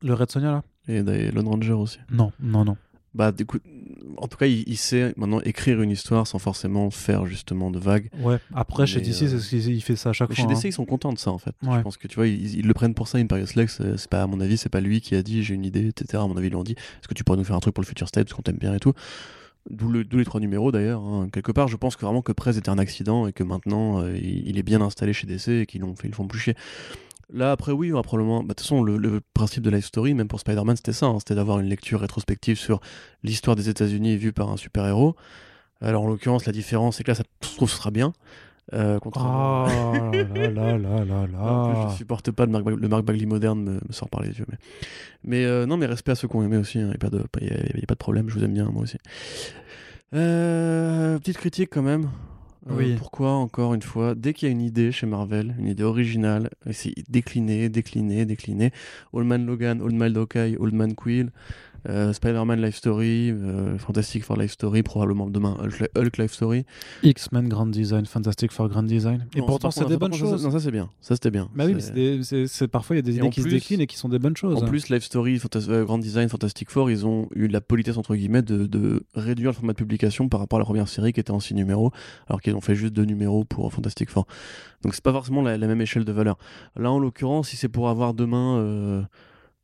[0.04, 0.64] Le Red Sonia là?
[0.90, 1.02] Et
[1.32, 2.78] Lone Ranger aussi Non, non, non.
[3.18, 3.64] Bah écoute,
[4.18, 7.80] en tout cas il, il sait maintenant écrire une histoire sans forcément faire justement de
[7.80, 8.10] vagues.
[8.22, 9.40] Ouais, après chez DC, euh,
[9.70, 10.44] il fait ça à chaque Mais fois.
[10.48, 10.70] chez DC hein.
[10.70, 11.54] ils sont contents de ça en fait.
[11.64, 11.78] Ouais.
[11.78, 13.18] Je pense que tu vois ils, ils le prennent pour ça.
[13.18, 15.66] Imperius Lex, c'est pas à mon avis c'est pas lui qui a dit j'ai une
[15.66, 16.22] idée etc.
[16.24, 17.74] À mon avis ils lui ont dit est-ce que tu pourrais nous faire un truc
[17.74, 18.94] pour le Future State parce qu'on t'aime bien et tout.
[19.70, 21.02] D'où le- les trois numéros d'ailleurs.
[21.02, 21.28] hein.
[21.34, 24.16] Quelque part, je pense que vraiment que Prez était un accident et que maintenant euh,
[24.16, 26.40] il, il est bien installé chez DC et qu'ils l'ont fait, ils le font plus
[26.40, 26.56] chier.
[27.34, 28.40] Là, après, oui, aura probablement.
[28.40, 31.08] bah, De toute façon, le, le principe de Life Story, même pour Spider-Man, c'était ça
[31.08, 32.80] hein, c'était d'avoir une lecture rétrospective sur
[33.24, 35.16] l'histoire des États-Unis vue par un super-héros.
[35.82, 38.14] Alors, en l'occurrence, la différence, c'est que là, ça se trouve, ce sera bien.
[38.74, 41.88] Euh, contrairement- Oh là là là là en plus, là.
[41.92, 44.30] je supporte pas le Mark, Bag- le Mark Bagley moderne, me, me sort par les
[44.40, 44.46] yeux.
[44.50, 44.58] Mais,
[45.24, 46.80] mais euh, non, mais respect à ceux qui ont aimé aussi.
[46.80, 48.66] Il n'y a, pas de- y a- a pas de problème, je vous aime bien,
[48.72, 48.98] moi aussi.
[50.14, 52.10] Euh, petite critique quand même.
[52.70, 52.96] Euh, Oui.
[52.98, 56.50] Pourquoi, encore une fois, dès qu'il y a une idée chez Marvel, une idée originale,
[56.72, 58.72] c'est décliner, décliner, décliner.
[59.14, 61.32] Old Man Logan, Old Man Hawkeye, Old Man Quill,
[61.88, 66.66] euh, Spider-Man Life Story, euh, Fantastic Four Life Story, probablement demain Hulk, Hulk Life Story.
[67.04, 69.26] X-Men Grand Design, Fantastic Four Grand Design.
[69.36, 70.44] Et Non, pourtant, c'est des bonnes ça, choses.
[70.44, 70.90] Non, ça c'est bien.
[71.02, 71.50] Ça c'était bien.
[71.56, 73.88] Bah oui, mais C'est- parfois il y a des Et idées qui se déclinent et
[73.88, 74.62] qui sont des bonnes choses.
[74.62, 77.98] En plus, Life Story, Fantas- euh, Grand Design, Fantastic Four, ils ont eu la politesse,
[77.98, 81.14] entre guillemets, de, de réduire le format de publication par rapport à la première série
[81.14, 81.92] qui était en 6 numéros,
[82.28, 84.28] alors qu'ils ont fait juste 2 numéros pour Fantastic Four.
[84.84, 86.38] Donc c'est pas forcément la, la même échelle de valeur.
[86.76, 89.08] Là, en l'occurrence, si c'est pour avoir demain,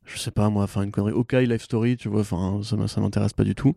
[0.04, 3.00] je sais pas moi, enfin une connerie, OK, Life Story, tu vois, enfin ça, ça
[3.00, 3.74] m'intéresse pas du tout.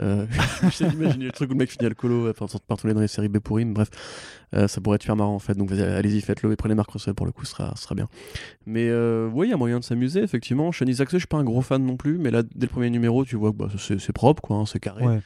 [0.00, 0.26] Euh,
[0.62, 3.08] J'essaie d'imaginer le truc où le mec finit alcoolo, enfin par tous les dans les
[3.08, 3.88] séries B pourries, bref,
[4.54, 5.54] euh, ça pourrait être super marrant en fait.
[5.54, 8.08] Donc allez-y, faites-le et prenez Marc Russell pour le coup, ce sera, sera bien.
[8.66, 10.72] Mais euh, oui, il y a moyen de s'amuser, effectivement.
[10.72, 12.90] Sean Isaacs, je suis pas un gros fan non plus, mais là, dès le premier
[12.90, 15.04] numéro, tu vois que bah, c'est propre, quoi, hein, c'est carré.
[15.04, 15.20] Ouais.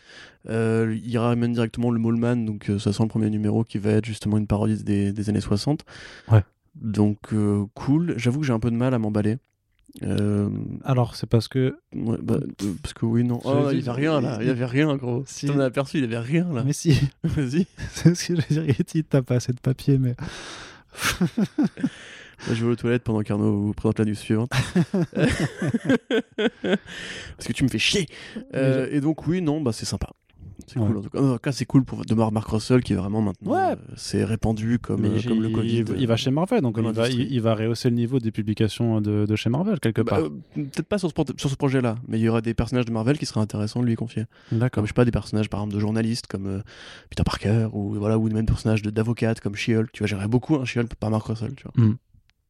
[0.49, 3.91] Euh, il ramène directement le Moleman, donc euh, ça sent le premier numéro qui va
[3.93, 5.85] être justement une parodie des, des années 60.
[6.31, 6.43] Ouais.
[6.75, 7.35] Donc
[7.75, 8.15] cool.
[8.19, 9.39] J'avoue que j'ai un peu de mal à m'emballer.
[10.03, 10.49] Euh,
[10.85, 11.79] Alors, c'est parce que.
[11.95, 13.41] ouais, bah, euh, parce que oui, non.
[13.45, 15.25] Oh, il y avait rien là, il y avait rien, gros.
[15.27, 15.47] Si.
[15.47, 16.63] T'en as aperçu, il y avait rien là.
[16.65, 17.67] Mais si, Vas-y.
[17.93, 18.75] c'est ce que je veux dire.
[18.95, 20.15] Il t'as pas assez de papier, mais.
[22.47, 24.53] Moi, je vais aux toilettes pendant qu'Arnaud vous présente la news suivante.
[25.13, 25.37] Parce
[27.47, 28.07] que tu me fais chier.
[28.55, 30.11] Euh, et donc, oui, non, bah, c'est sympa.
[30.67, 30.97] C'est cool.
[30.99, 33.23] En tout cas, en tout cas, c'est cool pour de Mark Russell qui est vraiment
[33.23, 33.73] maintenant Ouais.
[33.73, 35.85] euh, c'est répandu comme, euh, comme le Covid.
[35.97, 39.01] Il, va chez Marvel, donc il va, il, il va rehausser le niveau des publications
[39.01, 40.19] de, de chez Marvel, quelque Bah, part.
[40.21, 42.85] euh, Peut-être pas sur ce, pro- sur ce projet-là, mais il y aura des personnages
[42.87, 44.25] de Marvel qui seraient intéressants de lui confier.
[44.53, 44.71] D'accord.
[44.73, 46.61] Comme je sais pas des personnages par exemple de journalistes comme euh,
[47.09, 49.91] Peter Parker ou voilà ou même des personnages de- d'avocates comme She-Hulk.
[49.93, 51.55] Tu vois, j'aimerais beaucoup un She-Hulk par Mark Russell.
[51.55, 51.95] Tu vois.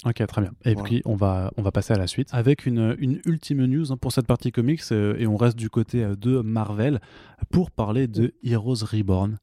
[0.04, 0.52] Ok, très bien.
[0.64, 0.88] Et Voilà.
[0.88, 3.96] puis, on va, on va passer à la suite avec une, une ultime news hein,
[3.96, 7.00] pour cette partie comics euh, et on reste du côté euh, de Marvel
[7.50, 9.38] pour parler de Heroes Reborn.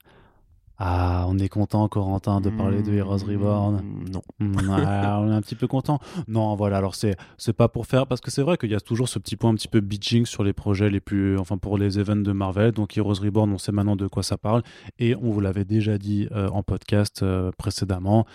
[0.77, 3.75] Ah, on est content, Corentin, de parler de Heroes Reborn.
[3.81, 4.21] Mm, Non.
[4.39, 5.99] Mm, ah, on est un petit peu content.
[6.27, 8.81] Non, voilà, alors c'est c'est pas pour faire parce que c'est vrai qu'il y a
[8.81, 11.77] toujours ce petit point un petit peu bitching sur les projets les plus enfin pour
[11.77, 12.73] les events de Marvel.
[12.73, 14.63] Donc Heroes Reborn, on sait maintenant de quoi ça parle
[14.99, 18.25] et on vous l'avait déjà dit euh, en podcast euh, précédemment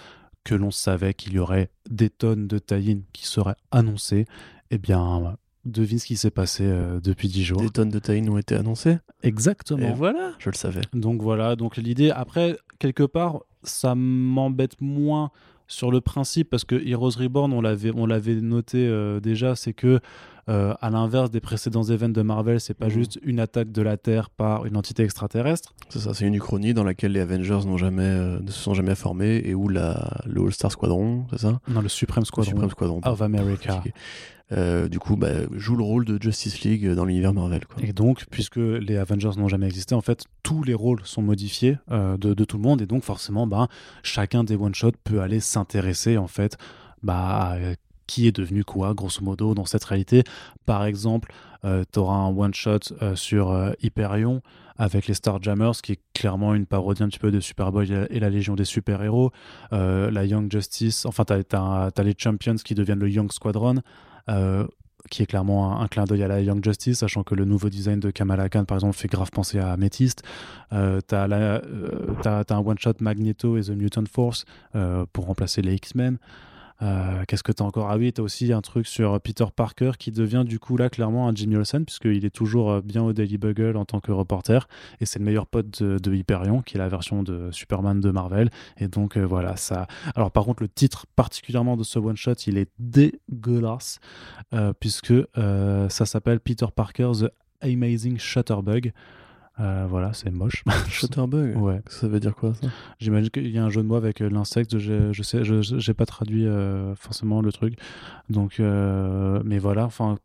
[0.44, 4.26] que l'on savait qu'il y aurait des tonnes de tie qui seraient annoncées.
[4.70, 7.60] Eh bien, devine ce qui s'est passé euh, depuis 10 jours.
[7.60, 8.98] Des tonnes de tie ont été annoncées?
[9.22, 9.88] Exactement.
[9.88, 10.82] Et voilà, je le savais.
[10.92, 15.30] Donc voilà, donc l'idée, après, quelque part, ça m'embête moins
[15.66, 20.00] sur le principe, parce que Heroes Reborn, on l'avait, noté euh, déjà, c'est que,
[20.48, 22.92] euh, à l'inverse des précédents events de Marvel, c'est pas Mhm.
[22.92, 25.74] juste une attaque de la Terre par une entité extraterrestre.
[25.90, 28.74] C'est ça, c'est une uchronie dans laquelle les Avengers n'ont jamais, euh, ne se sont
[28.74, 31.60] jamais formés et où la, le All-Star Squadron, c'est ça?
[31.68, 33.00] Non, le Supreme Le Squadron Supreme Squadron.
[33.04, 33.82] of America.
[34.52, 37.64] Euh, du coup, bah, joue le rôle de Justice League dans l'univers Marvel.
[37.66, 37.84] Quoi.
[37.84, 41.78] Et donc, puisque les Avengers n'ont jamais existé, en fait, tous les rôles sont modifiés
[41.92, 43.68] euh, de, de tout le monde, et donc forcément, ben,
[44.02, 46.56] chacun des one-shots peut aller s'intéresser, en fait,
[47.04, 47.58] bah, à
[48.10, 50.24] qui est devenu quoi, grosso modo, dans cette réalité.
[50.66, 51.32] Par exemple,
[51.92, 54.42] tu auras un one-shot euh, sur euh, Hyperion
[54.78, 58.30] avec les Starjammers, qui est clairement une parodie un petit peu de Superboy et la,
[58.30, 59.30] Légion des super-héros.
[59.72, 63.76] Euh, la Young Justice, enfin, tu as, les Champions qui deviennent le Young Squadron.
[64.28, 64.66] euh,
[65.10, 68.00] qui est clairement un, clin d'œil à la Young Justice, sachant que le nouveau design
[68.00, 70.22] de Kamala Khan, par exemple, fait grave penser à Amethyst.
[70.72, 71.60] Euh, euh,
[72.22, 74.44] t'as- t'as un one-shot Magneto et The Mutant Force
[74.74, 76.18] euh, pour remplacer les X-Men.
[76.82, 77.90] Euh, Qu'est-ce que t'as encore?
[77.90, 81.28] Ah oui, t'as aussi un truc sur Peter Parker qui devient du coup là clairement
[81.28, 84.68] un Jimmy Olsen, puisqu'il est toujours euh, bien au Daily Bugle en tant que reporter,
[85.00, 88.50] et c'est le meilleur pote de, Hyperion, qui est la version de Superman de Marvel.
[88.78, 89.86] Et donc euh, voilà, ça.
[90.14, 94.00] Alors par contre, le titre particulièrement de ce one-shot, il est dégueulasse,
[94.80, 97.30] puisque ça s'appelle Peter Parker The
[97.62, 98.92] Amazing Shutterbug.
[99.60, 100.64] Euh, voilà, c'est moche.
[100.88, 101.82] Shutterbug ouais.
[101.86, 102.68] Ça veut dire quoi ça?
[102.98, 104.78] J'imagine qu'il y a un jeu de mots avec euh, l'insecte.
[104.78, 107.74] Je, je sais, je j'ai pas traduit euh, forcément le truc.
[108.30, 109.84] Donc, euh, mais voilà.
[109.84, 110.16] Enfin,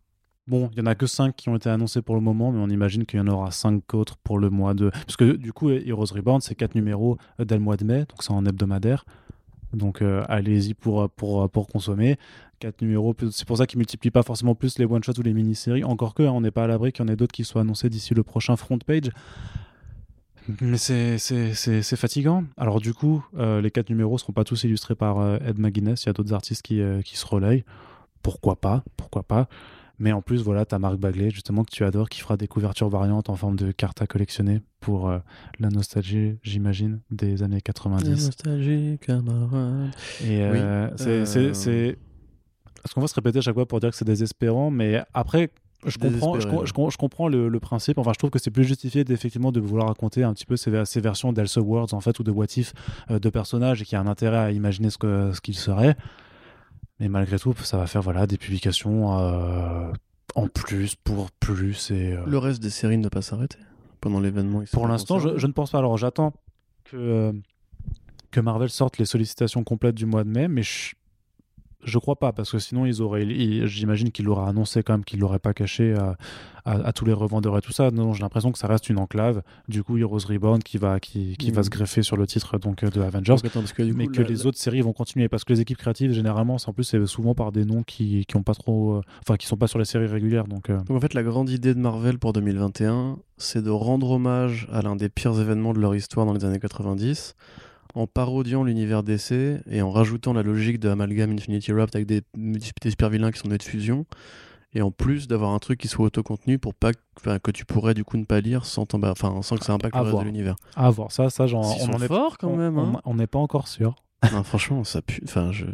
[0.48, 2.60] bon, il y en a que 5 qui ont été annoncés pour le moment, mais
[2.60, 4.90] on imagine qu'il y en aura 5 autres pour le mois de.
[4.90, 8.22] Parce que du coup, Heroes Reborn, c'est 4 numéros dès le mois de mai, donc
[8.22, 9.06] c'est en hebdomadaire.
[9.74, 12.18] Donc euh, allez-y pour, pour, pour consommer.
[12.60, 15.84] 4 numéros, c'est pour ça qu'ils multiplient pas forcément plus les one-shots ou les mini-séries.
[15.84, 17.62] Encore que, hein, on n'est pas à l'abri qu'il y en ait d'autres qui soient
[17.62, 19.10] annoncés d'ici le prochain front page.
[20.62, 22.44] Mais c'est- c'est c'est- c'est fatigant.
[22.56, 26.04] Alors du coup, euh, les quatre numéros seront pas tous illustrés par euh, Ed McGuinness.
[26.04, 27.64] Il y a d'autres artistes qui, euh, qui se relayent.
[28.22, 28.84] Pourquoi pas?
[28.96, 29.48] Pourquoi pas?
[29.98, 32.90] Mais en plus, voilà, t'as Marc Bagley, justement, que tu adores, qui fera des couvertures
[32.90, 35.20] variantes en forme de cartes à collectionner pour euh,
[35.60, 38.26] la nostalgie, j'imagine, des années 90.
[38.26, 39.92] Nostalgie, camarade.
[40.22, 41.98] Et euh, Oui, c'est- euh, c'est- c'est.
[42.86, 45.50] Parce qu'on va se répéter à chaque fois pour dire que c'est désespérant, mais après,
[45.88, 47.98] je comprends, je, comprends le, le principe.
[47.98, 50.86] Enfin, je trouve que c'est plus justifié d'effectivement de vouloir raconter un petit peu ces,
[50.86, 52.74] ces versions d'Elseworlds en fait ou de What If
[53.10, 55.98] euh, de personnages et qui a un intérêt à imaginer ce que ce qu'ils seraient.
[57.00, 59.92] Mais malgré tout, ça va faire voilà des publications euh,
[60.36, 63.58] en plus pour plus et euh, Le reste des séries ne va pas s'arrêter
[64.00, 64.62] pendant l'événement.
[64.72, 65.80] pour l'instant, je, ne pense pas.
[65.80, 66.34] Alors, j'attends
[66.84, 67.34] que,
[68.30, 70.94] que Marvel sorte les sollicitations complètes du mois de mai, mais je,
[71.86, 73.26] je crois pas, parce que sinon, ils auraient,
[73.68, 76.18] j'imagine qu'ils l'auraient annoncé quand même, qu'ils l'auraient pas caché à,
[76.66, 77.92] à- à tous les revendeurs et tout ça.
[77.92, 79.44] Non, j'ai l'impression que ça reste une enclave.
[79.68, 81.64] Du coup, Heroes Reborn qui va, qui, qui va Mhm.
[81.66, 83.36] se greffer sur le titre donc euh, de Avengers.
[83.36, 85.54] Donc, attends, parce que, du mais que les la- autres séries vont continuer parce que
[85.54, 88.44] les équipes créatives généralement c'est en plus c'est souvent par des noms qui qui ont
[88.44, 91.00] pas trop euh, enfin qui sont pas sur les séries régulières donc euh, Donc en
[91.00, 95.10] fait, la grande idée de Marvel pour 2021, c'est de rendre hommage à l'un des
[95.10, 97.36] pires événements de leur histoire dans les années 90,
[97.96, 99.32] en parodiant l'univers DC
[99.70, 103.40] et en rajoutant la logique de Amalgam Infinity Wrapped avec des, des super vilains qui
[103.40, 104.06] sont nés de fusion,
[104.74, 108.04] et en plus d'avoir un truc qui soit autocontenu pour pas que, tu pourrais du
[108.04, 110.56] coup ne pas lire sans, enfin, sans que ça impacte À le reste de l'univers.
[110.76, 112.78] à voir ça ça genre Ils on sont en est forts quand on- même.
[112.78, 113.02] on- hein.
[113.06, 113.96] on n'est pas encore sûr
[114.34, 115.22] Non, franchement, ça pue.
[115.24, 115.66] Enfin, je.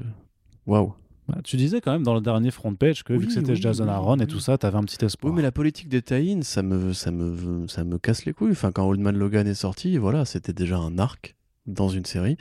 [0.68, 0.94] Waouh.
[1.28, 3.62] Bah, tu disais quand même dans le dernier front page que vu que c'était oui,
[3.62, 5.32] Jason oui, Aaron et tout ça, t'avais un petit espoir.
[5.32, 8.52] Oui, mais la politique des tie ça me, ça, me, ça me casse les couilles.
[8.52, 11.36] Enfin, quand Old Man Logan est sorti, voilà, c'était déjà un arc
[11.68, 12.38] dans une série.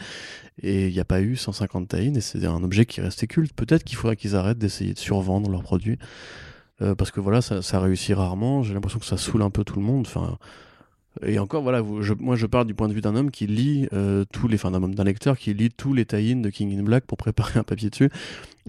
[0.63, 3.53] Et il n'y a pas eu 150 tie et c'est un objet qui restait culte.
[3.55, 5.99] Peut-être qu'il faudrait qu'ils arrêtent d'essayer de survendre leurs produits.
[6.83, 8.63] Euh, parce que voilà, ça, ça réussit rarement.
[8.63, 10.07] J'ai l'impression que ça saoule un peu tout le monde.
[10.07, 10.39] Enfin,
[11.23, 13.47] Et encore, voilà, vous- je- moi je parle du point de vue d'un homme qui
[13.49, 16.83] lit euh, tous les, enfin d'un lecteur qui lit tous les tie-in de King in
[16.85, 18.09] Black pour préparer un papier dessus.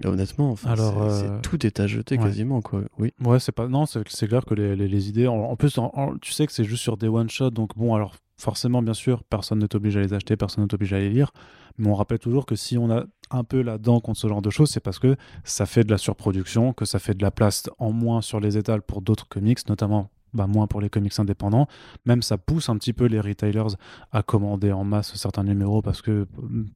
[0.04, 2.24] Et honnêtement, enfin, Alors, euh, tout est à jeter ouais.
[2.24, 2.82] quasiment, quoi.
[2.98, 3.14] Oui.
[3.24, 3.68] Ouais, c'est pas.
[3.68, 5.28] Non, c'est clair que les, les- les idées.
[5.28, 7.94] En, en plus, en- en- tu sais que c'est juste sur des one-shots, donc bon,
[7.94, 11.10] alors forcément, bien sûr, personne ne t'oblige à les acheter, personne ne t'oblige à les
[11.10, 11.32] lire.
[11.78, 14.50] Mais on rappelle toujours que si on a un peu là-dedans contre ce genre de
[14.50, 17.70] choses, c'est parce que ça fait de la surproduction, que ça fait de la place
[17.78, 20.10] en moins sur les étals pour d'autres comics, notamment.
[20.34, 21.68] Bah, moins pour les comics indépendants.
[22.06, 23.76] Même ça pousse un petit peu les retailers
[24.14, 26.26] à commander en masse certains numéros parce que,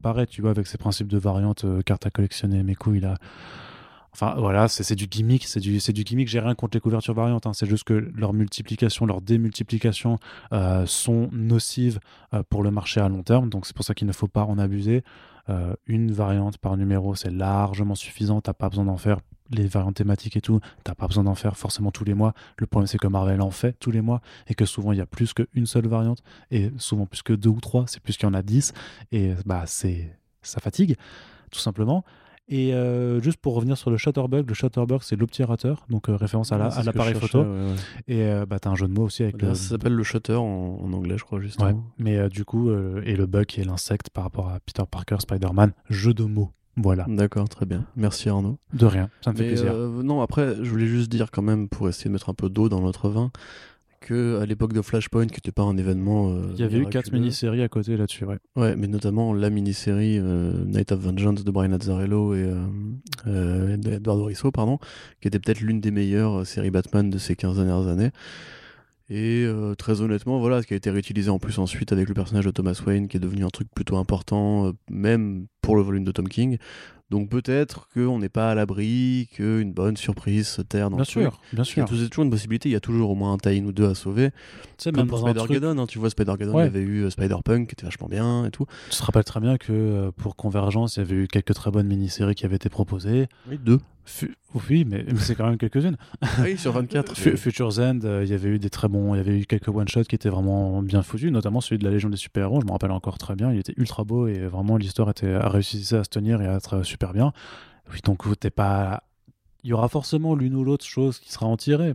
[0.04, 3.16] pareil, tu vois, avec ces principes de variantes, euh, cartes à collectionner, mes couilles, là,
[4.16, 6.30] Enfin voilà, c'est du gimmick, c'est du, du gimmick.
[6.30, 7.52] J'ai rien contre les couvertures variantes, hein.
[7.54, 10.20] c'est juste que leur multiplication, leur démultiplication
[10.54, 12.00] euh, sont nocives
[12.34, 13.50] euh, pour le marché à long terme.
[13.50, 15.04] Donc c'est pour ça qu'il ne faut pas en abuser.
[15.50, 18.40] Euh, une variante par numéro, c'est largement suffisant.
[18.40, 20.62] T'as pas besoin d'en faire les variantes thématiques et tout.
[20.86, 22.34] T'as pas besoin d'en faire forcément tous les mois.
[22.58, 25.02] Le problème c'est que Marvel en fait tous les mois et que souvent il y
[25.02, 27.84] a plus qu'une seule variante et souvent plus que deux ou trois.
[27.88, 28.72] C'est plus qu'il y en a dix
[29.12, 30.96] et bah c'est ça fatigue
[31.52, 32.06] tout simplement.
[32.48, 36.52] Et euh, juste pour revenir sur le Shutterbug, le Shutterbug c'est l'obturateur, donc euh, référence
[36.52, 37.40] à la- à l'appareil photo.
[37.42, 37.76] ouais, ouais.
[38.08, 39.56] Et euh, bah, t'as un jeu de mots aussi avec le.
[39.56, 40.44] Ça s'appelle le shutter en,
[40.84, 41.70] en anglais, je crois, justement.
[41.70, 45.18] Ouais, mais du coup, et le bug qui est l'insecte par rapport à Peter Parker,
[45.20, 46.52] Spider-Man, jeu de mots.
[46.78, 47.86] Voilà, D'accord, très bien.
[47.96, 48.58] Merci Arnaud.
[48.74, 49.74] de rien, ça me fait plaisir.
[49.74, 52.68] non, après, je voulais juste dire quand même, pour essayer de mettre un peu d'eau
[52.68, 53.32] dans notre vin,
[54.02, 56.30] que à l'époque de Flashpoint, qui n'était pas un événement.
[56.32, 58.38] euh, Il y avait eu quatre mini-séries à côté là-dessus, ouais.
[58.56, 62.56] Ouais, mais notamment la mini-série euh, Night of Vengeance de Brian Azzarello et euh,
[63.28, 64.78] euh, d'Eduardo Risso, pardon,
[65.22, 68.12] qui était peut-être l'une des meilleures séries Batman de ces 15 dernières années.
[69.10, 72.16] Et euh, très honnêtement, voilà, ce qui a été réutilisé en plus ensuite avec le
[72.16, 75.84] personnage de Thomas Wayne, qui est devenu un truc plutôt important, euh, même pour le
[75.84, 76.58] volume de Tom King.
[77.12, 81.06] Donc peut-être qu'on n'est pas à l'abri, qu'une bonne surprise se terre dans Bien le
[81.06, 81.24] truc.
[81.24, 81.86] sûr, bien Il y a sûr.
[81.86, 83.86] toujours- c'est toujours une possibilité, il y a toujours au moins un tie ou deux
[83.88, 84.32] à sauver.
[84.84, 86.64] Comme même pour dans un truc, hein, tu vois, Spider-Geddon, Ouais.
[86.64, 88.66] il y avait eu euh, Spider-Punk qui était vachement bien et tout.
[88.90, 91.86] tu te rappelles très bien que pour Convergence, il y avait eu quelques très bonnes
[91.88, 93.28] mini-séries qui avaient été proposées.
[93.48, 93.78] Oui, deux.
[94.08, 94.36] Fu-
[94.70, 95.98] Oui, mais, mais c'est quand même quelques-unes.
[96.44, 97.18] oui, sur 24.
[97.18, 99.46] Fu- Future's End, euh, il y avait eu des très bons, il y avait eu
[99.46, 102.66] quelques one-shots qui étaient vraiment bien foutus, notamment celui de la Légion des super-héros, je
[102.68, 105.78] me rappelle encore très bien, il était ultra beau et vraiment l'histoire était a réussi
[105.96, 107.34] à se tenir et à être super bien.
[107.92, 109.04] Oui, donc t'es pas,
[109.64, 111.94] il y aura forcément l'une ou l'autre chose qui sera en tirée,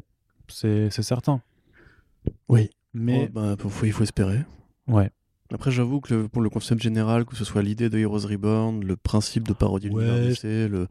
[0.48, 1.40] c'est c'est certain.
[2.48, 2.70] Oui.
[2.92, 4.40] Mais Oh, bah, faut- il faut espérer.
[4.88, 5.10] ouais,
[5.52, 8.84] Après, j'avoue que le- pour le concept général, que ce soit l'idée de Heroes Reborn,
[8.84, 10.28] le principe de parodie de l'univers Ouais.
[10.28, 10.86] DC, le,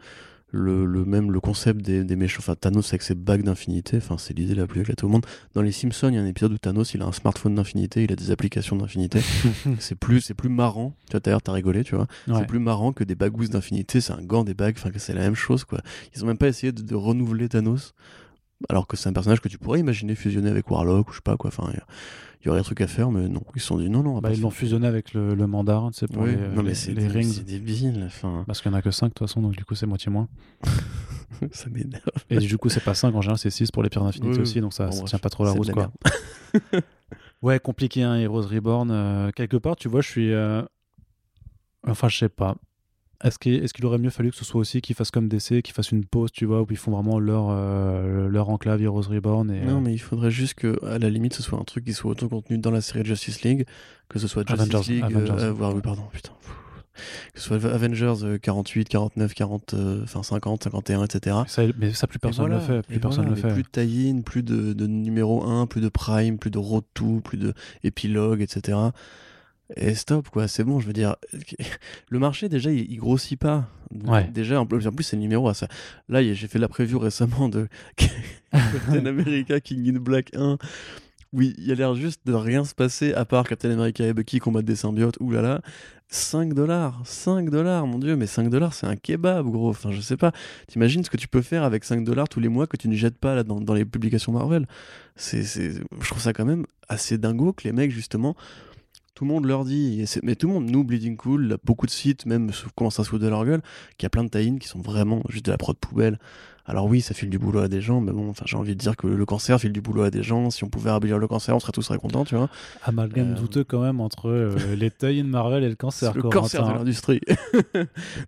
[0.51, 4.17] le, le même le concept des, des méchants, enfin Thanos avec ses bagues d'infinité, enfin
[4.17, 5.25] c'est l'idée la plus éclatée au monde.
[5.53, 8.03] Dans les Simpsons, il y a un épisode où Thanos il a un smartphone d'infinité,
[8.03, 9.19] il a des applications d'infinité.
[9.79, 10.95] c'est plus c'est plus marrant.
[11.05, 12.07] Tu vois, d'ailleurs t'as rigolé, tu vois.
[12.27, 12.35] ouais.
[12.39, 15.21] C'est plus marrant que des bagousses d'infinité, c'est un gant des bagues, enfin c'est la
[15.21, 15.79] même chose quoi.
[16.15, 17.93] Ils ont même pas essayé de, de renouveler Thanos,
[18.67, 21.21] alors que c'est un personnage que tu pourrais imaginer fusionner avec Warlock ou je sais
[21.23, 21.49] pas quoi.
[21.49, 21.71] Enfin,
[22.41, 24.15] il y aurait des trucs à faire, mais non, ils se sont dit non non.
[24.17, 26.63] on Bah, ils l'ont fusionné avec le, le mandarin, tu sais, pour Oui, les, non
[26.63, 27.31] mais les- c'est les rings.
[27.33, 28.03] c'est débile.
[28.07, 29.85] Enfin, Parce qu'il n'y en a que 5 de toute façon, donc du coup c'est
[29.85, 30.27] moitié moins.
[31.51, 32.01] ça m'énerve.
[32.29, 34.41] Et du coup c'est pas 5, en général c'est 6 pour les pierres d'infinité Oui,
[34.41, 35.91] aussi, donc ça, Bon, ça bref, tient pas trop la route quoi.
[37.41, 38.91] Ouais, compliqué, hein, Heroes Reborn.
[38.91, 40.33] euh, quelque part, tu vois, je suis.
[40.33, 40.61] euh,
[41.87, 42.55] Enfin, je sais pas.
[43.23, 45.61] Est-ce qu'il est qu'il aurait mieux fallu que ce soit aussi qu'ils fassent comme DC,
[45.61, 49.09] qu'ils fassent une pause, tu vois, où ils font vraiment leur, euh, leur enclave Heroes
[49.09, 51.63] Reborn et, Non, euh, mais il faudrait juste que, à la limite, ce soit un
[51.65, 53.65] truc qui soit autant contenu dans la série Justice League,
[54.07, 55.43] que ce soit Justice Avengers, League, Avengers.
[55.43, 56.31] euh, voir- oui, pardon, putain.
[57.33, 61.37] Que ce soit Avengers euh, 48, 49, 40, euh, enfin 50, 51, etc.
[61.47, 62.85] ça, mais ça, plus personne le voilà, fait.
[62.87, 63.53] Plus et personne voilà, le fait.
[63.53, 67.21] Plus de tie-in, plus de, de numéro 1, plus de prime, plus de road to,
[67.21, 67.53] plus de
[67.83, 68.77] épilogue, etc.
[69.75, 71.15] Et stop, quoi, c'est bon, je veux dire.
[72.09, 73.69] Le marché, déjà, il, il grossit pas.
[74.05, 74.25] Ouais.
[74.25, 75.67] Déjà, en plus, en plus c'est le numéro à ça.
[76.07, 80.57] Là, j'ai fait la preview récemment de Captain America King in Black 1.
[81.31, 84.13] Oui, il y a l'air juste de rien se passer à part Captain America et
[84.13, 85.17] Bucky combattent des symbiotes.
[85.19, 85.61] Ouh là là.
[86.11, 89.69] 5 dollars, 5 dollars, mon dieu, mais 5 dollars c'est un kebab, gros.
[89.69, 90.31] Enfin, je sais pas.
[90.67, 92.95] T'imagines ce que tu peux faire avec 5 dollars tous les mois que tu ne
[92.95, 94.65] jettes pas là, dans, dans les publications Marvel
[95.15, 98.35] c'est, c'est, Je trouve ça quand même assez dingo que les mecs, justement,
[99.15, 101.85] tout le monde leur dit, et mais tout le monde, nous, Bleeding Cool, là, beaucoup
[101.85, 103.61] de sites même commencent à se foutre de leur gueule,
[103.97, 106.19] qu'il y a plein de tie qui sont vraiment juste de la prod poubelle.
[106.65, 108.79] Alors oui, ça file du boulot à des gens, mais bon, enfin, j'ai envie de
[108.79, 110.51] dire que le cancer file du boulot à des gens.
[110.51, 112.47] Si on pouvait abolir le cancer, on serait tous très contents, tu vois.
[112.83, 116.13] Amalgame Euh, douteux quand même entre euh, les tie Marvel et le cancer.
[116.13, 117.21] le cancer de l'industrie.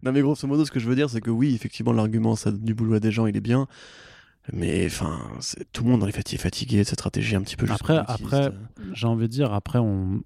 [0.04, 2.52] non mais grosso modo, ce que je veux dire, c'est que oui, effectivement, l'argument ça
[2.52, 3.68] donne du boulot à des gens, il est bien.
[4.54, 5.20] Mais enfin,
[5.72, 7.68] tout le monde est fati- fatigué de cette stratégie un petit peu.
[7.68, 8.50] juste Après- après-
[8.94, 10.22] J'ai envie de dire, après, on,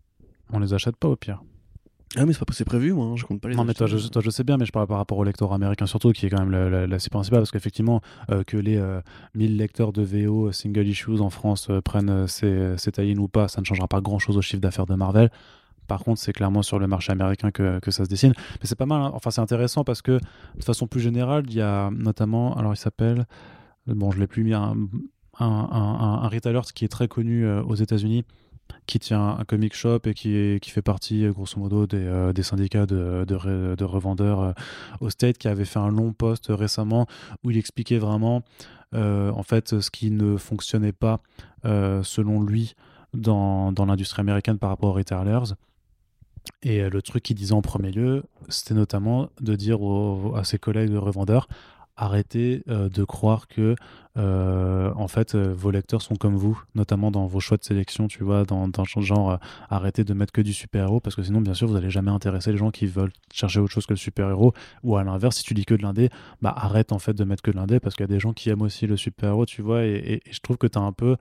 [0.52, 1.42] on les achète pas au pire.
[2.18, 3.88] Ah mais c'est pas c'est prévu moi, hein, je compte pas les Non mais toi
[3.88, 6.26] je, toi je, sais bien, mais je parle par rapport au lecteur américain surtout, qui
[6.26, 8.00] est quand même la, la, principale, parce qu'effectivement
[8.32, 8.82] euh, que les
[9.34, 13.60] 1000 lecteurs de VO single issues en France prennent ces, ces tie ou pas, ça
[13.60, 15.30] ne changera pas grand-chose au chiffre d'affaires de Marvel.
[15.88, 18.34] Par contre, c'est clairement sur le marché américain que, que ça se dessine.
[18.38, 19.12] Mais c'est pas mal, hein.
[19.14, 20.20] enfin c'est intéressant parce que
[20.58, 23.26] de façon plus générale, il y a notamment, alors il s'appelle,
[23.88, 24.76] bon je l'ai plus mis, un,
[25.40, 28.24] un, un, un, retailer qui est très connu aux États-Unis,
[28.88, 32.86] qui tient un comic shop et qui, qui fait partie, grosso modo, des, euh, syndicats
[32.86, 34.52] de, de, de revendeurs euh,
[35.02, 37.08] au State, qui avait fait un long post récemment
[37.44, 38.44] où il expliquait vraiment,
[38.94, 41.22] euh, en fait, ce qui ne fonctionnait pas,
[41.64, 42.76] selon lui,
[43.14, 45.56] dans, dans l'industrie américaine par rapport aux retailers.
[46.62, 49.80] Et le truc qu'il disait en premier lieu, c'était notamment de dire
[50.36, 51.48] à ses collègues de revendeurs
[51.98, 53.76] arrêtez de croire que
[54.18, 58.08] euh, en fait, euh, vos lecteurs sont comme vous, notamment dans vos choix de sélection,
[58.08, 59.38] tu vois, dans, dans genre euh,
[59.70, 62.52] arrêtez de mettre que du super-héros, parce que sinon, bien sûr, vous n'allez jamais intéresser
[62.52, 65.54] les gens qui veulent chercher autre chose que le super-héros, ou à l'inverse, si tu
[65.54, 66.10] lis que de l'indé,
[66.42, 68.32] bah arrête en fait de mettre que de l'indé, parce qu'il y a des gens
[68.32, 71.18] qui aiment aussi le super-héros, tu vois, et, je trouve que tu as un peu,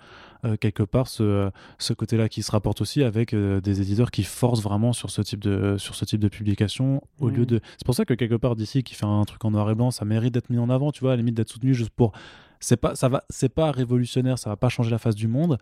[0.61, 4.93] quelque part, ce, ce côté-là qui se rapporte aussi avec des éditeurs qui forcent vraiment
[4.93, 7.47] sur ce type de, sur ce type de publication, au lieu mmh.
[7.47, 7.61] de...
[7.79, 9.91] C'est pour ça que quelque part, d'ici, qui fait un truc en noir et blanc,
[9.91, 12.12] ça mérite d'être mis en avant, tu vois, à la limite d'être soutenu juste pour
[12.65, 15.59] c'est pas ça va c'est pas révolutionnaire ça va pas changer la face du monde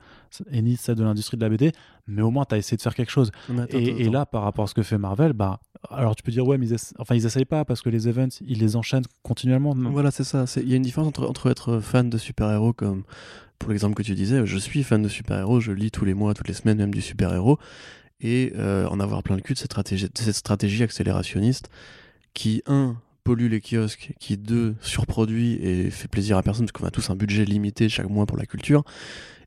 [0.51, 1.73] et ni celle de l'industrie de la BD
[2.07, 3.33] mais au moins tu as essayé de faire quelque chose.
[3.71, 5.59] Et, là par rapport à ce que fait Marvel bah
[5.91, 8.41] alors tu peux dire ouais mais ils enfin ils essayent pas parce que les events
[8.41, 9.75] ils les enchaînent continuellement.
[9.75, 10.45] Voilà c'est ça.
[10.57, 13.03] Il y a une différence entre, entre être fan de super-héros comme
[13.59, 16.35] pour l'exemple que tu disais je suis fan de super-héros je lis tous les mois
[16.35, 17.59] toutes les semaines même du super-héros
[18.21, 21.69] et euh, en avoir plein le cul de cette stratégie, cette stratégie accélérationniste
[22.35, 26.87] qui un pollue les kiosques, qui deux surproduit et fait plaisir à personne parce qu'on
[26.87, 28.85] a tous un budget limité chaque mois pour la culture,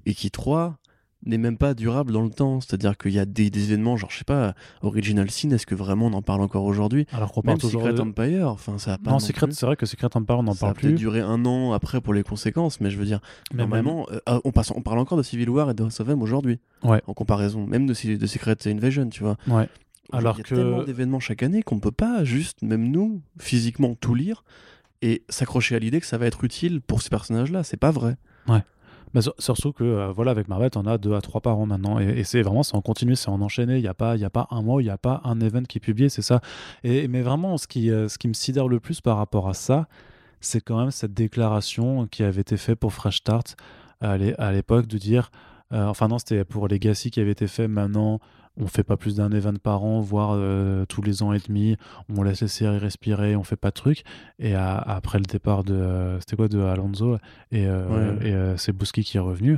[0.06, 0.78] et qui trois
[1.26, 2.62] n'est même pas durable dans le temps.
[2.62, 6.08] C'est-à-dire qu'il y a des, événements, genre, je sais pas, Original Sin, est-ce que vraiment
[6.08, 7.06] on en parle encore aujourd'hui?
[7.12, 9.12] Alors qu'on parle toujours Secret Empire, enfin, ça a pas.
[9.12, 10.90] Non, Secret, c'est vrai que Secret Empire, on n'en parle plus.
[10.90, 13.20] Ça a duré un an après pour les conséquences, mais je veux dire,
[13.54, 16.10] normalement, euh, ah, on, passe, on parle encore de Civil War et de House of
[16.10, 16.60] M aujourd'hui.
[16.84, 17.02] Ouais.
[17.08, 19.38] En comparaison, même de, de Secret Invasion, tu vois.
[19.48, 19.68] Ouais.
[20.12, 23.96] Alors il y a tellement d'événements chaque année qu'on peut pas juste, même nous, physiquement
[23.96, 24.44] tout lire
[25.02, 27.64] et s'accrocher à l'idée que ça va être utile pour ces personnages-là.
[27.64, 28.18] C'est pas vrai.
[28.48, 28.64] Ouais.
[29.14, 32.00] Mais surtout que euh, voilà avec Marvel on a deux à trois par an maintenant
[32.00, 34.26] et, c'est vraiment c'est en continu c'est en enchaîné il n'y a pas il y
[34.26, 36.42] a pas un mois il n'y a pas un event qui est publié c'est ça
[36.84, 39.54] et mais vraiment ce qui euh, ce qui me sidère le plus par rapport à
[39.54, 39.88] ça
[40.42, 43.56] c'est quand même cette déclaration qui avait été faite pour Fresh Start
[44.02, 45.32] à l'époque de dire
[45.72, 48.20] euh, enfin non c'était pour Legacy qui avait été fait maintenant
[48.58, 51.76] on fait pas plus d'un event par an, voire euh, tous les ans et demi.
[52.10, 54.04] On laisse les séries respirer, on fait pas de trucs.
[54.40, 57.16] Et après le départ de, c'était quoi, de Alonso
[57.52, 59.58] et, euh, euh, c'est Bouski qui est revenu.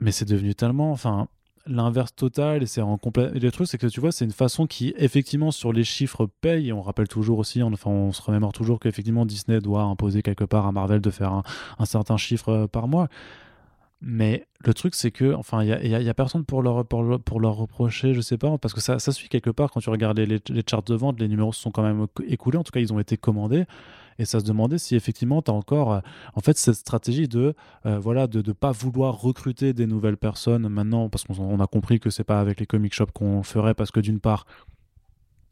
[0.00, 1.28] Mais c'est devenu tellement, enfin,
[1.66, 3.30] l'inverse total et c'est en complet.
[3.34, 6.28] Et le truc, c'est que tu vois, c'est une façon qui, effectivement, sur les chiffres
[6.40, 6.68] paye.
[6.68, 10.44] Et on rappelle toujours aussi, enfin, on se remémore toujours qu'effectivement Disney doit imposer quelque
[10.44, 11.42] part à Marvel de faire
[11.78, 13.08] un certain chiffre par mois.
[14.02, 18.12] Mais le truc, c'est que, enfin, il n'y a, personne pour leur, pour, leur reprocher,
[18.12, 19.70] je sais pas, parce que ça, suit quelque part.
[19.70, 22.58] Quand tu regardes les, les, charts de vente, les numéros se sont quand même écoulés.
[22.58, 23.64] En tout cas, ils ont été commandés.
[24.18, 26.00] Et ça se demandait si effectivement tu as encore, euh,
[26.34, 27.54] en fait, cette stratégie de,
[27.84, 32.00] euh, voilà, de ne pas vouloir recruter des nouvelles personnes maintenant, parce qu'on a compris
[32.00, 34.46] que c'est pas avec les comic shops qu'on ferait, parce que d'une part,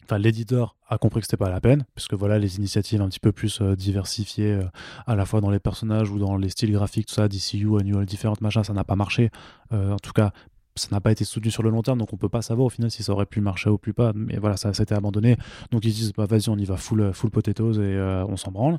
[0.05, 3.21] enfin l'éditeur a compris que c'était pas la peine puisque voilà les initiatives un petit
[3.21, 4.65] peu plus euh, diversifiées euh,
[5.07, 8.05] à la fois dans les personnages ou dans les styles graphiques tout ça DCU Annual
[8.05, 9.31] Different machin ça n'a pas marché.
[9.73, 10.33] Euh, en tout cas
[10.77, 12.71] ça n'a pas été soutenu sur le long terme donc on peut pas savoir au
[12.71, 14.95] final si ça aurait pu marcher ou plus pas mais voilà ça, ça a été
[14.95, 15.37] abandonné.
[15.71, 17.99] Donc ils disent bah vas-y on y va full full potatoes et
[18.29, 18.79] on s'en branle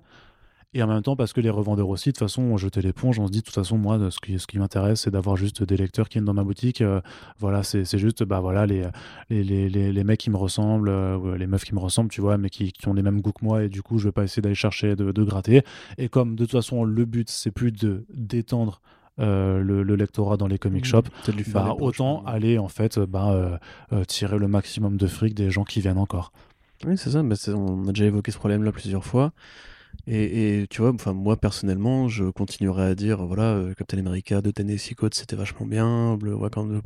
[0.76, 3.18] et en même temps, parce que les revendeurs aussi, de toute façon, ont jeté l'éponge.
[3.18, 5.64] On se dit, de toute façon, moi, ce qui, ce qui m'intéresse, c'est d'avoir juste
[5.64, 6.82] des lecteurs qui viennent dans ma boutique.
[6.82, 7.00] Euh,
[7.40, 8.84] voilà, c'est juste, bah voilà, les,
[9.30, 12.38] les, les, les, mecs qui me ressemblent, euh, les meufs qui me ressemblent, tu vois,
[12.38, 13.64] mais qui, qui, ont les mêmes goûts que moi.
[13.64, 15.62] Et du coup, je vais pas essayer d'aller chercher, de, de, gratter.
[15.98, 18.82] Et comme, de toute façon, le but, c'est plus de d'étendre
[19.20, 20.88] euh, le, lectorat dans les comic mmh.
[20.88, 21.10] shops,
[21.54, 23.62] bah, autant aller en fait bah,
[24.10, 26.34] tirer le maximum de fric des gens qui viennent encore.
[26.86, 29.32] Oui, c'est ça, bah, on a déjà évoqué ce problème-là plusieurs fois.
[30.08, 34.52] Et, tu vois, enfin moi personnellement, je continuerai à dire voilà, euh, Captain America de
[34.52, 36.82] Tennessee Coates c'était vachement bien, le Wakanda,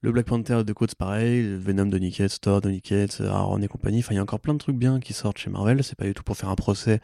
[0.00, 4.00] le Black Panther de Coates pareil, Venom de Nick Thor de Nick Aaron et compagnie.
[4.00, 5.82] Enfin, il y a encore plein de trucs bien qui sortent chez Marvel.
[5.84, 7.00] C'est pas du tout pour faire un procès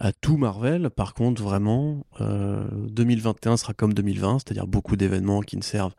[0.00, 0.90] à tout Marvel.
[0.90, 5.94] Par contre, vraiment, 2021 euh, sera comme 2020, c'est-à-dire beaucoup d'événements qui ne servent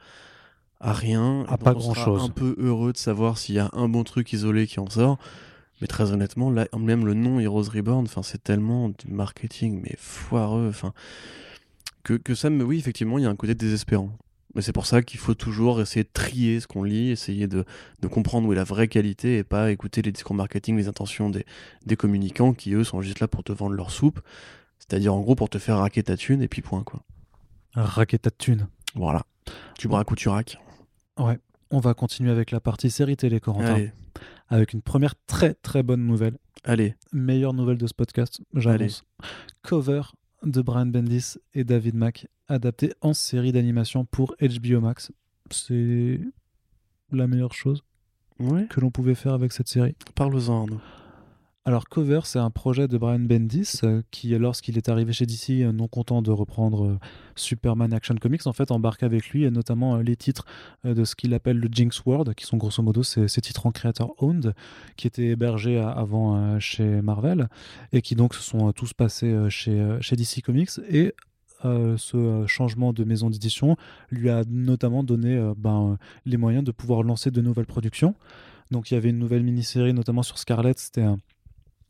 [0.80, 1.46] à rien.
[1.48, 2.24] À pas grand-chose.
[2.24, 5.18] Un peu heureux de savoir s'il y a un bon truc isolé qui en sort.
[5.82, 10.68] Mais très honnêtement, là, même le nom Heroes Reborn, c'est tellement du marketing, mais foireux.
[10.70, 10.94] Enfin,
[12.04, 12.64] que, que ça me.
[12.64, 14.12] Oui, effectivement, il y a un côté désespérant.
[14.56, 17.66] Mais c'est pour ça qu'il faut toujours essayer de trier ce qu'on lit, essayer de,
[18.02, 21.30] de, comprendre où est la vraie qualité et pas écouter les discours marketing, les intentions
[21.30, 21.46] des,
[21.86, 24.22] des communicants qui, eux, sont juste là pour te vendre leur soupe.
[24.80, 27.04] C'est-à-dire, en gros, pour te faire raquer ta thune et puis point, quoi.
[27.76, 28.68] Raquer ta thune.
[28.96, 29.24] Voilà.
[29.78, 30.58] Tu braques ou tu raques.
[31.18, 31.38] Ouais.
[31.70, 33.76] On va continuer avec la partie série télé, Corentin.
[33.76, 33.92] Allez.
[34.50, 36.38] Avec une première très très bonne nouvelle.
[36.64, 36.96] Allez.
[37.14, 39.04] Meilleure nouvelle de ce podcast, j'annonce.
[39.62, 40.02] Cover
[40.44, 45.12] de Brian Bendis et David Mack, adapté en série d'animation pour HBO Max.
[45.52, 46.20] C'est
[47.12, 47.84] la meilleure chose
[48.40, 48.68] Ouais.
[48.70, 49.96] que l'on pouvait faire avec cette série.
[50.16, 50.80] Parle-en, Arnaud.
[51.66, 55.62] Alors Cover, c'est un projet de Brian Bendis euh, qui, lorsqu'il est arrivé chez DC,
[55.62, 57.00] euh, non content de reprendre euh,
[57.36, 60.46] Superman Action Comics, en fait embarque avec lui notamment les titres
[60.86, 64.16] de ce qu'il appelle le Jinx World, qui sont grosso modo ces, titres en creator
[64.20, 64.54] owned,
[64.96, 67.50] qui étaient hébergés avant chez Marvel
[67.92, 71.14] et qui donc se sont tous passés chez, chez DC Comics et
[71.64, 73.76] ce changement de maison d'édition
[74.10, 78.16] lui a notamment donné ben, les moyens de pouvoir lancer de nouvelles productions.
[78.72, 81.18] Donc il y avait une nouvelle mini-série notamment sur Scarlet, c'était un,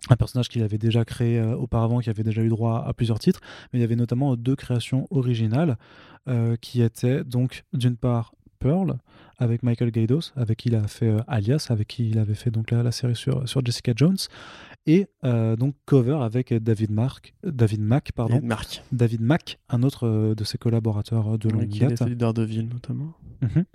[0.10, 3.20] un personnage qu'il avait déjà créé euh, auparavant, qui avait déjà eu droit à plusieurs
[3.20, 5.78] titres, mais il y avait notamment deux créations originales
[6.28, 8.98] euh, qui étaient donc d'une part Pearl
[9.38, 12.52] avec Michael Gaidos, avec qui il a fait euh, Alias, avec qui il avait fait
[12.52, 14.18] donc la, la série sur, sur Jessica Jones,
[14.86, 18.40] et donc Cover avec David Mark, David Mack, pardon.
[18.92, 22.00] David Mack, un autre de ses collaborateurs de longue qui a date.
[22.10, 23.14] fait Daredevil, notamment.
[23.42, 23.66] Mhm.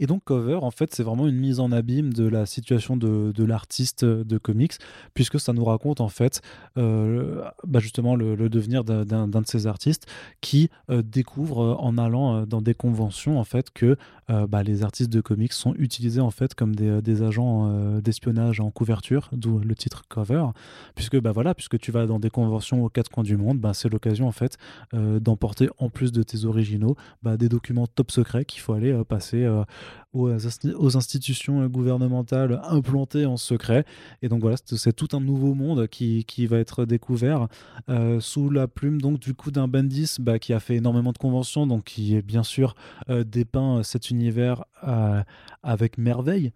[0.00, 3.44] Et donc Cover, en fait, c'est vraiment une mise en abîme de la situation de,
[3.44, 4.74] l'artiste de comics,
[5.14, 6.40] puisque ça nous raconte en fait
[6.76, 10.06] euh, bah, justement le, devenir d'un- de ces artistes
[10.40, 13.96] qui euh, découvre euh, en allant euh, dans des conventions en fait que
[14.30, 18.00] euh, bah, les artistes de comics sont utilisés en fait comme des, des agents euh,
[18.00, 20.46] d'espionnage en couverture, d'où le titre Cover,
[20.94, 23.74] puisque bah voilà, puisque tu vas dans des conventions aux quatre coins du monde, bah,
[23.74, 24.56] c'est l'occasion en fait
[24.94, 28.92] euh, d'emporter en plus de tes originaux bah, des documents top secrets qu'il faut aller
[28.92, 29.64] euh, passer euh,
[30.12, 33.84] aux, insti- aux institutions euh, gouvernementales implantées en secret.
[34.22, 37.48] Et donc voilà, c'est tout un nouveau monde qui, qui va être découvert
[37.88, 41.18] euh, sous la plume donc du coup d'un Bendis bah, qui a fait énormément de
[41.18, 42.74] conventions, donc qui est bien sûr
[43.10, 45.22] euh, dépeint cet univers euh,
[45.62, 46.52] avec merveille.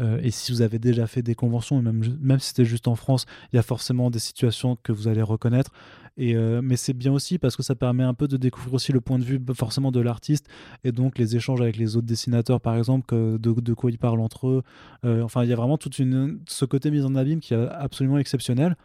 [0.00, 2.96] Euh, et si vous avez déjà fait des conventions, même, même si c'était juste en
[2.96, 5.70] France, il y a forcément des situations que vous allez reconnaître.
[6.16, 8.92] Et, euh, mais c'est bien aussi parce que ça permet un peu de découvrir aussi
[8.92, 10.46] le point de vue bah, forcément de l'artiste
[10.84, 14.48] et donc les échanges avec les autres dessinateurs, par exemple, de, quoi ils parlent entre
[14.48, 14.62] eux.
[15.04, 17.68] Euh, enfin, il y a vraiment toute une, ce côté mise en abîme qui est
[17.68, 18.76] absolument exceptionnel.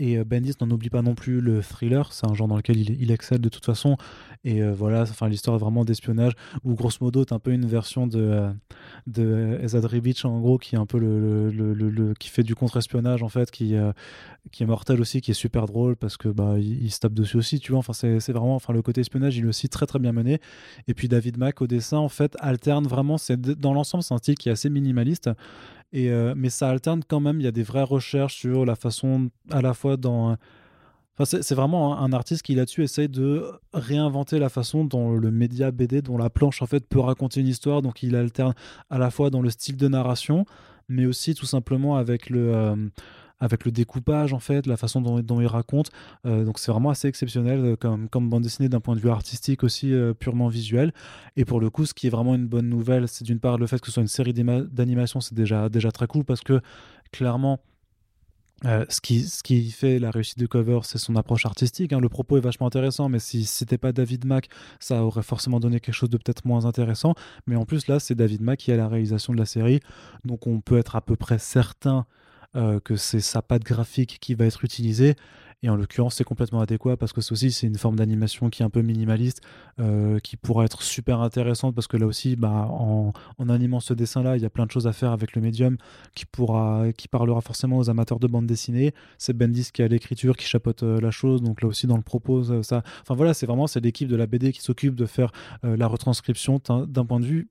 [0.00, 2.78] Et euh, Bendis n'en oublie pas non plus le thriller, c'est un genre dans lequel
[2.78, 3.96] il, excelle de toute façon.
[4.44, 6.32] Et euh, voilà, enfin, l'histoire est vraiment d'espionnage,
[6.64, 8.50] où grosso modo, c'est un peu une version de, euh,
[9.06, 12.54] de Ezad Ribic, en gros, qui est un peu le, le- le- qui fait du
[12.54, 13.74] contre-espionnage, en fait, qui,
[14.50, 17.36] qui est mortel aussi, qui est super drôle, parce que bah, il, se tape dessus
[17.36, 17.80] aussi, tu vois.
[17.80, 20.40] Enfin, c'est vraiment, enfin, le côté espionnage, il est aussi très très bien mené.
[20.88, 24.18] Et puis David Mack au dessin, en fait, alterne vraiment, c'est dans l'ensemble, c'est un
[24.18, 25.30] style qui est assez minimaliste.
[25.94, 29.30] Euh, mais ça alterne quand même, il y a des vraies recherches sur la façon,
[29.50, 30.36] à la fois dans...
[31.18, 33.44] Enfin, c'est vraiment un, un artiste qui là-dessus essaye de
[33.74, 37.48] réinventer la façon dont le média BD, dont la planche en fait peut raconter une
[37.48, 37.82] histoire.
[37.82, 38.54] Donc il alterne
[38.88, 40.46] à la fois dans le style de narration,
[40.88, 42.76] mais aussi tout simplement avec le, euh,
[43.40, 45.90] avec le découpage en fait, la façon dont, dont il raconte.
[46.26, 49.64] Euh, donc c'est vraiment assez exceptionnel euh, comme, bande dessinée d'un point de vue artistique
[49.64, 50.92] aussi euh, purement visuel.
[51.36, 53.66] Et pour le coup, ce qui est vraiment une bonne nouvelle, c'est d'une part le
[53.66, 56.60] fait que ce soit une série d'animation, c'est déjà, déjà très cool parce que
[57.12, 57.60] clairement,
[58.62, 61.94] ce, qui, ce qui fait la réussite de Cover, c'est son approche artistique.
[61.94, 61.98] hein.
[61.98, 64.50] Le propos est vachement intéressant, mais si c'était pas David Mack,
[64.80, 67.14] ça aurait forcément donné quelque chose de peut-être moins intéressant.
[67.46, 69.80] Mais en plus, là, c'est David Mack qui a la réalisation de la série.
[70.26, 72.04] Donc on peut être à peu près certain
[72.56, 75.14] euh, que c'est sa patte graphique qui va être utilisée.
[75.62, 78.62] Et en l'occurrence, c'est complètement adéquat parce que c'est aussi c'est une forme d'animation qui
[78.62, 79.42] est un peu minimaliste,
[79.78, 83.92] euh, qui pourra être super intéressante parce que là aussi, bah, en, en animant ce
[83.92, 85.76] dessin-là, il y a plein de choses à faire avec le médium
[86.14, 88.94] qui pourra, qui parlera forcément aux amateurs de bande dessinée.
[89.18, 92.02] C'est Bendis qui a l'écriture, qui chapeaute euh, la chose, donc là aussi dans le
[92.02, 92.82] propos, ça.
[93.02, 95.30] Enfin voilà, c'est vraiment c'est l'équipe de la BD qui s'occupe de faire
[95.62, 97.48] la retranscription d'un point de vue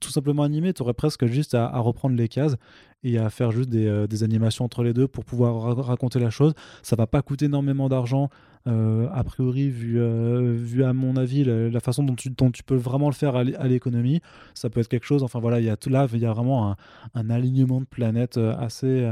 [0.00, 2.56] tout simplement animé, tu aurais presque juste à, reprendre les cases
[3.04, 6.30] et à faire juste des, euh, animations entre les deux pour pouvoir ra- raconter la
[6.30, 6.54] chose.
[6.82, 8.28] Ça va pas coûter énormément d'argent,
[8.66, 12.30] euh, a priori, vu, euh, vu à mon avis la, façon dont tu,
[12.64, 14.20] peux vraiment le faire à l'é- à l'économie.
[14.54, 16.70] Ça peut être quelque chose, enfin voilà, il y a là, il y a vraiment
[16.70, 16.76] un,
[17.14, 19.08] un alignement de planètes assez.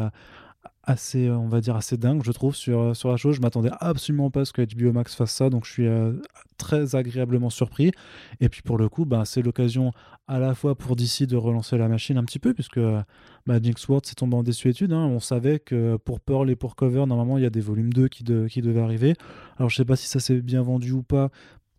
[0.88, 3.36] Euh, assez, euh, on va dire, assez dingue, je trouve, sur, sur la chose.
[3.36, 6.12] Je m'attendais absolument pas à ce que HBO Max fasse ça, donc je suis euh,
[6.58, 7.92] très agréablement surpris.
[8.40, 9.92] Et puis pour le coup, bah, c'est l'occasion
[10.28, 13.02] à la fois pour DC de relancer la machine un petit peu, puisque euh,
[13.46, 14.92] bah, Jinx World s'est tombé en désuétude.
[14.92, 15.04] hein.
[15.06, 18.08] On savait que pour Pearl et pour Cover, normalement, il y a des volumes 2
[18.08, 19.14] qui, de- qui devaient arriver.
[19.58, 21.30] Alors je sais pas si ça s'est bien vendu ou pas,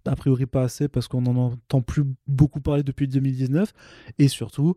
[0.05, 3.73] a priori pas assez parce qu'on n'en entend plus beaucoup parler depuis 2019.
[4.19, 4.75] Et surtout,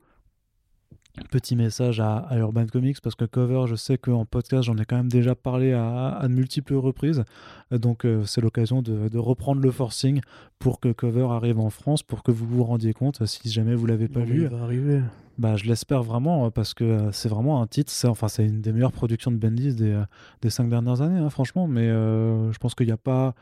[1.31, 4.97] Petit message à, Urban Comics parce que Cover, je sais qu'en podcast, j'en ai quand
[4.97, 7.24] même déjà parlé à, de multiples reprises.
[7.73, 10.20] Donc, euh, c'est l'occasion de, reprendre le forcing
[10.59, 13.87] pour que Cover arrive en France, pour que vous vous rendiez compte, si jamais vous
[13.87, 14.47] l'avez pas vu.
[14.47, 15.03] va arriver.
[15.39, 17.91] Bah, je l'espère vraiment parce que euh, c'est vraiment un titre.
[17.91, 20.05] C'est enfin, c'est une des meilleures productions de Bendis des, euh,
[20.43, 21.66] des cinq dernières années, hein, franchement.
[21.66, 23.35] Mais je pense qu'il n'y a pas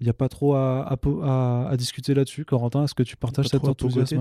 [0.00, 2.46] il n'y a pas trop à, à, discuter là-dessus.
[2.46, 4.20] Corentin, est-ce que tu partages cet enthousiasme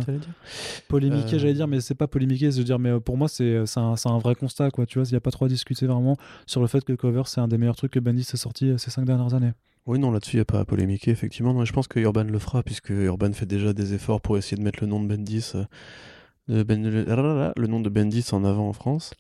[0.90, 1.40] Polémiquer, euh.
[1.40, 2.52] j'allais dire, mais c'est pas polémiquer.
[2.52, 4.72] Je veux dire, mais euh, pour moi, c'est un, un, vrai constat.
[4.72, 4.86] Quoi.
[4.86, 6.98] Tu vois, il n'y a pas trop à discuter vraiment sur le fait que le
[6.98, 9.54] cover, c'est un des meilleurs trucs que Bendis a sorti euh, ces cinq dernières années.
[9.86, 11.54] Oui, non, là-dessus, il n'y a pas à polémiquer, effectivement.
[11.54, 14.58] Non, je pense que Urban le fera, puisque Urban fait déjà des efforts pour essayer
[14.58, 15.54] de mettre le nom de Bendis,
[16.50, 19.14] de ben, le nom de Bendis en avant en France.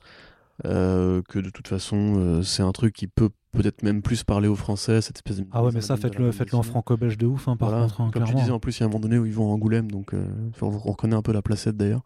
[0.63, 5.01] Que de toute façon, c'est un truc qui peut peut-être même plus parler aux Français,
[5.01, 5.45] cette espèce de.
[5.51, 8.01] Ah ouais, mais ça, faites-le faites en franco-belge de ouf, hein, par contre.
[8.01, 9.49] Hein, Comme tu disais, en plus, il y a un moment donné où ils vont
[9.49, 10.25] à Angoulême, donc euh,
[10.61, 12.03] on reconnaît un peu la placette d'ailleurs.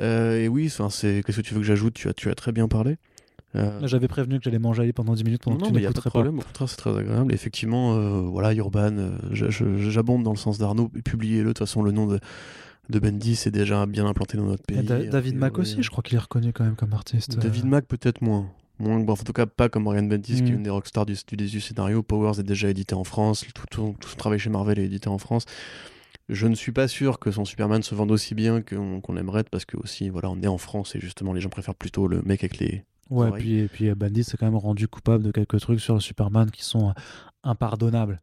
[0.00, 1.94] Euh, et oui, c'est qu'est-ce que tu veux que j'ajoute?
[1.94, 2.96] Tu as, tu as très bien parlé.
[3.56, 3.80] Euh...
[3.82, 6.08] J'avais prévenu que j'allais manger pendant 10 minutes pendant non, que tu a pas de
[6.08, 7.34] problème, au contraire, c'est très agréable.
[7.34, 12.06] effectivement, euh, voilà, Urban, j'abonde dans le sens d'Arnaud, publiez-le, de toute façon, le nom
[12.06, 12.20] de
[12.90, 14.82] de Bendy, c'est déjà bien implanté dans notre pays.
[14.82, 17.38] David Mack aussi, je crois qu'il est reconnu quand même comme artiste.
[17.38, 18.50] David Mack peut-être moins.
[18.78, 20.54] Moins, bon, en tout cas, pas comme Ryan Bendis, qui est mm.
[20.54, 22.02] une des rockstars du, du, du, scénario.
[22.02, 23.44] Powers est déjà édité en France.
[23.54, 25.44] Tout, tout, son travail chez Marvel est édité en France.
[26.30, 29.66] Je ne suis pas sûr que son Superman se vende aussi bien qu'on aimerait, parce
[29.66, 32.42] que aussi, voilà, on est en France et justement, les gens préfèrent plutôt le mec
[32.42, 32.84] avec les.
[33.10, 35.94] Ouais, et puis, et puis Bendis s'est quand même rendu coupable de quelques trucs sur
[35.94, 36.94] le Superman qui sont
[37.42, 38.22] impardonnables.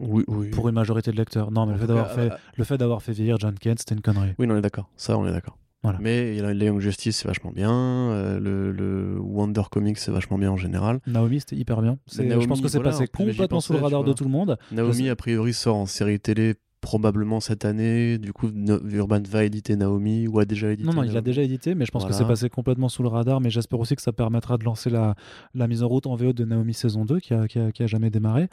[0.00, 0.48] Oui, oui.
[0.50, 1.50] Pour une majorité de lecteurs.
[1.50, 4.00] Non, mais le fait d'avoir fait, le fait d'avoir fait vieillir John Kent, c'était une
[4.00, 4.34] connerie.
[4.38, 4.88] Oui, on est d'accord.
[4.96, 5.56] Ça, on est d'accord.
[6.00, 7.72] Mais il y a Young Justice, c'est vachement bien.
[7.72, 11.00] Euh, le, Wonder Comics, c'est vachement bien en général.
[11.06, 11.98] Naomi, c'était hyper bien.
[12.12, 14.58] je pense que c'est passé complètement sous le radar de tout le monde.
[14.72, 18.18] Naomi, a priori, sort en série télé probablement cette année.
[18.18, 20.88] Du coup, Urban va éditer Naomi ou a déjà édité.
[20.88, 23.08] Non, non, il a déjà édité, mais je pense que c'est passé complètement sous le
[23.08, 23.40] radar.
[23.40, 25.14] Mais j'espère aussi que ça permettra de lancer la,
[25.54, 27.82] la mise en route en VO de Naomi saison 2 qui a, qui a, qui
[27.82, 28.48] a jamais démarré.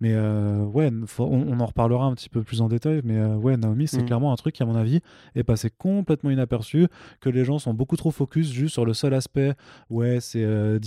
[0.00, 3.02] Mais euh, ouais, on, en reparlera un petit peu plus en détail.
[3.04, 4.06] Mais euh, ouais, Naomi, c'est mm.
[4.06, 5.00] clairement un truc qui, à mon avis,
[5.34, 6.86] est passé complètement inaperçu.
[7.20, 9.54] Que les gens sont beaucoup trop focus juste sur le seul aspect.
[9.90, 10.78] Ouais, c'est euh,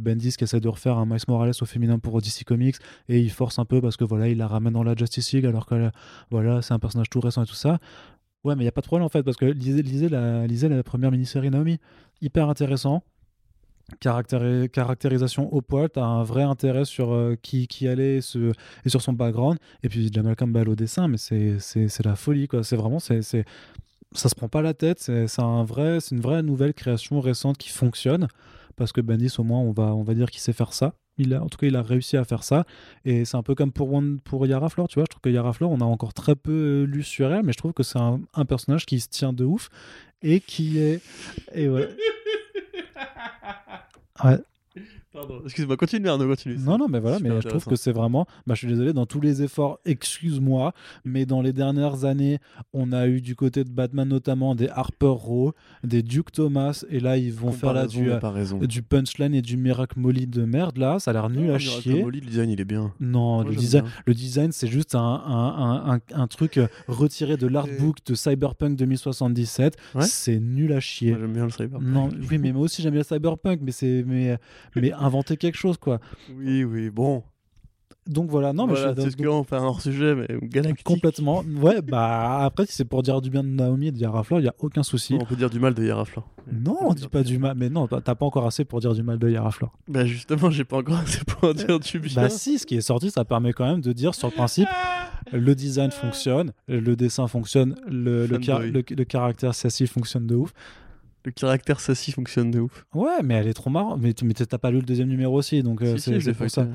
[0.00, 2.76] Bendis qui essaie de refaire un Miles Morales au féminin pour DC Comics
[3.08, 5.46] et il force un peu parce que voilà, il la ramène dans la Justice League
[5.46, 5.90] alors que
[6.30, 7.78] voilà, c'est un personnage tout récent et tout ça.
[8.44, 10.46] Ouais, mais il n'y a pas de problème en fait parce que lisez, lisez, la,
[10.46, 11.78] lisez la première mini-série Naomi.
[12.20, 13.02] Hyper intéressant
[14.00, 19.02] caractérisation au poil, tu as un vrai intérêt sur euh, qui, qui allait et sur
[19.02, 19.58] son background.
[19.82, 22.62] Et puis Jamal Campbell au dessin, mais c'est la folie, quoi.
[22.62, 23.22] C'est vraiment, c'est
[24.12, 25.00] ça se prend pas la tête.
[25.00, 28.28] C'est un vrai, une vraie nouvelle création récente qui fonctionne.
[28.76, 30.94] Parce que Bendis, au moins, on va, on va dire qu'il sait faire ça.
[31.18, 32.64] Il a, en tout cas, il a réussi à faire ça.
[33.04, 35.04] Et c'est un peu comme pour, pour Yara Flor, tu vois.
[35.04, 37.52] Je trouve que Yara Flor, on a encore très peu euh, lu sur elle, mais
[37.52, 39.68] je trouve que c'est un, un, personnage qui se tient de ouf
[40.22, 41.02] et qui est.
[41.54, 41.88] Et ouais.
[44.24, 44.38] Ouais.
[45.10, 46.58] Pardon, excuse-moi, continue Arnaud, continue.
[46.58, 48.26] Non, non, mais voilà, mais je trouve que c'est vraiment.
[48.46, 50.74] Bah, je suis désolé, dans tous les efforts, excuse-moi,
[51.06, 52.38] mais dans les dernières années,
[52.74, 57.00] on a eu du côté de Batman notamment des Harper Row, des Duke Thomas, et
[57.00, 60.76] là, ils vont faire là du, euh, du punchline et du Miracle Molly de merde,
[60.76, 62.02] là, ça a l'air nul à chier.
[62.02, 62.92] Molly, le design, il est bien.
[63.00, 68.04] Non, le, design, le design, c'est juste un, un, un, un, truc retiré de l'artbook
[68.04, 69.76] de Cyberpunk 2077.
[70.00, 71.16] C'est nul à chier.
[71.18, 71.82] J'aime bien le Cyberpunk.
[71.82, 74.04] Non, oui, mais moi aussi, j'aime bien le Cyberpunk, mais c'est.
[74.06, 74.36] Mais,
[74.76, 76.00] mais inventer quelque chose, quoi.
[76.36, 77.22] Oui, oui, bon.
[78.06, 80.82] Donc voilà, non, mais c'est ce qu'on fait un hors sujet, mais galactique.
[80.82, 81.44] Complètement.
[81.60, 84.40] Ouais, bah après, si c'est pour dire du bien de Naomi et de Yara Flor,
[84.40, 85.18] il n'y a aucun souci.
[85.20, 86.26] on peut dire du mal de Yara Flor.
[86.50, 89.02] Non, on dit pas du mal, mais non, t'as pas encore assez pour dire du
[89.02, 89.76] mal de Yara Flor.
[89.88, 92.22] Bah justement, j'ai pas encore assez pour dire du bien.
[92.22, 94.68] Bah si, ce qui est sorti, ça permet quand même de dire sur le principe,
[95.30, 98.38] le design fonctionne, le dessin fonctionne, le, le,
[98.72, 100.54] le caractère sassy fonctionne de ouf.
[101.24, 102.86] Le caractère sassy fonctionne de ouf.
[102.94, 104.00] Ouais, mais elle est trop marrante.
[104.00, 106.66] Mais, mais t'as pas lu le deuxième numéro aussi, donc euh, c'est pour ça.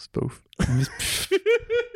[0.00, 0.42] C'est pas ouf.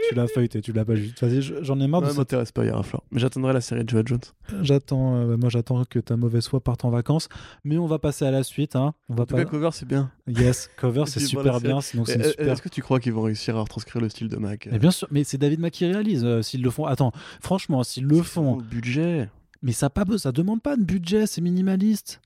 [0.08, 1.14] tu l'as feuilleté, tu l'as pas lu.
[1.62, 2.14] J'en ai marre de ça.
[2.14, 2.82] m'intéresse pas Yara.
[3.10, 4.20] Mais j'attendrai la série de Joe Jones.
[4.60, 7.30] J'attends, euh, moi j'attends que ta mauvaise foi parte en vacances.
[7.64, 8.76] Mais on va passer à la suite.
[8.76, 8.94] Hein.
[9.08, 10.10] On en va tout cas, cover c'est bien.
[10.26, 11.80] Yes, cover c'est super bien.
[11.80, 12.52] Sinon c'est super.
[12.52, 14.90] Est-ce que tu crois qu'ils vont réussir à retranscrire le style de Mac Mais bien
[14.90, 16.24] sûr, mais c'est David Mac qui réalise.
[16.24, 18.58] Euh, s'ils le font, attends, franchement, s'ils le font.
[18.58, 19.30] Le budget.
[19.64, 22.20] Mais ça pas ça demande pas de budget, c'est minimaliste.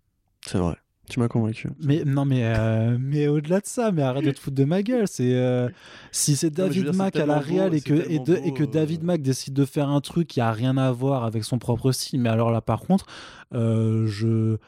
[0.45, 0.77] C'est vrai.
[1.09, 1.71] Tu m'as convaincu.
[1.81, 4.83] Mais non, mais, euh, mais au-delà de ça, mais arrête de te foutre de ma
[4.83, 5.07] gueule.
[5.09, 5.71] C'est euh,
[6.13, 9.07] si c'est David Mack à la Real et que, et, et, que David euh.
[9.07, 12.21] Mack décide de faire un truc qui a rien à voir avec son propre style,
[12.21, 13.07] mais alors là, par contre,
[13.53, 14.59] je.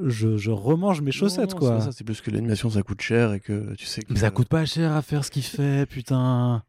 [0.00, 1.80] Je, je, remange mes chaussettes quoi.
[1.90, 4.12] C'est plus que l'animation ça coûte cher et que tu sais que...
[4.12, 6.62] Mais ça coûte pas cher à faire ce qu'il fait, putain.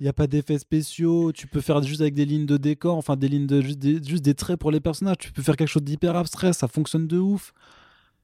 [0.00, 1.30] Il n'y a pas d'effets spéciaux.
[1.30, 4.02] Tu peux faire juste avec des lignes de décor, enfin des lignes de juste des,
[4.02, 5.18] juste des traits pour les personnages.
[5.18, 6.52] Tu peux faire quelque chose d'hyper abstrait.
[6.54, 7.52] Ça fonctionne de ouf.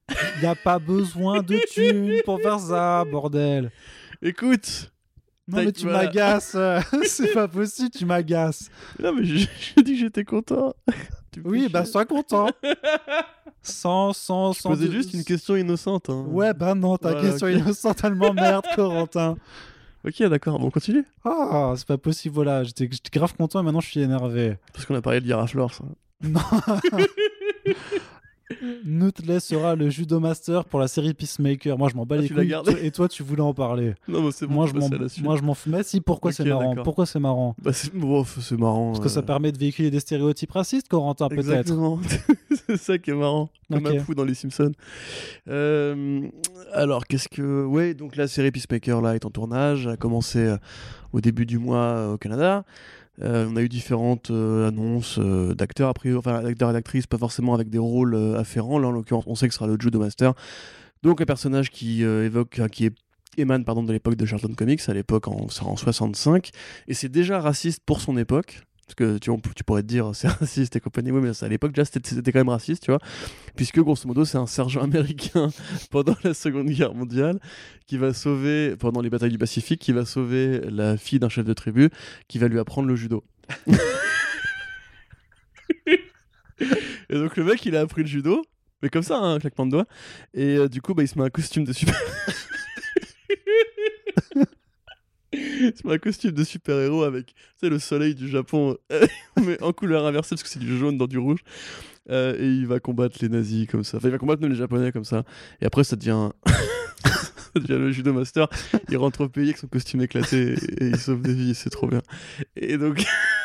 [0.08, 3.70] Il n'y a pas besoin de thunes pour faire ça, bordel.
[4.22, 4.90] Écoute,
[5.48, 6.56] Non, mais tu m'agaces.
[7.04, 8.70] C'est pas possible, tu m'agaces.
[8.98, 9.46] non mais j'ai
[9.76, 10.74] j'ai dit que j'étais content.
[11.44, 12.48] Oui, bah sois content.
[13.62, 14.70] Sans, sans, Je sans.
[14.70, 16.08] posais de- juste une question innocente.
[16.08, 16.24] hein.
[16.28, 17.52] Ouais, bah non, ta Voilà, question ok.
[17.54, 19.36] innocente, elle m'emmerde, Corentin.
[20.06, 21.04] Ok, d'accord, bon, on continue.
[21.24, 22.62] Ah, c'est pas possible, voilà.
[22.62, 24.56] J'étais grave content et maintenant je suis énervé.
[24.72, 25.84] Parce qu'on a parlé de Giraflore, ça.
[26.22, 26.40] Non.
[28.84, 31.76] Nutley sera le judo master pour la série Peacemaker.
[31.78, 32.54] Moi, je m'en bats Ah, les couilles.
[32.82, 33.94] Et toi, tu voulais en parler.
[34.08, 34.88] Non, mais c'est bon, moi, je m'en,
[35.22, 35.70] moi, je m'en fous.
[35.70, 36.74] Mais si, pourquoi c'est marrant.
[36.82, 37.90] Pourquoi c'est marrant Bah, c'est
[38.40, 38.92] c'est marrant.
[38.92, 41.40] Parce que ça euh, permet de véhiculer des stéréotypes racistes, Corentin, peut-être.
[41.40, 42.00] Exactement.
[42.68, 43.50] c'est ça qui est marrant.
[43.70, 44.72] Comme un fou dans les Simpsons.
[45.48, 46.22] Euh,
[46.72, 47.64] alors, qu'est-ce que.
[47.64, 49.86] Ouais, donc la série Peacemaker là, est en tournage.
[49.86, 50.56] Elle a commencé euh,
[51.12, 52.64] au début du mois au Canada.
[53.22, 57.54] Euh, on a eu différentes euh, annonces euh, d'acteurs, enfin d'acteurs et d'actrices, pas forcément
[57.54, 58.78] avec des rôles euh, afférents.
[58.78, 60.34] Là, en l'occurrence, on sait que ce sera le Judo Master.
[61.02, 62.90] Donc, un personnage qui évoque, qui
[63.36, 66.50] émane pardon de l'époque de Charlton Comics, à l'époque en, en 65,
[66.88, 68.62] et c'est déjà raciste pour son époque.
[68.86, 71.72] Parce que tu, tu pourrais te dire c'est raciste et compagnie, oui, mais à l'époque
[71.72, 73.00] déjà c'était quand même raciste, tu vois.
[73.56, 75.48] Puisque grosso modo c'est un sergent américain
[75.90, 77.40] pendant la Seconde Guerre mondiale
[77.86, 81.44] qui va sauver, pendant les batailles du Pacifique, qui va sauver la fille d'un chef
[81.44, 81.90] de tribu,
[82.28, 83.24] qui va lui apprendre le judo.
[85.88, 85.98] et
[87.10, 88.44] donc le mec il a appris le judo,
[88.82, 89.86] mais comme ça, hein, un claquement de doigts.
[90.32, 91.96] Et euh, du coup bah, il se met un costume de super.
[95.84, 98.76] Met un costume de super-héros avec le soleil du Japon,
[99.44, 101.40] mais en couleur inversée parce que c'est du jaune dans du rouge.
[102.08, 103.96] Euh, et il va combattre les nazis comme ça.
[103.96, 105.24] Enfin, il va combattre même les japonais comme ça.
[105.60, 106.30] Et après, ça devient.
[107.04, 108.48] ça devient le judo master.
[108.88, 111.54] Il rentre au pays avec son costume éclaté et, et il sauve des vies.
[111.54, 112.02] C'est trop bien.
[112.54, 113.04] Et donc.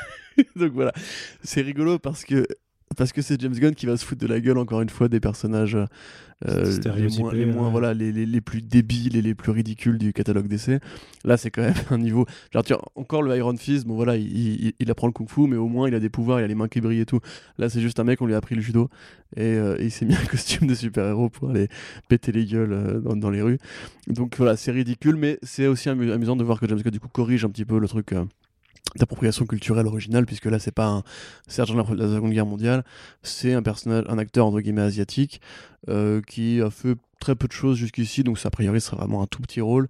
[0.55, 0.93] donc voilà.
[1.43, 2.45] C'est rigolo parce que.
[2.97, 5.07] Parce que c'est James Gunn qui va se foutre de la gueule encore une fois
[5.07, 5.77] des personnages
[6.47, 6.65] euh,
[6.95, 7.71] les moins, les, moins, ouais.
[7.71, 10.79] voilà, les, les, les plus débiles et les plus ridicules du catalogue d'essai.
[11.23, 12.25] Là, c'est quand même un niveau.
[12.51, 15.29] Genre, tu vois, encore le Iron Fist, bon voilà, il, il, il apprend le kung
[15.29, 17.05] fu, mais au moins il a des pouvoirs, il a les mains qui brillent et
[17.05, 17.19] tout.
[17.59, 18.89] Là, c'est juste un mec, on lui a appris le judo
[19.35, 21.67] et, euh, et il s'est mis un costume de super-héros pour aller
[22.09, 23.59] péter les gueules euh, dans, dans les rues.
[24.07, 26.99] Donc voilà, c'est ridicule, mais c'est aussi amu- amusant de voir que James Gunn du
[26.99, 28.13] coup corrige un petit peu le truc.
[28.95, 31.03] D'appropriation culturelle originale puisque là c'est pas un
[31.47, 32.83] sergent de la, Seconde Guerre mondiale
[33.23, 35.41] c'est un personnage un acteur entre guillemets asiatique
[35.89, 39.21] euh, qui a fait très peu de choses jusqu'ici donc ça a priori serait vraiment
[39.21, 39.87] un tout petit rôle.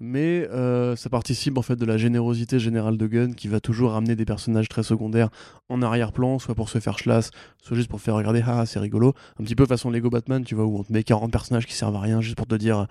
[0.00, 3.92] Mais euh, ça participe en fait de la générosité générale de Gunn qui va toujours
[3.92, 5.30] ramener des personnages très secondaires
[5.68, 7.30] en arrière-plan, soit pour se faire chlasse,
[7.62, 10.56] soit juste pour faire regarder, ah c'est rigolo, un petit peu façon Lego Batman, tu
[10.56, 12.88] vois, où on te met 40 personnages qui servent à rien juste pour te dire,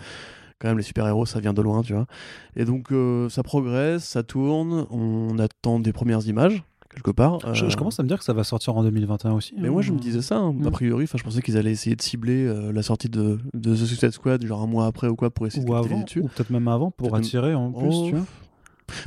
[0.64, 2.08] quand même les super-héros ça vient de loin, tu vois.
[2.56, 6.64] Et donc euh, ça progresse, ça tourne, on attend des premières images,
[6.96, 7.40] quelque part.
[7.54, 9.54] Je, je Euh, commence à me dire que ça va sortir en 2021 aussi.
[9.60, 9.72] mais hein.
[9.72, 10.54] moi je me disais ça, hein.
[10.54, 10.68] Mm.
[10.68, 13.74] a priori, enfin je pensais qu'ils allaient essayer de cibler euh, la sortie de, de
[13.76, 16.04] The Suicide Squad, genre un mois après ou quoi, pour essayer de Ou capitaliser avant,
[16.06, 16.20] dessus.
[16.22, 18.26] ou peut-être même avant pour même- attirer en plus, Oh, tu vois.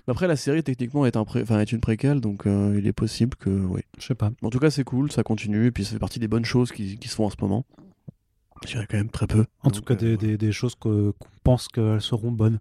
[0.08, 2.86] Mais après, la série techniquement est, un pré- enfin, est une préquelle, donc euh, il
[2.86, 3.50] est possible que.
[3.50, 3.82] Oui.
[3.98, 4.30] Je sais pas.
[4.42, 6.72] En tout cas, c'est cool, ça continue, et puis ça fait partie des bonnes choses
[6.72, 7.66] qui, qui se font en ce moment.
[8.64, 9.44] Je dirais quand même très peu.
[9.62, 12.58] En Donc, tout cas, euh, des, des, des choses que- qu'on pense qu'elles seront bonnes.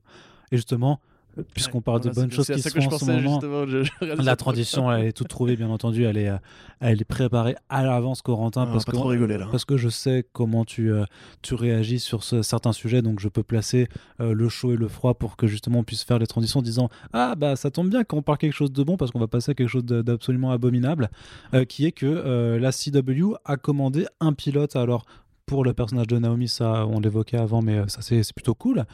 [0.51, 0.99] Et justement,
[1.37, 4.21] euh, puisqu'on parle voilà, de bonnes choses qui se font en ce moment, je- je
[4.21, 6.03] la transition, elle est toute trouvée, bien entendu.
[6.03, 6.37] Elle est, euh,
[6.79, 9.47] elle est préparée à l'avance, Corentin, Ah, parce que rigoler là.
[9.51, 11.03] parce que je sais comment tu, euh,
[11.41, 13.87] tu réagis sur ce- certains sujets, donc je peux placer
[14.21, 16.63] euh, le chaud et le froid pour que justement on puisse faire les transitions en
[16.63, 19.19] disant Ah, bah ça tombe bien quand on parle quelque chose de bon, parce qu'on
[19.19, 21.09] va passer à quelque chose d'absolument abominable,
[21.53, 24.75] euh, qui est que euh, la CW a commandé un pilote.
[24.75, 25.05] Alors,
[25.45, 28.85] pour le personnage de Naomi, ça on l'évoquait avant, mais euh, ça c'est plutôt cool.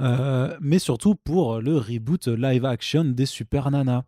[0.00, 4.04] Euh, mais surtout pour le reboot live action des Super Nana.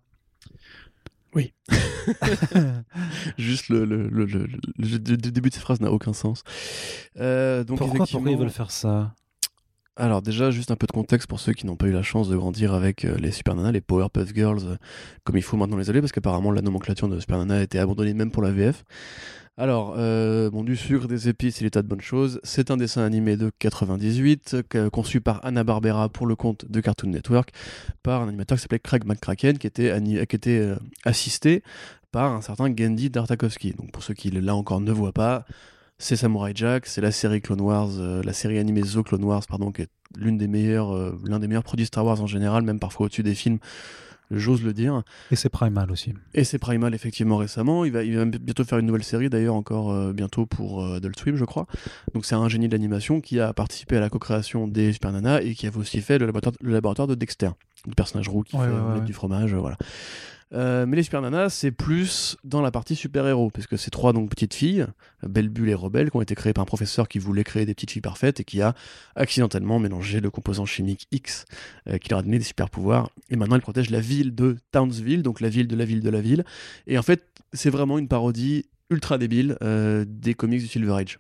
[1.35, 1.53] Oui.
[3.39, 6.43] Juste le, le, le, le- le- le- le début de ces phrases n'a aucun sens.
[7.19, 9.15] Euh, donc pourquoi, pourquoi ils veulent faire ça?
[9.97, 12.29] Alors déjà, juste un peu de contexte pour ceux qui n'ont pas eu la chance
[12.29, 14.77] de grandir avec euh, les Super Nana, les Powerpuff Girls, euh,
[15.25, 17.81] comme il faut maintenant les appeler, parce qu'apparemment la nomenclature de Super Nana a été
[17.81, 18.85] abandonnée même pour la VF.
[19.61, 22.41] Alors, euh, bon, du sucre, des épices et des tas de bonnes choses.
[22.45, 27.11] C'est un dessin animé de 98, que- conçu par Hanna-Barbera pour le compte de Cartoon
[27.11, 27.51] Network,
[28.05, 29.93] par un animateur qui s'appelait Craig McCracken, qui était,
[30.29, 31.65] qui euh, assisté
[32.13, 33.73] par un certain Gendy Tartakovsky.
[33.73, 35.45] Donc pour ceux qui là encore ne voient pas,
[35.99, 39.43] c'est Samurai Jack, c'est la série Clone Wars, euh, la série animée The Clone Wars,
[39.49, 42.79] pardon, qui est l'une des meilleures, l'un des meilleurs produits Star Wars en général, même
[42.79, 43.59] parfois au-dessus des films
[44.31, 45.03] j'ose le dire.
[45.31, 46.15] Et c'est Primal aussi.
[46.35, 47.85] Et c'est Primal effectivement récemment.
[47.85, 50.97] Il va, il va bientôt faire une nouvelle série d'ailleurs encore euh, bientôt pour euh,
[50.97, 51.67] Adult Swim je crois.
[52.15, 55.43] Donc c'est un génie de l'animation qui a participé à la co-création des Super Nana
[55.43, 57.51] et qui a aussi fait le laboratoire, le laboratoire de Dexter,
[57.87, 59.01] le personnage roux qui Ouais, fait ouais, ouais.
[59.01, 59.77] du fromage, euh, voilà.
[60.55, 64.13] Euh, mais les Super Nanas, c'est plus dans la partie super-héros, parce que c'est trois
[64.13, 64.87] donc petites filles,
[65.23, 67.75] Belle Bulle et Rebelle, qui ont été créées par un professeur qui voulait créer des
[67.75, 68.75] petites filles parfaites et qui a
[69.15, 71.45] accidentellement mélangé le composant chimique X
[71.89, 73.11] euh, qui leur a donné des super pouvoirs.
[73.31, 76.11] Et maintenant, elle protège la ville de Townsville, donc la ville de la ville de
[76.11, 76.45] la ville.
[76.87, 81.19] Et en fait, c'est vraiment une parodie ultra débile euh, des comics du Silver Age.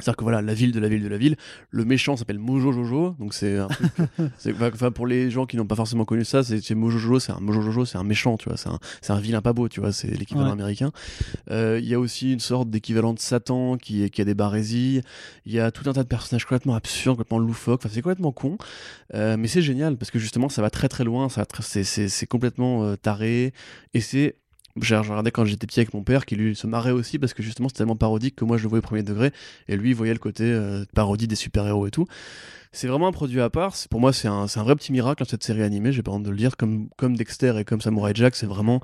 [0.00, 1.36] C'est-à-dire que voilà, la ville de la ville de la ville,
[1.70, 3.86] le méchant s'appelle Mojo Jojo, donc c'est un truc.
[4.74, 7.40] Enfin, pour les gens qui n'ont pas forcément connu ça, c'est Mojo Jojo, c'est un
[7.40, 9.80] Mojo Jojo, c'est un méchant, tu vois, c'est un, c'est un vilain pas beau, tu
[9.80, 10.52] vois, c'est l'équivalent Ouais.
[10.52, 10.90] américain.
[11.50, 15.00] Euh, Il y a aussi une sorte d'équivalent de Satan qui, a des barésies.
[15.46, 17.80] Il y a tout un tas de personnages complètement absurdes, complètement loufoques.
[17.84, 18.56] Enfin, c'est complètement con,
[19.14, 21.28] Euh, mais c'est génial parce que justement, ça va très très loin.
[21.28, 23.52] Ça va très- c'est- c'est c'est complètement euh, taré
[23.92, 24.36] et c'est
[24.80, 27.42] j'ai regardé quand j'étais petit avec mon père qui lui se marrait aussi parce que
[27.42, 29.30] justement c'est tellement parodique que moi je le voyais premier degré
[29.68, 32.06] et lui voyait le côté euh, parodie des super-héros et tout.
[32.72, 33.76] C'est vraiment un produit à part.
[33.88, 35.92] Pour moi, c'est un, un vrai petit miracle dans cette série animée.
[35.92, 36.56] J'ai pas honte de le dire.
[36.56, 38.80] Comme Dexter et comme Samurai Jack, c'est vraiment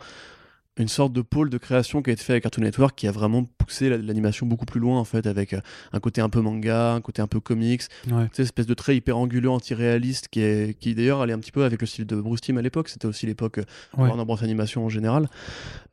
[0.78, 3.12] une sorte de pôle de création qui a été fait avec Cartoon Network qui a
[3.12, 5.60] vraiment poussé la- l'animation beaucoup plus loin en fait avec euh,
[5.92, 8.28] un côté un peu manga, un côté un peu comics, Ouais.
[8.32, 11.64] cette espèce de trait hyper anguleux, anti-réaliste qui, est, qui d'ailleurs allait un petit peu
[11.64, 12.88] avec le style de Bruce Timm à l'époque.
[12.88, 13.64] C'était aussi l'époque euh,
[13.98, 14.08] Ouais.
[14.08, 15.28] Warner Bros Animation en général.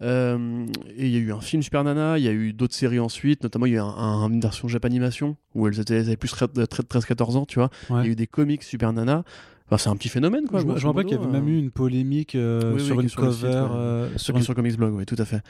[0.01, 2.75] Euh, et il y a eu un film Super Nana, il y a eu d'autres
[2.75, 5.95] séries ensuite, notamment il y a eu un- un- une version Japanimation où elles, étaient,
[5.95, 7.71] elles avaient plus de 13-14 ans, tu vois.
[7.89, 8.03] Ouais.
[8.03, 9.23] Il y a eu des comics Super Nana.
[9.69, 10.61] Enfin, c'est un petit phénomène quoi.
[10.61, 11.31] je me rappelle qu'il y avait euh.
[11.31, 13.53] même eu une polémique euh, Oui, oui, sur est une sur site, cover.
[13.53, 13.69] ouais.
[13.75, 15.41] euh, sur Sur, une- sur Comics Blog, oui, tout à fait.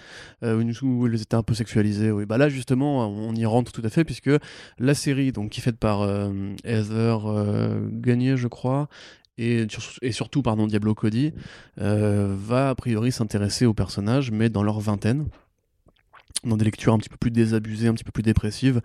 [0.44, 2.26] Euh, où elles étaient un peu sexualisées, oui.
[2.26, 4.31] Bah là, justement, on y rentre tout à fait, puisque
[4.80, 6.31] la série, donc, qui est faite par euh,
[6.64, 7.19] Heather
[7.91, 8.89] Gagné, je crois,
[9.38, 11.31] et, sur- et surtout, pardon, Diablo Cody,
[11.77, 15.27] va a priori s'intéresser aux personnages, mais dans leur vingtaine,
[16.44, 18.81] dans des lectures un petit peu plus désabusées, un petit peu plus dépressives.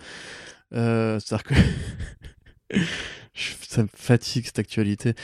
[0.72, 1.54] C'est-à-dire que.
[3.34, 5.14] Ça me fatigue cette actualité.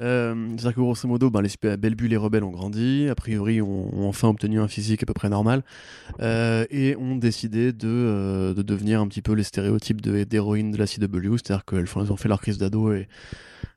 [0.00, 3.14] Euh, C'est-à-dire que grosso modo, ben, les super- Belle Bulle et Rebelles ont grandi, a
[3.16, 5.64] priori ont, enfin obtenu un physique à peu près normal,
[6.20, 10.70] euh, et ont décidé de, euh, de devenir un petit peu les stéréotypes de- d'héroïnes
[10.70, 13.08] de la CW, c'est-à-dire qu'elles ont fait leur crise d'ado et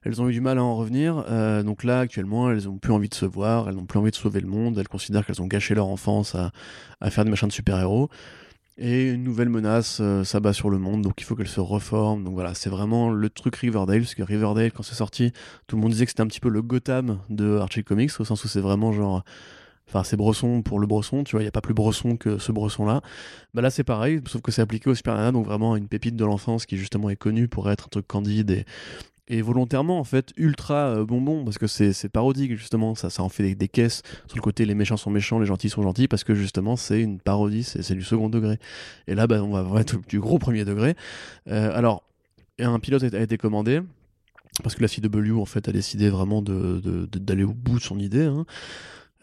[0.04, 1.26] elles ont eu du mal à en revenir.
[1.64, 4.16] Donc là, actuellement, elles ont plus envie de se voir, elles n'ont plus envie de
[4.16, 6.52] sauver le monde, elles considèrent qu'elles ont gâché leur enfance à,
[7.02, 8.10] à faire des machins de super-héros.
[8.82, 12.24] Et une nouvelle menace euh, s'abat sur le monde, donc il faut qu'elle se reforme.
[12.24, 15.34] Donc voilà, c'est vraiment le truc Riverdale, parce que Riverdale, quand c'est sorti,
[15.68, 18.24] tout le monde disait que c'était un petit peu le Gotham de Archie Comics, au
[18.24, 19.26] sens où c'est vraiment genre.
[19.90, 22.38] Enfin, c'est Bresson pour le Bresson, tu vois, il n'y a pas plus Bresson que
[22.38, 23.02] ce Bresson-là.
[23.56, 26.16] Bah là, c'est pareil, sauf que c'est appliqué au Super Nana, donc vraiment une pépite
[26.16, 28.66] de l'enfance qui justement est connue pour être un truc candide et,
[29.30, 32.96] et volontairement en fait ultra euh, bonbon parce que c'est parodique justement.
[32.96, 35.70] Ça ça en fait des, caisses sur le côté les méchants sont méchants les gentils
[35.70, 38.58] sont gentils parce que justement c'est une parodie c'est du second degré.
[39.08, 40.96] Et là bah, on va avoir du gros premier degré.
[41.48, 42.04] Euh, alors
[42.60, 43.82] un pilote a été commandé
[44.64, 47.84] parce que la CW en fait a décidé vraiment de- de- d'aller au bout de
[47.84, 48.46] son idée hein.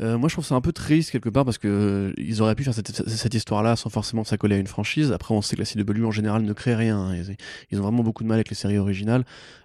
[0.02, 2.54] Euh, moi, je trouve ça un peu triste quelque part parce que euh, ils auraient
[2.54, 5.10] pu faire cette, cette histoire-là sans forcément s'accoler à une franchise.
[5.12, 6.98] Après, on sait que la CW en général ne crée rien.
[6.98, 7.14] hein.
[7.70, 9.24] Ils, ont vraiment beaucoup de mal avec les séries originales.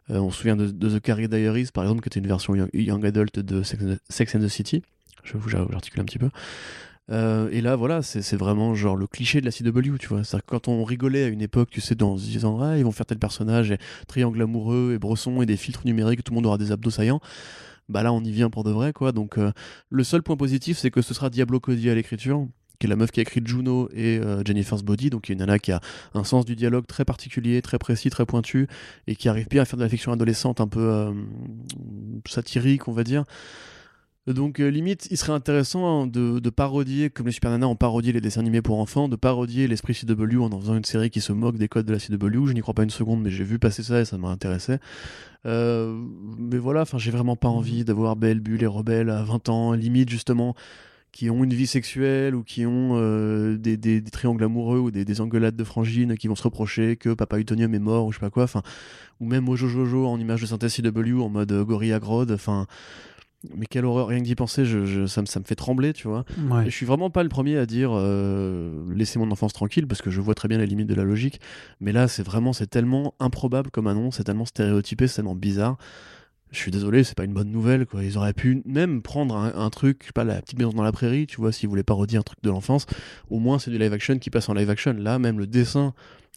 [0.09, 3.05] Euh, on se souvient de, The Carrie Diaries, par exemple, qui était une version young,
[3.05, 4.83] adult de Sex and, the, City.
[5.23, 6.29] Je vous j'articule un petit peu.
[7.51, 10.21] Et là, voilà, c'est c'est vraiment genre le cliché de la CW, tu vois.
[10.21, 12.93] Que quand on rigolait à une époque, tu sais, dans se disant, ah, ils vont
[12.93, 13.77] faire tel personnage, et
[14.07, 17.19] triangle amoureux, et bresson, et des filtres numériques, tout le monde aura des abdos saillants
[17.91, 19.11] bah là on y vient pour de vrai quoi.
[19.11, 19.51] Donc euh,
[19.89, 22.47] le seul point positif c'est que ce sera Diablo Cody à l'écriture
[22.79, 25.11] qui est la meuf qui a écrit Juno et euh, Jennifer's Body.
[25.11, 25.81] Donc une nana qui a
[26.15, 28.67] un sens du dialogue très particulier très précis très pointu
[29.05, 31.13] et qui arrive bien à faire de la fiction adolescente un peu euh,
[32.25, 33.25] satirique on va dire
[34.27, 38.13] donc euh, limite, il serait intéressant hein, de, parodier, comme les Super Nanas ont parodié
[38.13, 41.21] les dessins animés pour enfants, de parodier l'esprit CW en en faisant une série qui
[41.21, 42.45] se moque des codes de la CW.
[42.45, 44.77] Je n'y crois pas une seconde, mais j'ai vu passer ça et ça m'a intéressé.
[45.47, 45.99] Euh,
[46.37, 50.09] mais voilà, j'ai vraiment pas envie d'avoir Belle, Bulle et Rebelle à 20 ans, limite
[50.09, 50.53] justement,
[51.11, 55.19] qui ont une vie sexuelle ou qui ont euh, des, triangles amoureux ou des, des
[55.19, 58.21] engueulades de frangines qui vont se reprocher que Papa Utonium est mort ou je sais
[58.21, 58.45] pas quoi,
[59.19, 62.67] ou même Mojo Jojo en image de synthèse CW en mode Gorilla Grodd, enfin.
[63.57, 65.93] Mais quelle horreur, rien que d'y penser, je, je- ça, me, ça me fait trembler,
[65.93, 66.25] tu vois.
[66.49, 66.63] Ouais.
[66.67, 70.01] Et je suis vraiment pas le premier à dire euh, laissez mon enfance tranquille parce
[70.01, 71.39] que je vois très bien les limites de la logique.
[71.79, 75.77] Mais là, c'est vraiment, c'est tellement improbable comme annonce, c'est tellement stéréotypé, c'est tellement bizarre.
[76.51, 77.85] Je suis désolé, c'est pas une bonne nouvelle.
[77.85, 78.03] Quoi.
[78.03, 80.91] Ils auraient pu même prendre un, truc, je sais pas, la petite maison dans la
[80.91, 82.85] prairie, tu vois, s'ils voulaient parodier un truc de l'enfance.
[83.29, 84.93] Au moins, c'est du live action qui passe en live action.
[84.93, 85.93] Là, même le dessin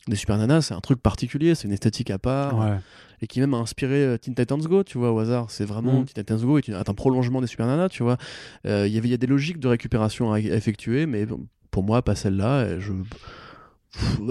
[0.06, 2.78] des Super Nanas, c'est un truc particulier, c'est une esthétique à part.
[3.22, 5.50] Et qui même a inspiré euh, Teen Titans Go, tu vois, au hasard.
[5.50, 6.04] C'est vraiment mm.
[6.04, 8.18] Teen Titans Go est, un prolongement des Super Nanas, tu vois.
[8.66, 11.26] Euh, il y a des logiques de récupération à, effectuer, mais
[11.70, 12.78] pour moi, pas celle-là.
[12.78, 12.92] Je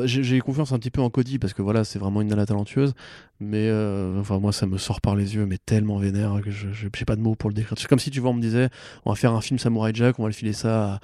[0.05, 2.93] j'ai confiance un petit peu en Cody parce que voilà, c'est vraiment une nana talentueuse.
[3.39, 6.67] Mais euh, enfin, moi, ça me sort par les yeux, mais tellement vénère que je
[6.71, 7.77] j'ai pas de mots pour le décrire.
[7.77, 8.69] C'est comme si tu vois, on me disait,
[9.05, 10.99] on va faire un film Samurai Jack, on va le filer ça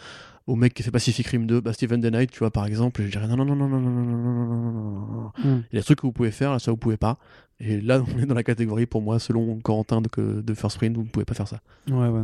[0.47, 3.01] au mec qui fait Pacific Rim 2, bah, Steven The Knight, tu vois, par exemple.
[3.01, 5.81] Et je dirais non, non, non, non, non, non, non, non, non, Il y a
[5.81, 7.17] des trucs que vous pouvez faire, là, ça vous pouvez pas.
[7.59, 10.95] Et là, on est dans la catégorie, pour moi, selon Corentin de, de First Print,
[10.95, 11.61] vous ne pouvez pas faire ça.
[11.87, 12.23] Ouais, ouais.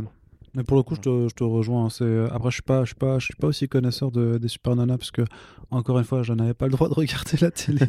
[0.56, 1.90] Mais pour le coup, je te, je te rejoins.
[1.90, 4.48] C'est après, je suis pas, je suis pas, je suis pas aussi connaisseur de, des
[4.48, 5.22] Super Nana parce que
[5.70, 7.80] encore une fois, je n'avais pas le droit de regarder la télé.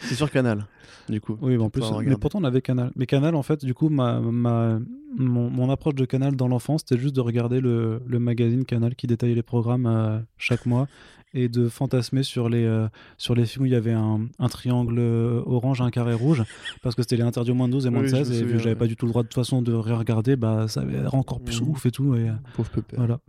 [0.00, 0.66] c'est sur Canal,
[1.08, 1.36] du coup.
[1.40, 2.90] Oui, mais en plus, mais pourtant on avait Canal.
[2.96, 4.78] Mais Canal, en fait, du coup, ma, ma
[5.16, 8.94] mon, mon approche de Canal dans l'enfance, c'était juste de regarder le, le, magazine Canal
[8.94, 10.88] qui détaillait les programmes euh, chaque mois
[11.34, 14.48] et de fantasmer sur les, euh, sur les films où il y avait un, un
[14.48, 16.42] triangle euh, orange et un carré rouge,
[16.82, 18.54] parce que c'était les interdits au moins de 12 et moins de 16, et vu
[18.54, 21.00] que j'avais pas du tout le droit de toute façon de regarder, bah, ça avait
[21.00, 21.68] l'air encore plus mmh.
[21.68, 22.14] ouf et tout.
[22.14, 23.20] Et, Pauvre Voilà.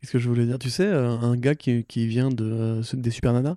[0.00, 0.58] Qu'est-ce que je voulais dire?
[0.58, 3.56] Tu sais, un gars qui, qui vient de, des Super Nana,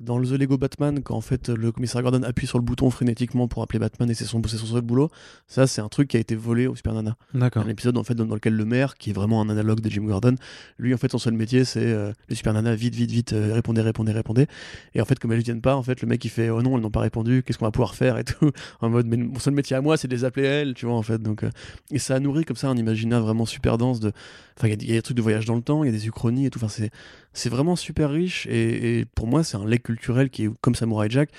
[0.00, 2.88] dans le The Lego Batman, quand en fait le commissaire Gordon appuie sur le bouton
[2.90, 5.10] frénétiquement pour appeler Batman et c'est son, son seul boulot,
[5.48, 7.16] ça c'est un truc qui a été volé au Super Nana.
[7.34, 7.64] D'accord.
[7.64, 10.04] Un épisode en fait dans, lequel le maire, qui est vraiment un analogue de Jim
[10.04, 10.36] Gordon,
[10.78, 13.52] lui en fait son seul métier c'est euh, le Super Nana, vite, vite, vite, euh,
[13.52, 14.46] répondez, répondez, répondez.
[14.94, 16.62] Et en fait comme elles ne viennent pas, en fait le mec il fait oh
[16.62, 18.52] non, elles n'ont pas répondu, qu'est-ce qu'on va pouvoir faire et tout.
[18.80, 20.94] en mode mais mon seul métier à moi c'est de les appeler elles, tu vois
[20.94, 21.20] en fait.
[21.20, 21.50] Donc, euh,
[21.90, 24.12] et ça a nourri comme ça un imaginaire vraiment super dense de.
[24.56, 26.06] Enfin il y, a des trucs de voyage dans le temps, il y a des
[26.06, 26.58] uchronies et tout.
[26.58, 26.90] Enfin c'est
[27.32, 31.08] c'est vraiment super riche et, pour moi c'est un lait culturel qui est comme Samurai
[31.10, 31.30] Jack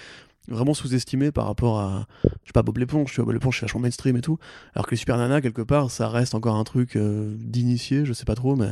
[0.47, 3.65] vraiment sous-estimé par rapport à je sais pas Bob l'éponge tu vois Bob l'éponge c'est
[3.65, 4.37] vachement mainstream et tout.
[4.73, 8.13] Alors que les Super Nana quelque part ça reste encore un truc euh, d'initié je
[8.13, 8.71] sais pas trop mais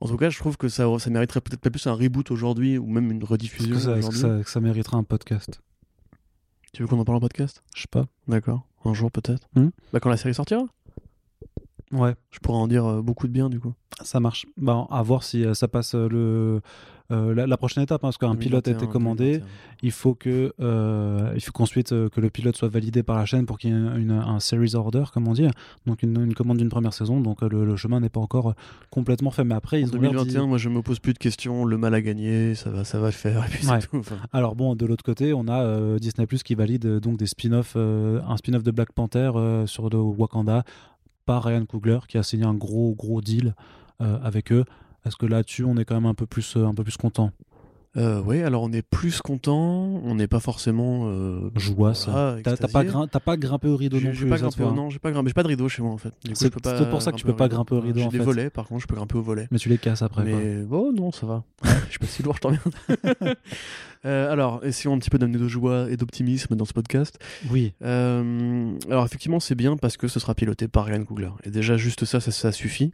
[0.00, 2.78] en tout cas je trouve que ça, ça mériterait peut-être pas plus un reboot aujourd'hui
[2.78, 3.80] ou même une rediffusion que,
[4.10, 5.60] ça, que ça, mériterait un podcast?
[6.72, 7.62] Tu veux qu'on en parle en podcast?
[7.74, 8.06] Je sais pas.
[8.28, 8.66] D'accord.
[8.84, 9.48] Un jour peut-être.
[9.54, 9.68] Hmm?
[9.92, 10.64] Bah quand la série sortira
[11.92, 12.14] Ouais.
[12.30, 13.72] Je pourrais en dire euh, beaucoup de bien du coup.
[14.02, 14.46] Ça marche.
[14.56, 16.60] Bah, à voir si euh, ça passe euh,
[17.10, 19.42] le, la, prochaine étape, hein, parce qu'un pilote a été commandé.
[19.82, 20.52] Il faut que,
[21.34, 23.76] il faut qu'ensuite que le pilote soit validé par la chaîne pour qu'il y ait
[23.76, 25.48] une, un series order, comme on dit,
[25.86, 27.20] donc une, commande d'une première saison.
[27.20, 28.54] Donc le, chemin n'est pas encore
[28.90, 29.42] complètement fait.
[29.42, 31.64] Mais après, en 2021, moi je me pose plus de questions.
[31.64, 33.44] Le mal à gagner, ça va, ça va le faire.
[33.44, 34.02] Et puis tout,
[34.32, 38.36] Alors bon, de l'autre côté, on a Disney Plus qui valide donc des spin-offs, un
[38.36, 39.32] spin-off de Black Panther
[39.66, 40.62] sur Wakanda
[41.38, 43.54] Ryan Coogler qui a signé un gros gros deal
[44.00, 44.64] euh, avec eux.
[45.04, 47.32] Est-ce que là-dessus on est quand même un peu plus euh, un peu plus content?
[47.96, 51.08] Euh, oui, alors on est plus content, on n'est pas forcément.
[51.08, 52.36] Euh, Joie, ça.
[52.44, 52.84] T'as pas,
[53.20, 55.30] pas, grimpé au rideau non plus pas grimpé, Non, j'ai pas grimpé.
[55.30, 56.14] J'ai pas de rideau chez moi en fait.
[56.34, 56.50] C'est
[56.88, 58.00] pour ça que tu peux pas grimper au rideau.
[58.00, 59.48] J'ai des volets, par contre, je peux grimper au volet.
[59.50, 60.24] Mais tu les casses après.
[60.24, 61.42] Mais oh non, ça va.
[61.64, 63.34] je suis pas si lourd, je t'en reviens.
[64.06, 67.18] Euh, alors, essayons un petit peu d'amener de joie et d'optimisme dans ce podcast.
[67.50, 67.74] Oui.
[67.82, 71.30] Euh, alors, effectivement, c'est bien parce que ce sera piloté par Ryan Coogler.
[71.44, 72.92] Et déjà, juste ça, ça, suffit.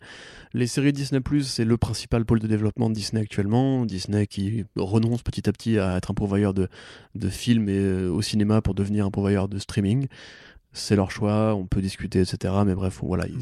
[0.52, 3.84] Les séries Disney, c'est le principal pôle de développement de Disney actuellement.
[3.84, 6.68] Disney qui renonce petit à petit à être un pourvoyeur de,
[7.14, 10.08] de films et, euh, au cinéma pour devenir un pourvoyeur de streaming
[10.76, 12.52] c'est leur choix, on peut discuter, etc.
[12.66, 13.38] Mais bref, voilà, ils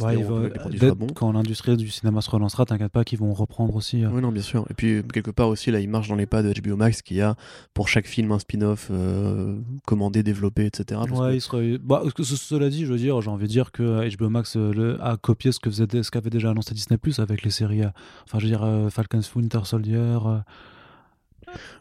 [1.14, 4.04] Quand l'industrie du cinéma se relancera, t'inquiète pas qu'ils vont reprendre aussi.
[4.04, 4.10] Euh.
[4.12, 4.64] Oui, non, bien sûr.
[4.70, 7.20] Et puis, quelque part aussi, là, ils marchent dans les pas de HBO Max qui
[7.20, 7.34] a
[7.74, 11.00] pour chaque film un spin-off euh, commandé, développé, etc.
[11.10, 11.38] Ouais,
[11.78, 15.16] bah, cela dit, je veux dire, j'ai envie de dire que HBO Max euh, a
[15.16, 17.82] copié ce que ce qu'avait déjà annoncé Disney Plus avec les séries.
[18.24, 20.18] enfin, je veux dire, Falcon's Winter Soldier.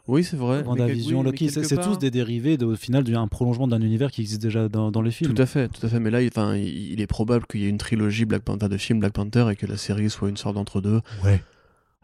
[0.06, 0.62] Oui, c'est vrai.
[0.64, 4.68] Loki, c'est tous des dérivés de, au final d'un prolongement d'un univers qui existe déjà
[4.68, 5.34] dans, les films.
[5.34, 6.00] Tout à fait, tout à fait.
[6.00, 9.00] Mais là, il, il est probable qu'il y ait une trilogie Black Panther de films
[9.00, 11.00] Black Panther et que la série soit une sorte d'entre deux.
[11.24, 11.40] Ouais.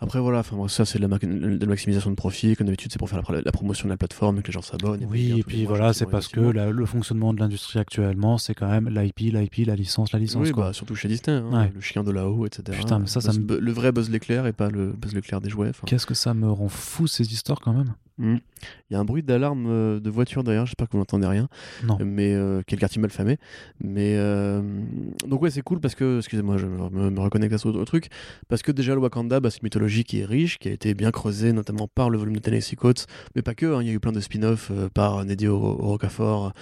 [0.03, 2.57] Après, voilà, enfin, ça, c'est de, la maximisation de profit.
[2.57, 5.07] Comme d'habitude, c'est pour faire la, promotion de la plateforme et que les gens s'abonnent.
[5.11, 8.89] Oui, et puis, voilà, c'est parce que le fonctionnement de l'industrie actuellement, c'est quand même
[8.89, 10.47] l'IP, l'IP, la licence, la licence.
[10.47, 12.79] Oui, Bah, surtout chez Disney, hein, le chien de là-haut, etc.
[12.79, 13.59] Putain, mais ça, ça me...
[13.59, 15.73] Le vrai Buzz l'éclair et pas le Buzz l'éclair des jouets.
[15.87, 17.95] Qu'est-ce que ça me rend fou, ces histoires, quand même?
[18.21, 18.37] Hmm.
[18.91, 21.49] Il y a un bruit d'alarme euh, de voiture d'ailleurs, j'espère que vous n'entendez rien.
[21.85, 21.97] Non.
[22.05, 23.39] Mais euh, quel quartier mal famé.
[23.83, 24.61] Mais euh,
[25.27, 28.09] donc ouais, c'est cool parce que, excusez-moi, je me, reconnecte à ce autre truc,
[28.49, 30.93] parce que déjà le Wakanda, bah, c'est une mythologie qui est riche, qui a été
[30.93, 33.75] bien creusée notamment par le volume de Tennessee Coates, mais pas que.
[33.75, 33.79] Hein.
[33.81, 36.53] il y a eu plein de spin-offs par Neddy Okafor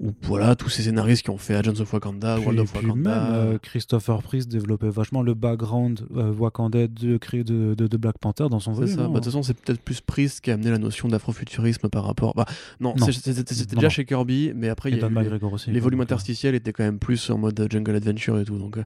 [0.00, 2.86] ou voilà, tous ces scénaristes qui ont fait Agents of Wakanda, Puis- World of puis
[2.86, 3.10] Wakanda.
[3.10, 8.18] même, euh, Christopher Priest développait vachement le background euh, wakandais de, de, de, de Black
[8.18, 8.94] Panther dans son C'est volume.
[8.96, 9.02] ça.
[9.02, 9.08] hein.
[9.08, 12.04] Bah, de toute façon, c'est peut-être plus Priest qui a amené la notion d'afrofuturisme par
[12.04, 12.34] rapport.
[12.34, 12.46] Bah,
[12.78, 13.88] non, c'était déjà non.
[13.88, 15.70] chez Kirby, mais après, il y a Dan eu- aussi.
[15.72, 18.56] les volumes euh, interstitiels étaient quand même plus en mode Jungle Adventure et tout.
[18.58, 18.84] Donc, euh,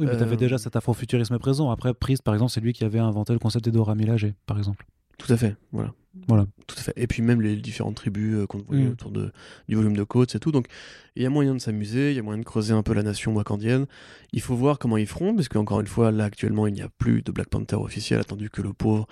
[0.00, 1.70] Oui, mais t'avais déjà cet afrofuturisme présent.
[1.70, 4.58] Après, Priest, par exemple, c'est lui qui avait inventé le concept des Dora Milaje, par
[4.58, 4.84] exemple.
[5.20, 5.54] Tout à fait.
[5.72, 5.92] Voilà.
[6.26, 6.46] Voilà.
[6.66, 6.92] Tout à fait.
[6.96, 8.92] Et puis même les différentes tribus euh, qu'on voyait Mm.
[8.92, 9.30] autour de,
[9.68, 10.50] du volume de côtes et tout.
[10.50, 10.66] Donc
[11.14, 13.02] il y a moyen de s'amuser, il y a moyen de creuser un peu la
[13.02, 13.86] nation wakandienne.
[14.32, 16.88] Il faut voir comment ils feront, parce qu'encore une fois, là actuellement, il n'y a
[16.88, 19.06] plus de Black Panther officiel, attendu que le pauvre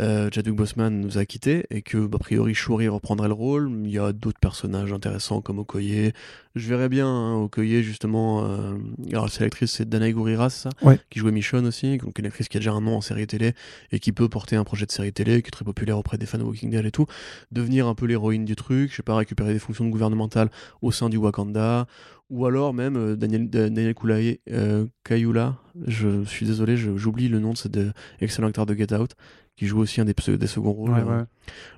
[0.00, 3.70] euh, Chadwick Boseman nous a quittés et que, bah, a priori, Shuri reprendrait le rôle.
[3.84, 6.12] Il y a d'autres personnages intéressants comme Okoye.
[6.54, 8.44] Je verrais bien hein, Okoye, justement.
[8.44, 8.74] euh,
[9.10, 10.70] Alors, c'est l'actrice, c'est Danae Gurira, c'est ça?
[10.82, 11.00] Ouais.
[11.10, 13.54] Qui jouait Michonne aussi, donc une actrice qui a déjà un nom en série télé
[13.90, 16.26] et qui peut porter un projet de série télé, qui est très populaire auprès des
[16.26, 17.06] fans de Walking Dead et tout.
[17.50, 20.50] Devenir un peu l'héroïne du truc, je sais pas, récupérer des fonctions gouvernementales
[20.82, 21.86] au sein du Wakanda.
[22.30, 25.56] Ou alors même euh, Daniel, Da- Daniel Koulaye, euh, Kayula,
[25.86, 27.90] je suis désolé, j'oublie le nom de cet euh,
[28.20, 29.12] excellent acteur de Get Out,
[29.58, 30.14] qui joue aussi un des,
[30.46, 30.90] seconds rôles.
[30.90, 31.24] Ouais, ouais.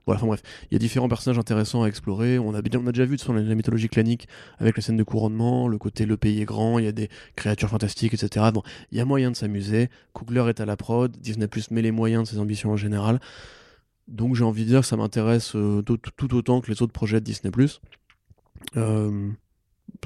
[0.05, 2.39] voilà, enfin bref, il y a différents personnages intéressants à explorer.
[2.39, 4.28] On a, bien- on a déjà vu sur la, la mythologie clanique
[4.59, 7.09] avec la scène de couronnement, le côté le pays est grand, il y a des
[7.36, 8.47] créatures fantastiques, etc.
[8.52, 8.62] Bon,
[8.93, 9.89] il y a moyen de s'amuser.
[10.12, 13.19] Coogler est à la prod, Disney Plus met les moyens de ses ambitions en général.
[14.09, 16.93] Donc j'ai envie de dire que ça m'intéresse euh, tout, tout autant que les autres
[16.93, 17.81] projets de Disney Plus.
[18.77, 19.31] Euh,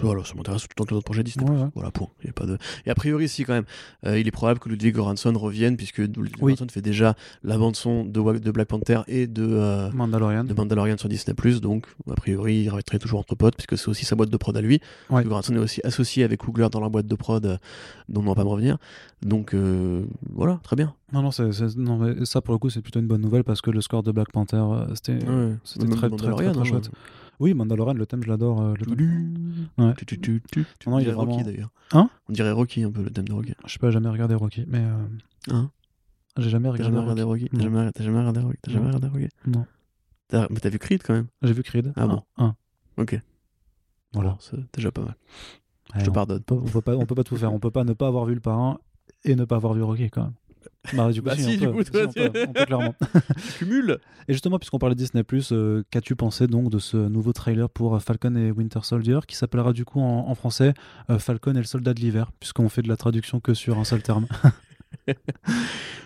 [0.02, 1.48] voilà, ça m'intéresse tout autant que les autres projets Disney+.
[1.48, 1.68] Ouais, ouais.
[1.74, 2.08] Voilà, point.
[2.22, 2.58] Il y a pas de...
[2.84, 3.64] Et a priori, si, quand même,
[4.06, 6.54] euh, il est probable que Ludwig Göransson revienne, puisque Ludwig Oui.
[6.54, 10.44] Göransson fait déjà la bande-son de, Black Panther et de, euh, Mandalorian.
[10.44, 14.04] de Mandalorian sur Disney+, donc a priori, il resterait toujours entre potes, puisque c'est aussi
[14.04, 14.80] sa boîte de prod à lui.
[15.10, 15.22] Ouais.
[15.24, 17.56] Göransson est aussi associé avec Coogler dans la boîte de prod, euh,
[18.08, 18.78] dont on va pas me revenir.
[19.22, 19.54] Donc,
[20.32, 20.94] voilà, très bien.
[21.12, 23.80] Non, non, mais ça pour le coup, c'est plutôt une bonne nouvelle parce que le
[23.80, 24.62] score de Black Panther,
[24.94, 26.80] c'était, très, très, très, très hein.
[27.40, 28.60] Oui, Mandalorian, le thème, je l'adore.
[28.62, 29.68] euh, le thème.
[29.78, 29.94] Ouais.
[29.96, 30.60] Tu, tu, tu.
[30.86, 31.70] Non, On il est Rocky d'ailleurs.
[31.92, 33.52] Hein On dirait Rocky un peu le thème de Rocky.
[33.66, 34.80] Je sais pas, j'ai jamais regardé Rocky, mais.
[34.84, 35.04] euh,
[35.50, 35.70] Hein
[36.38, 37.44] J'ai jamais T'as regardé, jamais regardé Rocky.
[37.44, 38.96] Rocky T'as jamais, regardé Rocky T'as jamais Non.
[38.96, 39.66] regardé Rocky Non.
[40.28, 41.92] T'as- Mais t'as vu Creed quand même J'ai vu Creed.
[41.96, 42.22] Ah bon.
[42.38, 42.46] Un.
[42.46, 42.56] un.
[43.02, 43.20] Ok.
[44.12, 44.36] Voilà.
[44.40, 45.14] C'est déjà pas mal.
[45.94, 46.42] Ouais, Je te on, pardonne.
[46.42, 47.52] peut, on peut pas, on peut pas tout faire.
[47.52, 48.78] On peut pas ne pas avoir vu le parrain
[49.24, 50.34] et ne pas avoir vu Rocky quand même.
[50.92, 51.72] Bah, du coup, Bah si, si, on du peut.
[51.72, 52.94] coup, Si, toi, on, peut, on peut clairement.
[53.36, 57.32] Tu cumules Et justement, puisqu'on parlait de Disney, euh, qu'as-tu pensé donc de ce nouveau
[57.32, 60.74] trailer pour euh, Falcon et Winter Soldier qui s'appellera du coup en, en français
[61.10, 63.84] euh, Falcon et le soldat de l'hiver, puisqu'on fait de la traduction que sur un
[63.84, 64.26] seul terme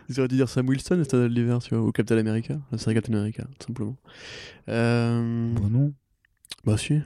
[0.08, 3.12] Ils auraient dû dire Sam Wilson, Stade de l'hiver, ou Captain America, la série Captain
[3.14, 3.96] America, tout simplement.
[4.68, 5.52] Euh...
[5.54, 5.92] Bon, non.
[6.64, 7.00] Bah si.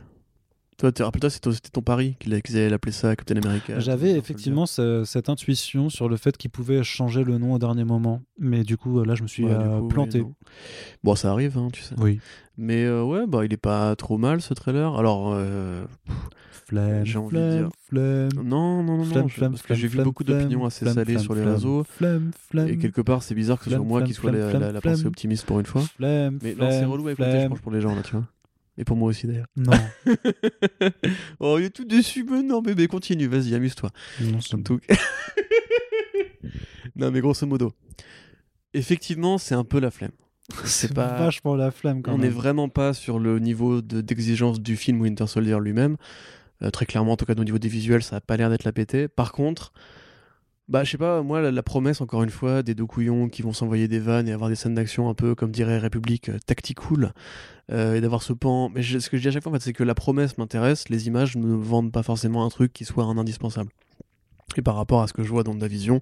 [0.90, 3.78] Toi, rappelle-toi, c'était ton, pari qu'ils allaient l'appeler ça Captain America.
[3.78, 7.84] J'avais effectivement ce- cette intuition sur le fait qu'ils pouvaient changer le nom au dernier
[7.84, 9.44] moment, mais du coup, là, je me suis.
[9.44, 10.24] Ouais, euh, coup, planté.
[11.04, 11.94] bon, ça arrive, hein, tu sais.
[11.98, 12.18] oui.
[12.59, 14.94] Mais euh, ouais, bah il est pas trop mal ce trailer.
[14.98, 15.84] Alors, euh,
[16.66, 18.28] Flemme, J'ai envie de flemme, dire- flemme.
[18.44, 21.44] non, non, non, Flemme, je- parce que j'ai vu beaucoup d'opinions assez salées sur les
[21.44, 21.84] réseaux.
[21.84, 22.68] Flemme, flemme.
[22.68, 24.80] Et quelque part, c'est bizarre que ce soit moi qui soit la, flemme, la- la
[24.80, 25.82] pensée optimiste pour une fois.
[25.82, 28.24] Flemme, Mais non, c'est relou à écouter, je pense, pour les gens là, tu vois.
[28.78, 29.47] Et pour moi aussi d'ailleurs.
[29.57, 29.73] Non.
[31.40, 33.90] oh, il est tout déçu, mais non, bébé, continue, vas-y, amuse-toi.
[34.23, 34.81] non c'est tout
[36.97, 37.73] non, mais grosso modo.
[38.74, 40.12] Effectivement, c'est un peu la flemme.
[40.65, 42.32] C'est pas- vachement la flemme quand On n'est même.
[42.35, 45.97] vraiment pas sur le niveau de- d'exigence du film Winter Soldier lui-même.
[46.62, 48.65] Euh, très clairement, en tout cas, au niveau des visuels, ça a pas l'air d'être
[48.65, 49.09] la pété.
[49.09, 49.73] Par contre,
[50.73, 53.43] bah, je sais pas, moi, la, la promesse, encore une fois, des deux couillons qui
[53.43, 56.39] vont s'envoyer des vannes et avoir des scènes d'action un peu, comme dirait République, euh,
[56.47, 57.12] tacticool,
[57.70, 58.70] euh, et d'avoir ce pan.
[58.74, 60.39] Mais je- ce que je dis à chaque fois, en fait, c'est que la promesse
[60.39, 63.70] m'intéresse, les images ne vendent pas forcément un truc qui soit un indispensable.
[64.57, 66.01] Et par rapport à ce que je vois dans Vision,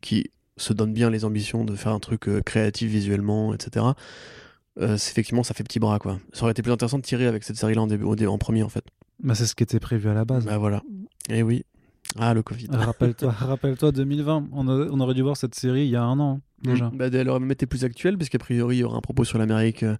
[0.00, 3.86] qui se donne bien les ambitions de faire un truc euh, créatif visuellement, etc.
[4.80, 6.18] euh, effectivement, ça fait petit bras, quoi.
[6.32, 8.84] Ça aurait été plus intéressant de tirer avec cette série-là en, en premier, en fait.
[9.22, 10.44] Bah, c'est ce qui était prévu à la base.
[10.46, 10.82] Bah voilà.
[11.30, 11.64] Et oui.
[12.18, 12.68] Ah, le Covid.
[12.70, 14.48] Rappelle-toi, rappelle-toi 2020.
[14.52, 16.90] On, a- on aurait dû voir cette série il y a un an déjà.
[16.94, 19.38] Bah, elle aurait même été plus actuelle, puisqu'a priori, il y aura un propos sur
[19.38, 19.96] l'Amérique, euh,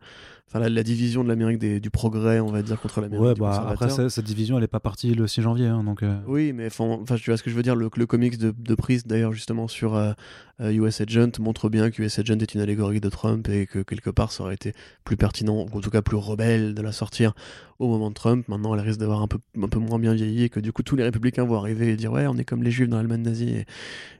[0.48, 3.40] enfin la, la division de l'Amérique du progrès, on va dire, contre l'Amérique Ouais, du
[3.40, 4.10] bah après conservateur.
[4.10, 6.02] cette division elle est pas partie le 6 janvier, hein, donc.
[6.02, 7.74] euh, Oui, mais enfin, tu vois ce que je veux dire.
[7.76, 10.12] Le, le comics de, de Priest, d'ailleurs, justement, sur euh,
[10.60, 13.80] euh, US Agent, montre bien que US Agent est une allégorie de Trump et que
[13.80, 14.72] quelque part, ça aurait été
[15.04, 17.34] plus pertinent, ou en tout cas plus rebelle de la sortir
[17.78, 18.46] au moment de Trump.
[18.48, 20.82] Maintenant, elle risque d'avoir un peu, un peu moins bien vieilli et que du coup,
[20.82, 23.22] tous les républicains vont arriver et dire Ouais, on est comme les juifs dans l'Allemagne
[23.22, 23.66] nazie et,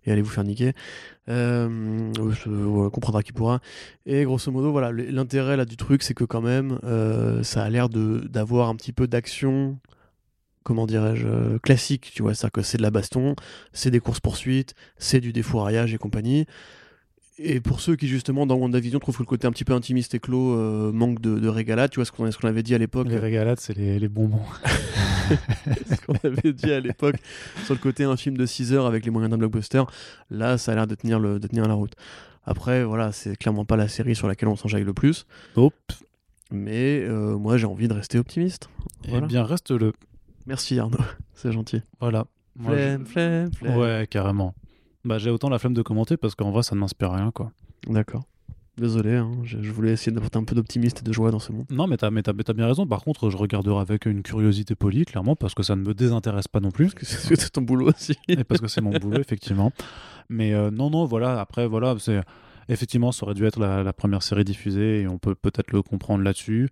[0.05, 0.73] et allez vous faire niquer.
[1.29, 3.61] Euh, voilà, comprendra qui pourra.
[4.05, 7.71] Et grosso modo, voilà, l'intérêt là du truc, c'est que quand même, euh, ça a
[7.71, 9.79] l'air d'avoir un petit peu d'action
[10.65, 13.37] comment dirais-je, euh, classique, tu vois, c'est-à-dire que c'est de la baston,
[13.73, 16.45] c'est des courses-poursuites, c'est du défouraillage et compagnie.
[17.39, 20.15] Et pour ceux qui, justement, dans WandaVision, trouvent que le côté un petit peu intimiste
[20.15, 22.79] et clos euh, manque de, de régalade, tu vois ce qu'on qu'on avait dit à
[22.79, 23.07] l'époque.
[23.09, 24.43] Les régalades, c'est les, les bonbons.
[25.29, 27.17] ce qu'on avait dit à l'époque
[27.65, 29.85] sur le côté un film de 6 heures avec les moyens d'un blockbuster.
[30.31, 31.93] Là, ça a l'air de tenir, le, de tenir la route.
[32.45, 35.27] Après, voilà, c'est clairement pas la série sur laquelle on s'enjaille le plus.
[35.57, 35.75] Hop.
[36.53, 38.69] Mais euh, moi, j'ai envie de rester optimiste.
[39.09, 39.93] Eh bien, reste le.
[40.47, 40.99] Merci Arnaud,
[41.35, 41.83] c'est gentil.
[42.01, 42.27] Voilà.
[42.57, 43.77] Moi, je- Flemme, flemme, flemme.
[43.79, 44.55] Ouais, carrément.
[45.05, 47.51] Bah, j'ai autant la flemme de commenter parce qu'en vrai, ça ne m'inspire rien, quoi.
[47.89, 48.25] D'accord.
[48.79, 51.51] Désolé, hein, je, je voulais essayer d'apporter un peu d'optimisme et de joie dans ce
[51.51, 51.65] monde.
[51.71, 52.87] Non, mais t'as, mais t'as, mais t'as bien raison.
[52.87, 56.47] Par contre, je regarderai avec une curiosité polie, clairement, parce que ça ne me désintéresse
[56.47, 56.87] pas non plus.
[56.93, 58.17] Parce que c'est c'est ton boulot aussi.
[58.29, 59.73] et parce que c'est mon boulot, effectivement.
[60.29, 62.21] Mais euh, non, non, voilà, après, voilà, c'est.
[62.69, 65.83] Effectivement, ça aurait dû être la, la première série diffusée et on peut peut-être le
[65.83, 66.69] comprendre là-dessus.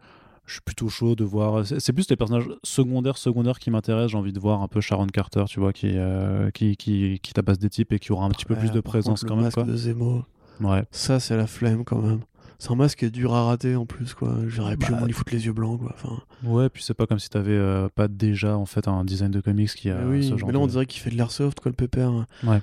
[0.46, 1.64] Je suis plutôt chaud de voir.
[1.66, 4.10] C'est plus les personnages secondaires, secondaires qui m'intéressent.
[4.12, 7.32] J'ai envie de voir un peu Sharon Carter, tu vois, qui, euh, qui, qui, qui
[7.32, 9.40] tabasse des types et qui aura un petit peu plus de présence contre, quand le
[9.40, 9.64] même, masque quoi.
[9.64, 10.24] de Zemo,
[10.60, 10.84] Ouais.
[10.90, 12.20] ça c'est la flemme quand même.
[12.58, 14.34] C'est un masque qui est dur à rater en plus, quoi.
[14.46, 15.92] J'aurais pu Bah, au moins lui foutre les yeux blancs, quoi.
[15.94, 19.30] Enfin, Ouais, puis c'est pas comme si t'avais euh, pas déjà en fait un design
[19.30, 21.10] de comics qui a mais oui, ce genre mais là on de- dirait qu'il fait
[21.10, 22.12] de l'airsoft, quoi, le pépère.
[22.44, 22.60] Ouais.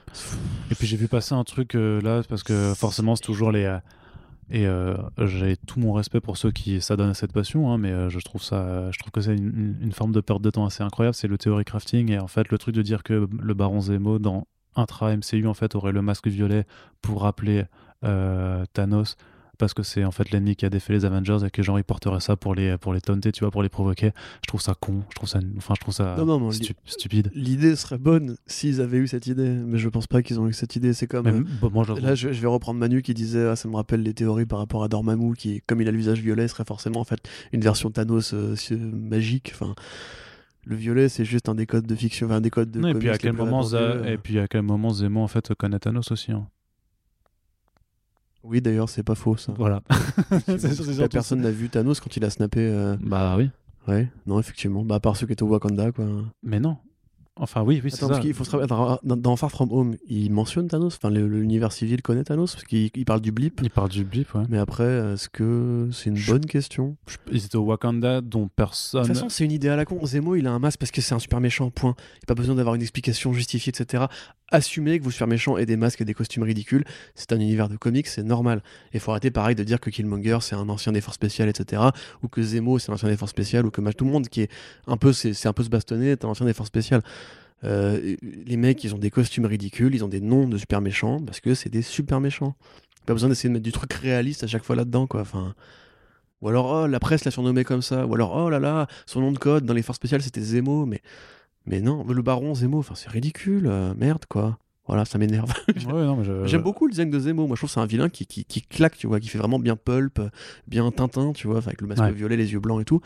[0.71, 3.65] Et puis j'ai vu passer un truc euh, là, parce que forcément c'est toujours les...
[3.65, 3.79] euh,
[4.49, 8.19] et j'ai tout mon respect pour ceux qui s'adonnent à cette passion, hein, mais je
[8.19, 11.15] trouve ça, je trouve que c'est une, forme de perte de temps assez incroyable.
[11.15, 14.19] C'est le théorie crafting et en fait le truc de dire que le Baron Zemo
[14.19, 16.65] dans intra MCU en fait aurait le masque violet
[17.01, 17.63] pour rappeler
[18.73, 19.15] Thanos
[19.61, 21.83] parce que c'est en fait l'ennemi qui a défait les Avengers et que genre ils
[21.85, 24.11] porteraient ça pour les pour les taunter, tu vois, pour les provoquer.
[24.43, 25.03] Je trouve ça con.
[25.11, 27.31] Je trouve ça, enfin je trouve ça Non, non, non, stu- stupide.
[27.33, 30.53] L'idée serait bonne s'ils avaient eu cette idée, mais je pense pas qu'ils ont eu
[30.53, 30.91] cette idée.
[30.93, 31.25] C'est comme.
[31.25, 33.69] Mais, euh, bon, moi, je- Là, je, je vais reprendre Manu qui disait ah, ça
[33.69, 36.47] me rappelle les théories par rapport à Dormammu, qui, comme il a le visage violet,
[36.49, 37.19] serait forcément en fait
[37.53, 38.55] une version Thanos euh,
[38.91, 39.51] magique.
[39.53, 39.75] Enfin,
[40.65, 42.79] le violet, c'est juste un décode de fiction, enfin, un décode de.
[42.79, 43.61] Non, et puis à quel moment
[44.07, 46.47] et puis à quel moment Zemo en fait connaît Thanos aussi hein.
[48.43, 49.53] Oui, d'ailleurs, c'est pas faux ça.
[49.57, 49.81] Voilà.
[50.47, 52.59] C'est sûr, c'est La surtout personne n'a vu Thanos quand il a snappé.
[52.61, 53.49] euh, Bah oui.
[53.87, 54.83] Ouais, non, effectivement.
[54.83, 56.05] Bah, à part ceux qui étaient au Wakanda, quoi.
[56.43, 56.77] Mais non.
[57.37, 58.13] Enfin oui, oui, c'est Attends, ça.
[58.15, 61.09] parce qu'il faut se rappeler- attends, dans, dans Far From Home, il mentionne Thanos Enfin,
[61.09, 63.61] le- l'univers civil connaît Thanos Parce qu'il il parle du blip.
[63.63, 64.43] Il parle du blip, ouais.
[64.49, 66.97] Mais après, est-ce que c'est une Je- bonne question?
[67.07, 69.03] Je- Ils étaient au Wakanda dont personne.
[69.03, 70.05] De toute façon, c'est une idée à la con.
[70.05, 71.95] Zemo, il a un masque parce que c'est un super méchant, point.
[71.97, 74.03] Il n'y a pas besoin d'avoir une explication justifiée, etc.
[74.51, 76.83] Assumez que vos super méchants aient des masques et des costumes ridicules.
[77.15, 78.61] C'est un univers de comics, c'est normal.
[78.91, 81.49] Et il faut arrêter pareil de dire que Killmonger, c'est un ancien des forces spéciales,
[81.49, 81.81] etc.
[82.21, 84.41] Ou que Zemo, c'est un ancien des forces spéciales, ou que tout le monde qui
[84.41, 84.51] est
[84.87, 87.01] un peu, c'est un peu se bastonner, est un ancien des forces spéciales.
[87.63, 91.21] Euh, les mecs, ils ont des costumes ridicules, ils ont des noms de super méchants
[91.23, 92.55] parce que c'est des super méchants.
[93.05, 95.21] Pas besoin d'essayer de mettre du truc réaliste à chaque fois là-dedans, quoi.
[95.21, 95.55] Enfin.
[96.41, 98.05] Ou alors, oh, la presse l'a surnommé comme ça.
[98.05, 100.85] Ou alors, oh là là, son nom de code dans les forces spéciales, c'était Zemo.
[100.85, 101.01] Mais,
[101.65, 103.67] mais non, le baron Zemo, enfin, c'est ridicule.
[103.67, 104.57] euh, merde, quoi.
[104.87, 105.53] Voilà, ça m'énerve.
[105.87, 107.47] Ouais, je- J'aime beaucoup le design de Zemo.
[107.47, 109.37] Moi, je trouve que c'est un vilain qui, qui, qui claque, tu vois, qui fait
[109.37, 110.19] vraiment bien pulp,
[110.67, 112.11] bien Tintin, tu vois, avec le masque Ouais.
[112.11, 112.99] violet, les yeux blancs et tout.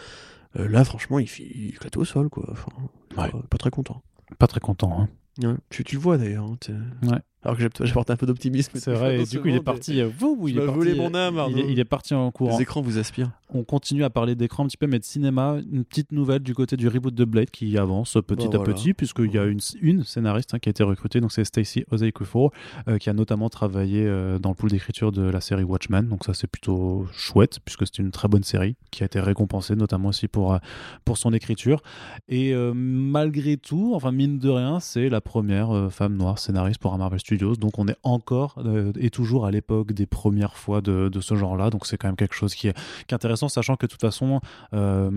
[0.57, 2.47] Euh, là, franchement, il, il éclate au sol, quoi.
[2.51, 2.71] Enfin,
[3.17, 3.29] Ouais.
[3.35, 4.01] euh, pas très content.
[4.39, 5.01] Pas très content.
[5.01, 5.57] hein.
[5.69, 6.45] Tu, tu le vois d'ailleurs.
[6.45, 6.57] hein,
[7.03, 7.19] Ouais.
[7.45, 8.71] Alors que j'apporte un peu d'optimisme.
[8.79, 9.21] C'est vrai.
[9.21, 10.01] Et du coup, il est parti.
[10.01, 10.73] euh, vous, il est parti.
[10.75, 12.57] volé mon âme, il, est, il est parti en courant.
[12.57, 13.29] Les écrans vous aspirent.
[13.53, 15.57] On continue à parler d'écran un petit peu, mais de cinéma.
[15.71, 18.73] Une petite nouvelle du côté du reboot de Blade qui avance petit Bah, à voilà.
[18.73, 21.85] petit, puisqu'il y a une, une scénariste hein, qui a été recrutée, donc c'est Stacey
[21.91, 22.51] Ozeikufo,
[22.87, 26.07] euh, qui a notamment travaillé euh, dans le pool d'écriture de la série Watchmen.
[26.07, 29.75] Donc ça, c'est plutôt chouette, puisque c'est une très bonne série qui a été récompensée,
[29.75, 30.57] notamment aussi pour, euh,
[31.05, 31.81] pour son écriture.
[32.27, 36.79] Et euh, malgré tout, enfin mine de rien, c'est la première euh, femme noire scénariste
[36.79, 37.34] pour un Marvel Studios.
[37.37, 41.69] Donc on est encore euh, et toujours à l'époque des premières fois de, ce genre-là.
[41.69, 42.75] Donc c'est quand même quelque chose qui est,
[43.11, 44.41] intéressant, sachant que de toute façon,
[44.73, 45.09] euh,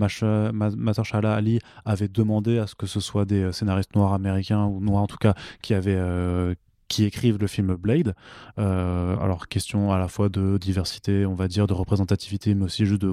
[1.23, 5.03] Ali avait demandé à ce que ce soit des euh, scénaristes noirs américains ou noirs
[5.03, 6.53] en tout cas qui euh,
[6.97, 8.15] écrivent le film Blade.
[8.57, 13.05] Alors question à la fois de diversité, on va dire, de représentativité, mais aussi juste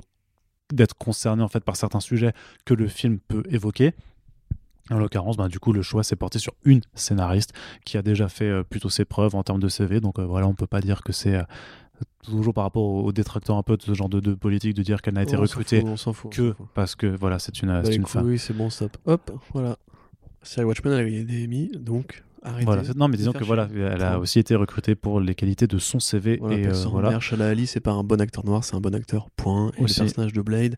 [0.73, 2.33] d'être concerné en fait par certains sujets
[2.65, 3.93] que le film peut évoquer.
[4.91, 7.53] En l'occurrence, ben, du coup, le choix s'est porté sur une scénariste
[7.85, 10.01] qui a déjà fait euh, plutôt ses preuves en termes de CV.
[10.01, 11.43] Donc euh, voilà, on peut pas dire que c'est euh,
[12.23, 14.83] toujours par rapport aux, aux détracteurs un peu de ce genre de, de politique de
[14.83, 17.91] dire qu'elle n'a été Oh, recrutée fout, fout, que parce que voilà, c'est une, Bah,
[17.91, 18.27] une femme.
[18.27, 18.97] Oui, c'est bon, stop.
[19.07, 19.77] Hop, voilà.
[20.43, 22.23] Série Watchmen, elle a gagné des Emmy, donc
[22.63, 22.83] Voilà.
[22.97, 26.01] Non, mais disons que voilà, elle a aussi été recrutée pour les qualités de son
[26.01, 27.19] CV Voilà, et euh, voilà.
[27.41, 29.73] Ali, c'est pas un bon acteur noir, c'est un bon acteur, point.
[29.79, 30.01] Et Aussi.
[30.01, 30.77] le personnage de Blade,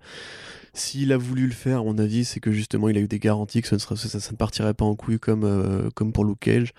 [0.73, 3.19] s'il a voulu le faire, à mon avis, c'est que justement, il a eu des
[3.19, 6.13] garanties que ce ne, serait- ça, ça ne partirait pas en couille comme, euh, comme
[6.13, 6.73] pour Luke Cage.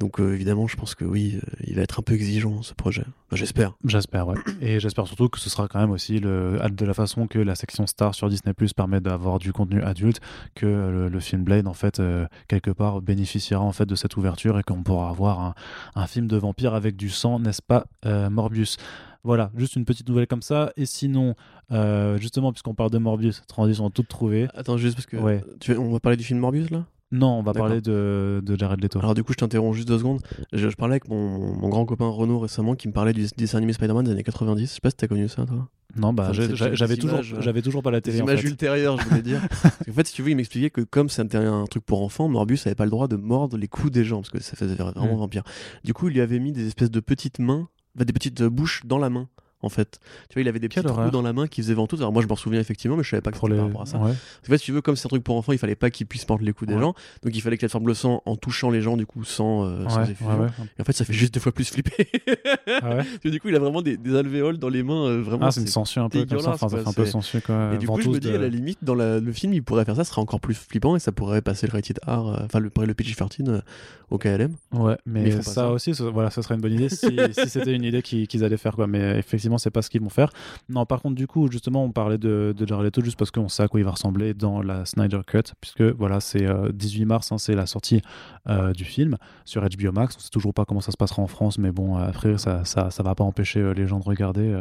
[0.00, 2.74] Donc euh, évidemment, je pense que oui, euh, il va être un peu exigeant ce
[2.74, 3.04] projet.
[3.26, 3.74] Enfin, j'espère.
[3.84, 4.36] J'espère, ouais.
[4.60, 7.54] Et j'espère surtout que ce sera quand même aussi le, de la façon que la
[7.54, 10.20] section Star sur Disney Plus permet d'avoir du contenu adulte,
[10.54, 14.16] que le, le film Blade, en fait, euh, quelque part, bénéficiera en fait de cette
[14.16, 15.54] ouverture et qu'on pourra avoir un,
[15.94, 17.84] un, film de vampire avec du sang, n'est-ce pas,
[18.30, 18.78] Morbius?
[19.22, 20.72] Voilà, juste une petite nouvelle comme ça.
[20.76, 21.34] Et sinon,
[21.72, 24.48] euh, justement, puisqu'on parle de Morbius, transition toute trouvée.
[24.54, 25.44] Attends, juste parce que ouais.
[25.60, 26.84] tu, on va parler du film Morbius là?
[27.12, 29.00] Non, on va parler de, de, Jared Leto.
[29.00, 30.20] Alors du coup, je t'interromps juste deux secondes.
[30.52, 33.72] Je, parlais avec mon, mon, grand copain Renaud récemment qui me parlait du dessin animé
[33.72, 34.68] Spider-Man des années 90.
[34.68, 35.68] Je sais pas si t'as connu ça, toi.
[35.96, 38.18] Non, bah j'avais toujours, euh, j'avais toujours pas la télé.
[38.18, 39.40] Image ultérieure, je voulais dire.
[39.88, 42.64] en fait, si tu veux, il m'expliquait que comme c'était un truc pour enfants, Morbius
[42.68, 45.16] avait pas le droit de mordre les coups des gens parce que ça faisait vraiment
[45.16, 45.18] mm.
[45.18, 45.42] vampire.
[45.82, 48.98] Du coup, il lui avait mis des espèces de petites mains, des petites bouches dans
[48.98, 49.28] la main
[49.62, 50.00] en fait.
[50.28, 52.00] Tu vois, il avait des petits trous dans la main qui faisaient ventouses.
[52.00, 53.86] Alors moi, je m'en souviens effectivement, mais je savais pas que c'était par rapport à
[53.86, 53.98] ça.
[53.98, 56.06] En fait, si tu veux, comme c'est un truc pour enfants, il fallait pas qu'il
[56.06, 56.94] puisse mordre les coups des gens.
[57.22, 59.88] Donc il fallait qu'elle forme le sang en touchant les gens, du coup, sans, euh,
[59.88, 60.46] sans effusion.
[60.78, 62.08] Et en fait, ça fait juste deux fois plus flipper.
[62.82, 65.06] ah du coup, il a vraiment des, des alvéoles dans les mains.
[65.06, 66.50] Euh, vraiment, ah, c'est une censure un peu comme ça.
[66.50, 67.72] Enfin, ça fait un peu censure, quoi.
[67.74, 69.96] Et du coup, je me dis, à la limite, dans le film, il pourrait faire
[69.96, 72.58] ça, ce serait encore plus flippant et ça pourrait passer le rated R, euh, enfin,
[72.58, 73.62] le, le PG-13
[74.10, 74.56] au KLM.
[74.72, 77.06] Ouais, mais, ça, aussi, voilà, ça serait une bonne idée si,
[77.46, 78.86] c'était une idée qu'ils allaient faire, quoi.
[78.86, 80.30] Mais effectivement, c'est pas ce qu'ils vont faire.
[80.68, 82.66] Non, par contre, du coup, justement, on parlait de, de
[83.02, 86.20] juste parce qu'on sait à quoi il va ressembler dans la Snyder Cut, puisque voilà,
[86.20, 88.02] c'est 18 euh, mars, hein, c'est la sortie
[88.48, 90.16] euh, du film sur HBO Max.
[90.16, 92.90] On sait toujours pas comment ça se passera en France, mais bon, après, ça, ça,
[92.90, 94.54] ça va pas empêcher euh, les gens de regarder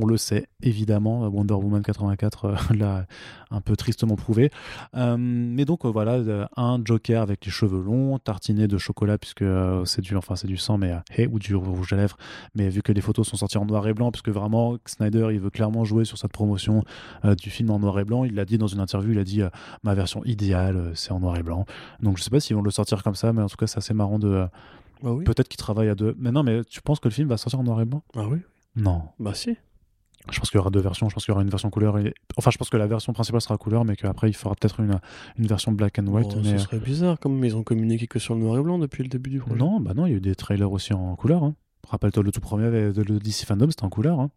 [0.00, 3.06] on le sait évidemment, Wonder Woman 84 euh, l'a
[3.50, 4.50] un peu tristement prouvé.
[4.96, 6.20] Euh, mais donc euh, voilà,
[6.56, 9.44] un Joker avec les cheveux longs, tartiné de chocolat puisque
[9.84, 10.94] c'est du, enfin c'est du sang, mais
[11.30, 12.16] ou du rouge à lèvres.
[12.54, 15.40] Mais vu que les photos sont sorties en noir et blanc, puisque vraiment Snyder il
[15.40, 16.84] veut clairement jouer sur cette promotion
[17.38, 18.24] du film en noir et blanc.
[18.24, 19.42] Il l'a dit dans une interview, il a dit
[19.82, 21.66] ma version idéale c'est en noir et blanc.
[22.00, 23.78] Donc je sais pas s'ils vont le sortir comme ça, mais en tout cas c'est
[23.78, 24.46] assez marrant de.
[25.02, 26.14] Bah Peut-être qu'ils travaillent à deux.
[26.18, 28.02] Mais non, mais tu penses que le film va sortir en noir et blanc?
[28.14, 28.38] Ah oui.
[28.76, 29.02] Non.
[29.18, 29.56] Bah si.
[30.30, 31.08] Je pense qu'il y aura deux versions.
[31.08, 31.98] Je pense qu'il y aura une version couleur.
[31.98, 32.14] Et...
[32.36, 35.00] Enfin, je pense que la version principale sera couleur, mais qu'après, il faudra peut-être une,
[35.38, 36.28] une version black and white.
[36.36, 36.58] Oh, mais...
[36.58, 39.08] Ce serait bizarre, comme ils ont communiqué que sur le noir et blanc depuis le
[39.08, 39.58] début du projet.
[39.58, 41.42] Non, bah non, il y a eu des trailers aussi en couleur.
[41.42, 41.54] Hein.
[41.88, 44.20] Rappelle-toi, le tout premier de DC Fandom, c'était en couleur.
[44.20, 44.30] Hein.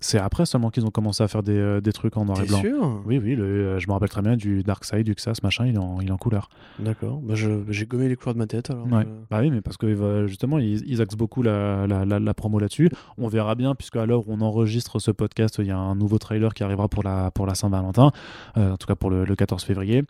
[0.00, 2.46] C'est après seulement qu'ils ont commencé à faire des, euh, des trucs en noir et
[2.46, 2.60] blanc.
[2.60, 5.40] sûr Oui, oui, le, euh, je me rappelle très bien du Dark Side, du Xas,
[5.42, 6.48] machin, il est en, il est en couleur.
[6.78, 7.20] D'accord.
[7.20, 8.86] Bah j'ai gommé les couleurs de ma tête alors.
[8.86, 9.04] Ouais.
[9.28, 12.90] Bah oui, mais parce que justement, ils, ils axent beaucoup la, la, la, promo là-dessus.
[13.16, 15.96] On verra bien, puisque à l'heure où on enregistre ce podcast, il y a un
[15.96, 18.12] nouveau trailer qui arrivera pour la, pour la Saint-Valentin,
[18.56, 20.04] euh, en tout cas pour le, le 14 février.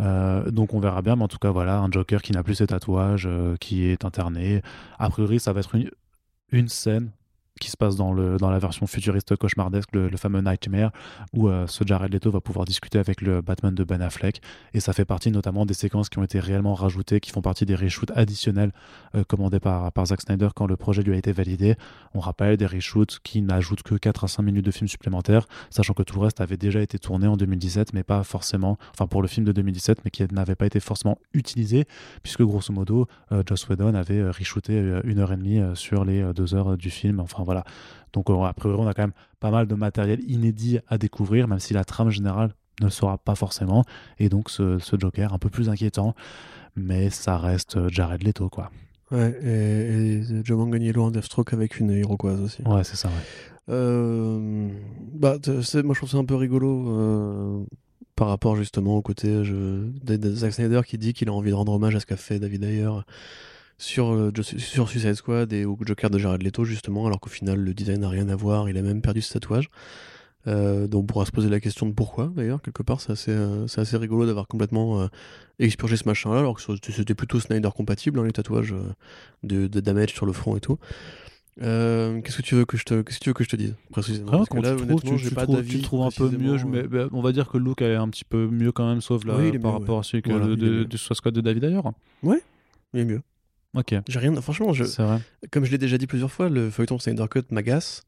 [0.00, 2.56] Euh, donc on verra bien, mais en tout cas, voilà, un Joker qui n'a plus
[2.56, 3.28] ses tatouages,
[3.60, 4.62] qui est interné.
[4.98, 5.90] A priori, ça va être une,
[6.50, 7.12] une scène
[7.58, 10.90] qui se passe dans, le, dans la version futuriste cauchemardesque, le, fameux Nightmare,
[11.32, 14.40] où euh, ce Jared Leto va pouvoir discuter avec le Batman de Ben Affleck.
[14.74, 17.66] Et ça fait partie notamment des séquences qui ont été réellement rajoutées, qui font partie
[17.66, 18.72] des reshoots additionnels
[19.14, 21.76] euh, commandés par, par Zack Snyder quand le projet lui a été validé.
[22.14, 25.94] On rappelle des reshoots qui n'ajoutent que 4 à 5 minutes de film supplémentaires, sachant
[25.94, 29.22] que tout le reste avait déjà été tourné en 2017, mais pas forcément, enfin pour
[29.22, 31.86] le film de 2017, mais qui n'avait pas été forcément utilisé,
[32.22, 36.54] puisque grosso modo, euh, Joss Whedon avait reshooté une heure et demie sur les deux
[36.54, 37.20] heures du film.
[37.20, 37.64] Enfin voilà.
[38.12, 41.48] Donc, euh, a priori, on a quand même pas mal de matériel inédit à découvrir,
[41.48, 42.50] même si la trame générale
[42.80, 43.84] ne le sera pas forcément.
[44.18, 46.14] Et donc, ce, Joker, un peu plus inquiétant,
[46.76, 48.70] mais ça reste euh, Jared Leto, quoi.
[49.10, 52.62] Ouais, et, et Joe Manganiello en Deathstroke avec une Iroquoise aussi.
[52.66, 53.14] Ouais, c'est ça, ouais.
[53.70, 54.68] Euh,
[55.14, 57.66] bah, moi, je trouve ça un peu rigolo
[58.14, 61.54] par rapport justement au côté je, de, Zack Snyder qui dit qu'il a envie de
[61.54, 62.90] rendre hommage à ce qu'a fait David Ayer
[63.78, 67.58] sur, euh, sur Suicide Squad et au Joker de Jared Leto justement, alors qu'au final
[67.58, 69.70] le design n'a rien à voir, il a même perdu ses tatouages.
[70.46, 73.30] Euh, donc on pourra se poser la question de pourquoi d'ailleurs, quelque part c'est assez,
[73.30, 75.08] euh, assez, rigolo d'avoir complètement
[75.58, 78.74] expurgé ce machin là, alors que c'était plutôt Snyder compatible, hein, les tatouages
[79.44, 80.78] de, de, damage sur le front et tout.
[81.60, 83.76] qu'est-ce que tu veux que je te, qu'est-ce que tu veux que je te dise
[83.92, 84.30] précisément?
[84.32, 85.76] Parce que là, tu honnêtement, j'ai pas d'avis.
[85.76, 86.56] Tu trouves un peu mieux,
[86.88, 89.24] bah, on va dire que le look est un petit peu mieux quand même, sauf
[89.24, 91.92] là par rapport à celui que de, de, de, Squad de David d'ailleurs.
[92.24, 92.42] Ouais,
[92.92, 93.22] il est mieux.
[93.74, 93.94] Ok.
[94.08, 94.34] J'ai rien.
[94.40, 94.84] Franchement, je,
[95.50, 98.02] comme je l'ai déjà dit plusieurs fois, le feuilleton Snyder Cut m'agace.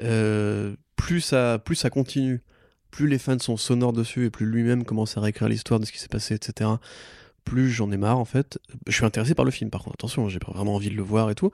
[0.00, 2.42] Euh, plus ça, plus ça continue,
[2.90, 5.92] plus les fans sont sonores dessus et plus lui-même commence à réécrire l'histoire de ce
[5.92, 6.70] qui s'est passé, etc.
[7.44, 8.58] Plus j'en ai marre en fait.
[8.86, 9.96] Je suis intéressé par le film, par contre.
[9.96, 11.50] Attention, j'ai vraiment envie de le voir et tout.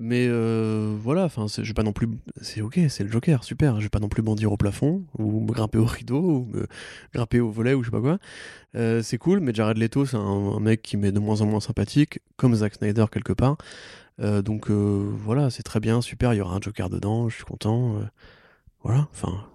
[0.00, 2.08] Mais euh, voilà, enfin, je vais pas non plus.
[2.40, 3.76] C'est ok, c'est le Joker, super.
[3.76, 6.66] Je vais pas non plus bandir au plafond ou me grimper au rideau ou me
[7.12, 8.18] grimper au volet ou je sais pas quoi.
[8.76, 11.60] Euh, c'est cool, mais Jared Leto, c'est un, mec qui m'est de moins en moins
[11.60, 13.56] sympathique, comme Zack Snyder quelque part.
[14.20, 16.32] Euh, donc voilà, c'est très bien, super.
[16.32, 18.00] Il y aura un Joker dedans, je suis content.
[18.84, 19.46] voilà, enfin,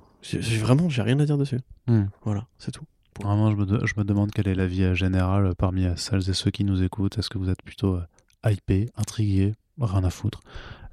[0.59, 1.59] vraiment, j'ai rien à dire dessus.
[1.87, 2.05] Hmm.
[2.23, 2.85] Voilà, c'est tout.
[3.21, 6.51] Vraiment, je me, je me, demande quelle est la vie générale parmi celles et ceux
[6.51, 7.17] qui nous écoutent.
[7.19, 7.99] Est-ce que vous êtes plutôt
[8.43, 10.41] hypé, intrigué, rien à foutre.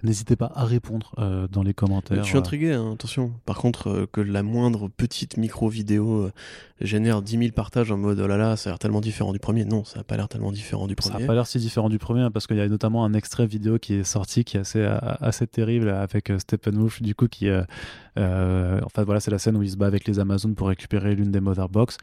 [0.03, 2.25] N'hésitez pas à répondre euh, dans les commentaires.
[2.25, 3.33] Je suis intrigué, hein, attention.
[3.45, 6.33] Par contre, euh, que la moindre petite micro-vidéo euh,
[6.81, 9.39] génère 10 000 partages en mode oh là là, ça a l'air tellement différent du
[9.39, 9.67] premier.
[9.67, 11.13] Non, ça n'a pas l'air tellement différent du premier.
[11.13, 13.13] Ça n'a pas l'air si différent du premier hein, parce qu'il y a notamment un
[13.13, 17.51] extrait vidéo qui est sorti qui est assez, assez terrible avec Steppenwolf, du coup, qui.
[18.17, 21.31] enfin voilà, c'est la scène où il se bat avec les Amazones pour récupérer l'une
[21.31, 21.99] des Mother Box.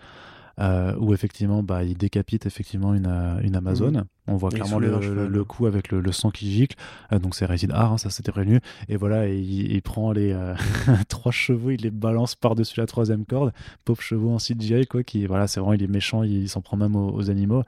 [0.60, 3.98] Euh, où effectivement bah, il décapite effectivement une, euh, une Amazone.
[3.98, 4.06] Mhm.
[4.30, 6.76] On voit clairement le, le, coup avec le, sang qui gicle.
[7.14, 8.60] Euh, donc c'est Régine Art, hein, ça c'était prévenu.
[8.90, 10.36] Et voilà, il, prend les
[11.10, 13.54] trois chevaux, il les balance par-dessus la troisième corde.
[13.86, 16.76] Pauvre chevaux en CGI, quoi, qui, voilà, c'est vraiment, il est méchant, il, s'en prend
[16.76, 17.64] même aux animaux.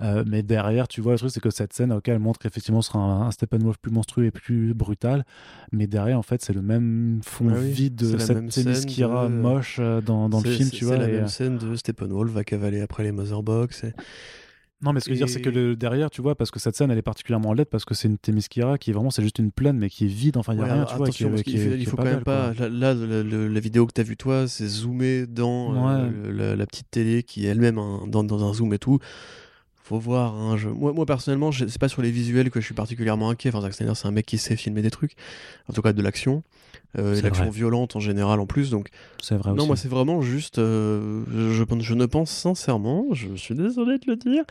[0.00, 2.82] Euh, mais derrière, tu vois, le truc, c'est que cette scène, ok, elle montre qu'effectivement
[2.82, 5.24] ce sera un, Steppenwolf plus monstrueux et plus brutal.
[5.72, 10.28] Mais derrière, en fait, c'est le même fond vide de cette Témiskira moche euh, dans,
[10.28, 10.94] dans le film, tu vois.
[10.94, 13.84] C'est la même euh, scène de Steppenwolf va cavaler après les Motherbox.
[13.84, 13.92] Et...
[14.82, 16.58] Non, mais ce que je veux dire, c'est que le derrière, tu vois, parce que
[16.58, 19.22] cette scène, elle est particulièrement laide, parce que c'est une Témiskira qui est vraiment, c'est
[19.22, 20.36] juste une plaine, mais qui est vide.
[20.36, 21.08] Enfin, il n'y a rien, tu vois.
[21.08, 22.52] Qui, il faut, quand même pas.
[22.52, 27.46] Là, la, vidéo que tu as vue, toi, c'est zoomé dans la, petite télé qui
[27.46, 27.76] est elle-même
[28.08, 28.98] dans, dans, un zoom et tout
[29.84, 30.34] faut voir.
[30.34, 33.54] Hein, moi, moi, personnellement, c'est pas sur les visuels que je suis particulièrement inquiet.
[33.54, 35.14] Enfin, c'est un mec qui sait filmer des trucs,
[35.68, 36.42] en tout cas de l'action,
[36.98, 38.70] euh, l'action violente en général en plus.
[38.70, 38.88] Donc,
[39.20, 39.52] c'est vrai.
[39.52, 40.58] Non, moi, c'est vraiment juste.
[40.58, 44.44] Euh, je, je, ne pense sincèrement, je suis désolé de le dire,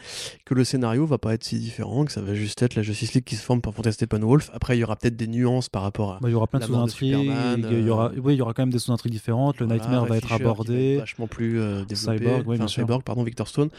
[0.46, 3.16] que le scénario va pas être si différent, que ça va juste être la Justice
[3.16, 4.52] League qui se forme par Stephen Wolf.
[4.54, 6.20] Après, il y aura peut-être des nuances par rapport à.
[6.22, 7.32] Bah, il y aura plein de sous-intrigues.
[7.58, 9.60] Il y aura, euh, oui, il y aura quand même des sous-intrigues différentes.
[9.60, 10.98] Le Nightmare va être abordé.
[10.98, 11.54] vachement plus
[11.88, 11.96] développé.
[11.96, 13.70] Cyborg, enfin, Cyborg, pardon, Victor Stone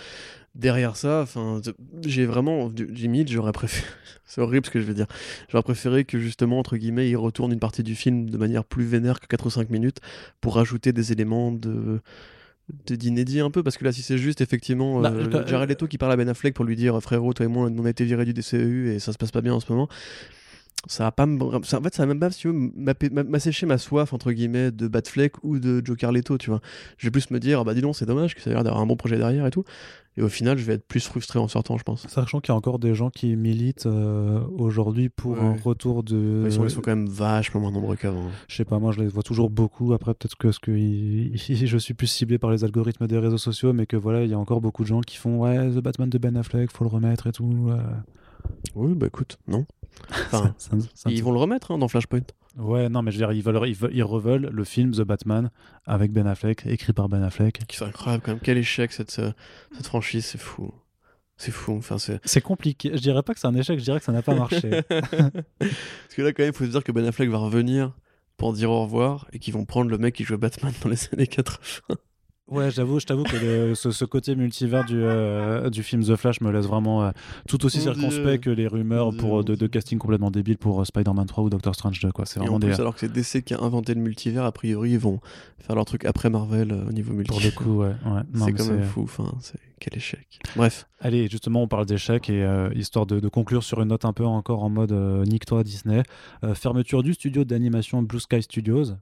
[0.54, 1.60] derrière ça, enfin,
[2.04, 3.86] j'ai vraiment, limite, j'aurais préféré,
[4.24, 5.06] c'est horrible ce que je vais dire,
[5.48, 8.84] j'aurais préféré que justement, entre guillemets, il retourne une partie du film de manière plus
[8.84, 10.00] vénère que 4 ou 5 minutes
[10.40, 12.00] pour rajouter des éléments de
[12.86, 15.98] d'inédit un peu parce que là si c'est juste effectivement bah, euh, Jared Leto qui
[15.98, 18.24] parle à Ben Affleck pour lui dire frérot toi et moi on a été virés
[18.24, 19.86] du DCEU et ça se passe pas bien en ce moment
[20.86, 24.12] ça va pas en fait ça va même pas si tu veux m'assécher ma soif
[24.12, 26.60] entre guillemets de Batfleck ou de Joker Leto tu vois
[26.98, 28.64] je vais plus me dire ah bah dis donc c'est dommage que ça a l'air
[28.64, 29.64] d'avoir un bon projet derrière et tout
[30.16, 32.06] et au final, je vais être plus frustré en sortant, je pense.
[32.06, 36.42] Sachant qu'il y a encore des gens qui militent euh, aujourd'hui pour un retour de.
[36.46, 38.28] Ils sont, ils sont, quand même vachement moins nombreux qu'avant.
[38.46, 39.92] Je sais pas, moi je les vois toujours beaucoup.
[39.92, 43.86] Après, peut-être que, que je suis plus ciblé par les algorithmes des réseaux sociaux, mais
[43.86, 46.18] que voilà, il y a encore beaucoup de gens qui font Ouais, The Batman de
[46.18, 47.70] Ben Affleck, faut le remettre et tout.
[48.76, 49.66] Oui, bah écoute, non.
[50.10, 50.54] Enfin,
[51.06, 52.20] ils vont le remettre hein, dans Flashpoint.
[52.56, 55.50] Ouais, non, mais je veux dire, ils, veulent, ils, reveulent le film The Batman
[55.86, 57.66] avec Ben Affleck, écrit par Ben Affleck.
[57.66, 58.40] Qui incroyable quand même.
[58.40, 59.32] Quel échec cette, euh,
[59.76, 60.72] cette franchise, c'est fou.
[61.36, 61.76] C'est fou.
[61.76, 62.92] Enfin, c'est compliqué.
[62.94, 64.82] Je dirais pas que c'est un échec, je dirais que ça n'a pas marché.
[64.88, 67.92] Parce que là, quand même, il faut se dire que Ben Affleck va revenir
[68.36, 71.08] pour dire au revoir et qu'ils vont prendre le mec qui joue Batman dans les
[71.12, 71.96] années 80.
[72.48, 76.52] Ouais, j'avoue, je t'avoue que ce, côté multivers du, euh, du film The Flash me
[76.52, 77.10] laisse vraiment euh,
[77.48, 81.24] tout aussi circonspect que les rumeurs pour, de, de, casting complètement débile pour euh, Spider-Man
[81.24, 82.12] 3 ou Doctor Strange 2.
[82.12, 82.26] Quoi.
[82.26, 82.72] C'est vraiment des...
[82.72, 85.20] alors que c'est DC qui a inventé le multivers, a priori, ils vont
[85.58, 87.54] faire leur truc après Marvel au niveau multivers.
[87.54, 88.12] Pour le coup, ouais.
[88.12, 88.22] ouais.
[88.44, 89.04] C'est quand même fou.
[89.04, 89.32] Enfin,
[89.80, 90.38] quel échec.
[90.54, 90.86] Bref.
[91.00, 94.26] Allez, justement, on parle d'échec et histoire de, de, conclure sur une note un peu
[94.26, 94.92] encore en mode
[95.26, 96.02] nique-toi Disney.
[96.52, 98.96] fermeture du studio d'animation Blue Sky Studios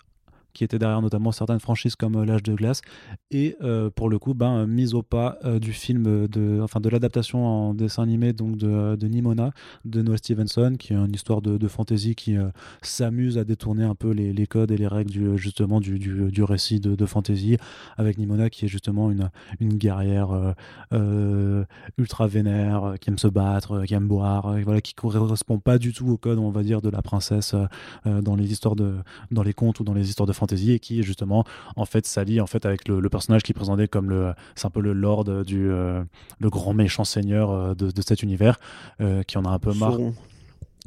[0.53, 2.83] qui était derrière notamment certaines franchises comme euh, L'âge de glace,
[3.31, 6.89] et euh, pour le coup, ben, mise au pas euh, du film, de, enfin de
[6.89, 9.51] l'adaptation en dessin animé donc de, de, Nimona
[9.85, 12.37] de Noah Stevenson, qui est une histoire de, de fantasy qui
[12.83, 16.31] s'amuse à détourner un peu les, les, codes et les règles du, justement du, du,
[16.31, 17.57] du récit de, de, fantasy,
[17.97, 19.31] avec Nimona qui est justement une,
[19.61, 20.55] une guerrière
[21.99, 25.93] ultra vénère, qui aime se battre, qui aime boire, et voilà, qui correspond pas du
[25.93, 27.55] tout au code, on va dire, de la princesse
[28.05, 28.97] dans les histoires de,
[29.31, 31.45] dans les contes ou dans les histoires de fantasy et qui justement
[31.77, 34.81] en fait s'allie en fait avec le, personnage qui présenté comme le c'est un peu
[34.81, 36.03] le lord du euh,
[36.41, 38.59] le grand méchant seigneur euh, de, de cet univers
[39.01, 39.99] euh, qui en a un peu marre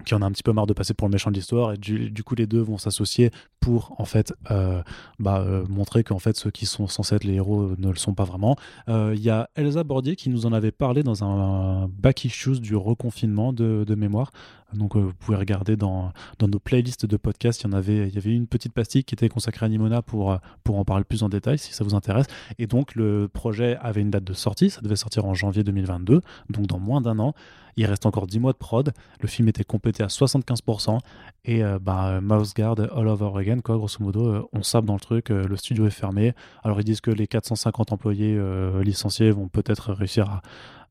[0.06, 1.78] qui en a un petit peu marre de passer pour le méchant de l'histoire et
[1.78, 4.84] du, coup les deux vont s'associer pour en fait euh,
[5.20, 8.26] bah, montrer qu'en fait ceux qui sont censés être les héros ne le sont pas
[8.26, 8.58] vraiment.
[8.90, 12.76] Il y a Elsa Bordier qui nous en avait parlé dans un, back issues du
[12.76, 14.32] reconfinement de, mémoire.
[14.76, 18.14] Donc vous pouvez regarder dans, dans nos playlists de podcasts, il y en avait, il
[18.14, 21.24] y avait une petite pastille qui était consacrée à Nimona pour, pour en parler plus
[21.24, 22.28] en détail si ça vous intéresse.
[22.60, 26.22] Et donc le projet avait une date de sortie, ça devait sortir en janvier 2022,
[26.50, 27.34] donc dans moins d'un an.
[27.78, 28.94] Il reste encore 10 mois de prod.
[29.20, 31.00] Le film était complété à 75%.
[31.44, 34.28] Et euh, bah, Mouse Guard all over again, quoi, grosso modo.
[34.28, 36.34] Euh, on sape dans le truc, euh, le studio est fermé.
[36.64, 38.40] Alors ils disent que les 450 employés
[38.82, 40.42] licenciés vont peut-être réussir à,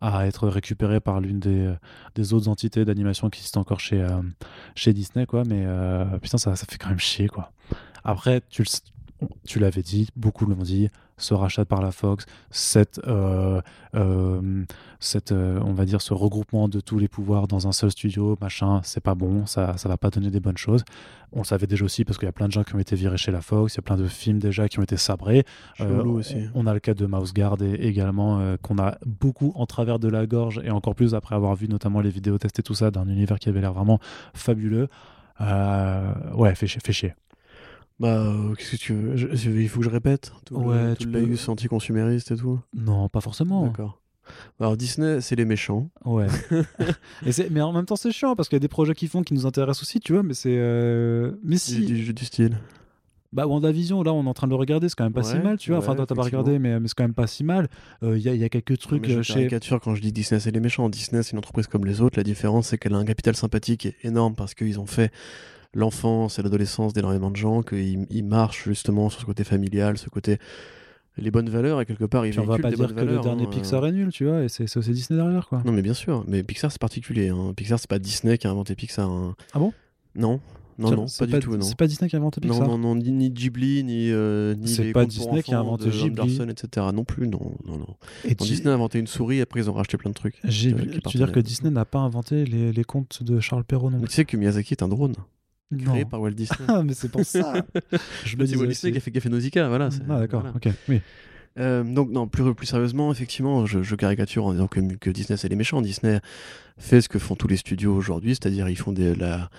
[0.02, 1.74] être récupérés par l'une des,
[2.14, 4.06] des, autres entités d'animation qui existent encore chez,
[4.74, 5.42] chez Disney, quoi.
[5.46, 5.66] Mais
[6.20, 7.52] putain, ça, ça fait quand même chier, quoi.
[8.04, 8.64] Après, tu,
[9.46, 13.60] tu l'avais dit, beaucoup l'ont dit, ce rachat par la Fox, cette, euh,
[13.94, 14.64] euh,
[15.00, 18.80] cette on va dire, ce regroupement de tous les pouvoirs dans un seul studio, machin,
[18.82, 20.84] c'est pas bon, ça, ça va pas donner des bonnes choses.
[21.32, 22.96] On le savait déjà aussi parce qu'il y a plein de gens qui ont été
[22.96, 25.44] virés chez la Fox, il y a plein de films déjà qui ont été sabrés.
[25.80, 26.36] aussi.
[26.54, 30.26] On, a le cas de Mouse Guard également, qu'on a beaucoup en travers de la
[30.26, 33.08] gorge et encore plus après avoir vu notamment les vidéos tests et tout ça d'un
[33.08, 33.98] univers qui avait l'air vraiment
[34.32, 34.88] fabuleux.
[35.40, 37.14] ouais, fait, fait chier.
[38.00, 39.60] Bah, euh, qu'est-ce que tu veux?
[39.60, 42.58] Il faut que je répète tout Ouais, le, tu tout peux- anti-consumériste et tout?
[42.74, 43.66] Non, pas forcément.
[43.66, 44.00] D'accord.
[44.58, 45.90] Alors Disney, c'est les méchants.
[46.04, 46.26] Ouais.
[47.26, 49.22] et mais en même temps, c'est chiant parce qu'il y a des projets qui font
[49.22, 50.22] qui nous intéressent aussi, tu vois.
[50.22, 50.56] Mais c'est.
[50.56, 51.84] euh, Mais si.
[51.84, 52.58] du, du style.
[53.32, 55.36] Bah, WandaVision, là, on est en train de le regarder, c'est quand même pas si
[55.38, 55.80] mal, tu vois.
[55.80, 57.68] Enfin, toi, t'as pas regardé, mais, mais c'est quand même pas si mal.
[58.04, 59.34] Euh, Il y, a, il y a quelques trucs Mais je chez.
[59.34, 60.88] caricature quand je dis Disney, c'est les méchants.
[60.88, 62.16] Disney, c'est une entreprise comme les autres.
[62.16, 65.12] La différence, c'est qu'elle a un capital sympathique énorme parce qu'ils ont fait
[65.74, 70.08] l'enfance et l'adolescence d'énormément de gens, qu'ils ils marchent justement sur ce côté familial, ce
[70.08, 70.38] côté
[71.16, 73.44] les bonnes valeurs et quelque part ils on va pas des dire que le dernier
[73.44, 75.62] hein, Pixar est nul, tu vois, et c'est aussi Disney derrière, quoi.
[75.64, 77.28] Non mais bien sûr, mais Pixar c'est particulier.
[77.28, 77.52] hein.
[77.56, 79.08] Pixar c'est pas Disney qui a inventé Pixar.
[79.08, 79.36] hein.
[79.52, 79.72] Ah bon?
[80.16, 80.40] Non,
[80.76, 81.62] non, non, pas du tout, non.
[81.62, 82.68] C'est pas Disney qui a inventé Non, Pixar?
[82.68, 85.88] Non, non, ni, ni Ghibli, ni, euh, ni C'est les pas Disney qui a inventé
[85.88, 86.20] Ghibli.
[86.22, 86.86] Anderson, etc.
[86.92, 87.96] Non plus, non, non, non.
[88.24, 90.40] Et Non, Disney a inventé une souris, après ils ont racheté plein de trucs.
[90.44, 93.90] Euh, Tu veux dire que Disney n'a pas inventé les, les contes de Charles Perrault
[93.90, 95.14] non Mais tu sais que Miyazaki est un drone,
[95.70, 96.08] créé Non.
[96.08, 96.58] par Walt Disney.
[96.68, 97.54] Ah, mais c'est pour ça.
[98.24, 99.88] Je me c'est Walt Disney qui a fait, fait Nausicaa, voilà.
[100.08, 100.56] Ah, d'accord, voilà.
[100.56, 100.68] ok.
[100.88, 101.00] Oui.
[101.58, 105.36] Euh, donc non, plus, plus sérieusement, effectivement, je, je caricature en disant que, que Disney
[105.36, 105.82] c'est les méchants.
[105.82, 106.18] Disney
[106.78, 109.50] fait ce que font tous les studios aujourd'hui, c'est-à-dire ils font des, la,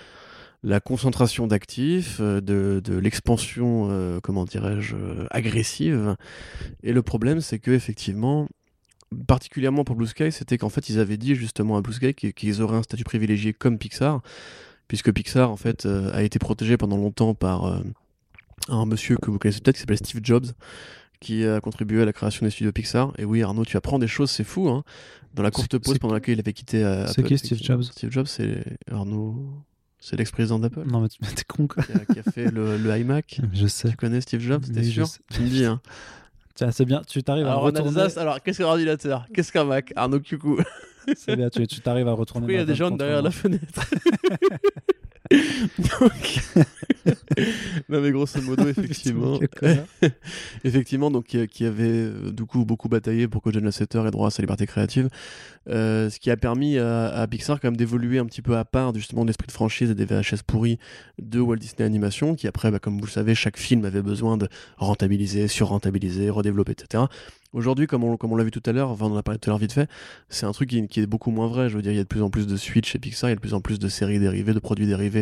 [0.61, 4.97] la concentration d'actifs, euh, de, de l'expansion, euh, comment dirais-je,
[5.31, 6.17] agressive.
[6.83, 8.49] Et le problème, c'est que effectivement,
[9.27, 12.61] particulièrement pour Blue Sky, c'était qu'en fait ils avaient dit justement à Blue Sky qu'ils
[12.61, 14.21] auraient un statut privilégié comme Pixar,
[14.87, 17.79] puisque Pixar en fait euh, a été protégé pendant longtemps par euh,
[18.69, 20.45] un monsieur que vous connaissez peut-être qui s'appelle Steve Jobs
[21.21, 23.13] qui a contribué à la création des studios Pixar.
[23.17, 24.69] Et oui, Arnaud, tu apprends des choses, c'est fou.
[24.69, 24.83] Hein
[25.33, 27.37] Dans la courte C'est- pause c'est pendant laquelle il avait quitté euh, C'est Apple, qui,
[27.37, 27.57] Steve.
[27.63, 29.35] Jobs Steve Jobs, c'est Arnaud,
[29.99, 31.83] c'est l'ex-président d'Apple Non, mais t'es con, quoi.
[31.83, 33.39] qui, a, qui a fait le, le iMac.
[33.53, 33.89] Je sais.
[33.89, 35.07] Tu connais Steve Jobs, t'es sûr.
[35.31, 35.81] Tu me dis, hein.
[36.53, 37.89] Tiens, c'est bien, tu t'arrives à retourner.
[38.01, 39.93] Alsace, alors qu'est-ce qu'un ordinateur Qu'est-ce qu'un Mac?
[39.95, 40.57] Arnaud Cucou.
[41.15, 42.45] C'est bien, tu tu t'arrives à retourner.
[42.45, 43.81] Pourquoi il y a des gens derrière la fenêtre?
[45.31, 46.41] Donc...
[47.89, 49.39] non mais grosso modo effectivement
[50.63, 54.11] effectivement donc qui, qui avait euh, du coup beaucoup bataillé pour que John Lasseter ait
[54.11, 55.09] droit à sa liberté créative
[55.67, 58.65] Euh, ce qui a permis à, à Pixar quand même d'évoluer un petit peu à
[58.65, 60.77] part justement de l'esprit de franchise et des VHS pourris
[61.17, 64.37] de Walt Disney Animation qui après bah, comme vous le savez chaque film avait besoin
[64.37, 64.47] de
[64.77, 67.05] rentabiliser surrentabiliser redévelopper etc
[67.55, 69.39] Aujourd'hui, comme on, comme on l'a vu tout à l'heure, enfin on en a parlé
[69.39, 69.89] tout à l'heure vite fait,
[70.27, 71.69] c'est un truc qui, qui est beaucoup moins vrai.
[71.69, 73.31] Je veux dire, il y a de plus en plus de Switch chez Pixar, il
[73.31, 75.14] y a de plus en plus de séries dérivées, de produits dérivés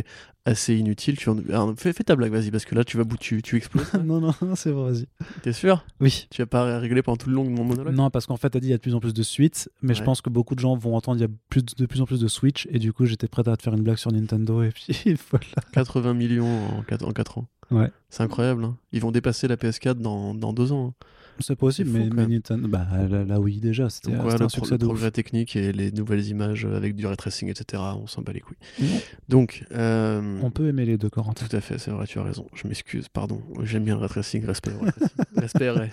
[0.46, 1.18] assez inutiles.
[1.18, 3.42] Tu en- alors, fais, fais ta blague, vas-y, parce que là, tu vas bout, tu,
[3.42, 3.94] tu exploses.
[4.04, 5.06] non, non, non, c'est vrai, vas-y.
[5.44, 5.86] T'es sûr?
[6.00, 6.28] Oui.
[6.32, 7.94] Tu vas pas rigoler pendant tout le long de mon monologue?
[7.96, 9.70] Non, parce qu'en fait, t'as dit il y a de plus en plus de suites,
[9.82, 11.86] mais je pense que beaucoup de gens vont entendre il y a plus de, de
[11.86, 13.98] plus en plus de Switch, et du coup, j'étais prêt à te faire une blague
[13.98, 14.86] sur Nintendo, et puis
[15.32, 15.46] voilà.
[15.74, 17.48] 80 millions en 4, en quatre ans.
[17.72, 17.90] Ouais.
[18.10, 18.64] C'est incroyable.
[18.66, 18.78] hein.
[18.92, 20.88] Ils vont dépasser la PS4 dans, dans deux ans.
[21.00, 21.06] hein.
[21.40, 22.28] C'est possible, mais, mais.
[22.28, 24.92] Nintendo, bah là, là, oui, déjà, c'était voilà, un le, pro- succès le de ouf.
[24.92, 27.82] progrès technique et les nouvelles images avec du ray tracing, etc.
[28.02, 28.58] On s'en bat les couilles.
[28.82, 28.88] Non.
[29.30, 31.46] Donc, euh, On peut aimer les deux, Corentin.
[31.48, 32.48] Tout à fait, c'est vrai, tu as raison.
[32.54, 33.42] Je m'excuse, pardon.
[33.64, 34.72] J'aime bien le ray tracing, respect.
[34.80, 35.18] au ray tracing.
[35.38, 35.90] respect, Ray.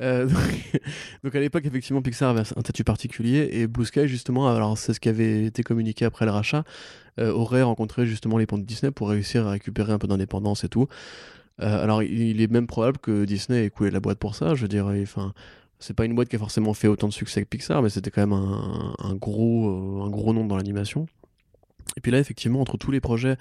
[0.00, 0.72] Euh, donc,
[1.24, 4.92] donc à l'époque, effectivement, Pixar avait un statut particulier et Blue Sky, justement, alors c'est
[4.92, 6.64] ce qui avait été communiqué après le rachat,
[7.20, 10.64] euh, aurait rencontré justement les ponts de Disney pour réussir à récupérer un peu d'indépendance
[10.64, 10.88] et tout.
[11.62, 14.66] Euh, alors il, est même probable que Disney ait coulé la boîte pour ça, je
[14.66, 15.00] dirais.
[15.02, 15.32] Enfin,
[15.78, 18.10] c'est pas une boîte qui a forcément fait autant de succès que Pixar, mais c'était
[18.10, 19.68] quand même un, gros,
[20.02, 21.06] euh, un gros nom dans l'animation.
[21.96, 23.36] Et puis là, effectivement, entre tous les projets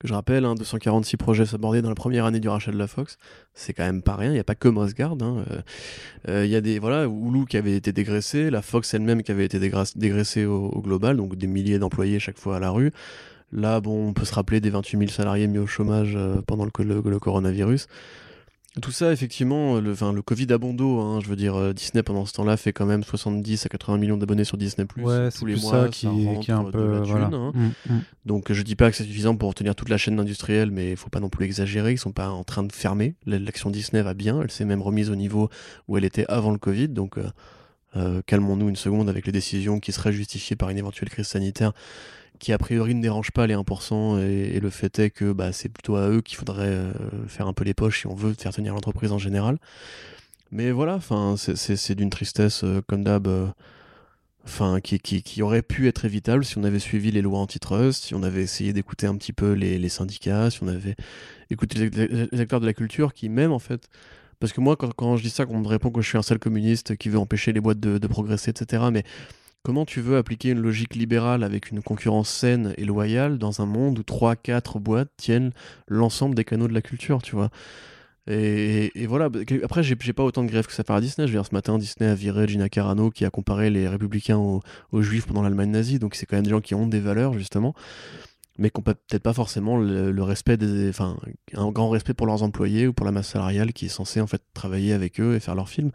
[0.00, 2.86] que je rappelle, hein, 246 projets abordés dans la première année du rachat de la
[2.86, 3.18] Fox,
[3.54, 4.30] c'est quand même pas rien.
[4.30, 5.16] Il n'y a pas que Moss Guard.
[5.20, 5.44] hein.
[6.28, 9.32] Euh, Il y a des voilà, Hulu qui avait été dégraissé, la Fox elle-même qui
[9.32, 12.92] avait été dégra- dégraissée au global, donc des milliers d'employés chaque fois à la rue.
[13.52, 16.64] Là, bon, on peut se rappeler des 28 000 salariés mis au chômage euh, pendant
[16.64, 17.86] le, co- le- le coronavirus.
[18.82, 21.00] Tout ça, effectivement, le, enfin, le Covid a bon dos.
[21.00, 23.96] hein, je veux dire, euh, Disney pendant ce temps-là fait quand même 70 à 80
[23.98, 25.84] millions d'abonnés sur Disney Ouais, tous les plus mois.
[25.84, 26.92] ça qui, rentre qui est un de peu.
[26.92, 27.30] la voilà.
[27.32, 27.52] hein.
[27.54, 28.00] Mm, mm.
[28.26, 30.96] Donc je dis pas que c'est suffisant pour tenir toute la chaîne industrielle, mais il
[30.96, 31.92] faut pas non plus exagérer.
[31.92, 33.14] Ils sont pas en train de fermer.
[33.26, 34.42] L'action Disney va bien.
[34.42, 35.48] Elle s'est même remise au niveau
[35.88, 36.88] où elle était avant le Covid.
[36.88, 37.24] Donc euh,
[37.96, 41.72] euh, calmons-nous une seconde avec les décisions qui seraient justifiées par une éventuelle crise sanitaire,
[42.38, 44.18] qui a priori ne dérange pas les 1%.
[44.20, 46.92] Et, le fait est que bah, c'est plutôt à eux qu'il faudrait euh,
[47.26, 49.58] faire un peu les poches si on veut faire tenir l'entreprise en général.
[50.50, 51.00] Mais voilà,
[51.36, 53.26] c'est- d'une tristesse euh, comme d'hab.
[53.26, 53.48] euh,
[54.44, 58.14] enfin qui, qui, aurait pu être évitable si on avait suivi les lois antitrust, si
[58.14, 60.96] on avait essayé d'écouter un petit peu les, syndicats, si on avait
[61.50, 63.88] écouté les, acteurs de la culture qui même en fait
[64.40, 66.22] Parce que moi, quand, quand je dis ça, on me répond que je suis un
[66.22, 68.84] sale communiste qui veut empêcher les boîtes de, de progresser, etc.
[68.90, 69.04] Mais
[69.62, 73.66] comment tu veux appliquer une logique libérale avec une concurrence saine et loyale dans un
[73.66, 75.52] monde où 3-4 boîtes tiennent
[75.86, 77.50] l'ensemble des canaux de la culture, tu vois?
[78.30, 81.26] Et, voilà, bah, après, j'ai pas autant de grève que ça faire à Disney.
[81.26, 84.36] Je veux dire, ce matin, Disney a viré Gina Carano qui a comparé les républicains
[84.36, 85.98] aux, juifs pendant l'Allemagne nazie.
[85.98, 87.74] Donc, c'est quand même des gens qui ont des valeurs, justement,
[88.58, 90.90] mais qui n'ont peut-être pas forcément le, le respect des.
[90.90, 91.16] Enfin,
[91.54, 94.26] un grand respect pour leurs employés ou pour la masse salariale qui est censée, en
[94.26, 95.90] fait, travailler avec eux et faire leurs films.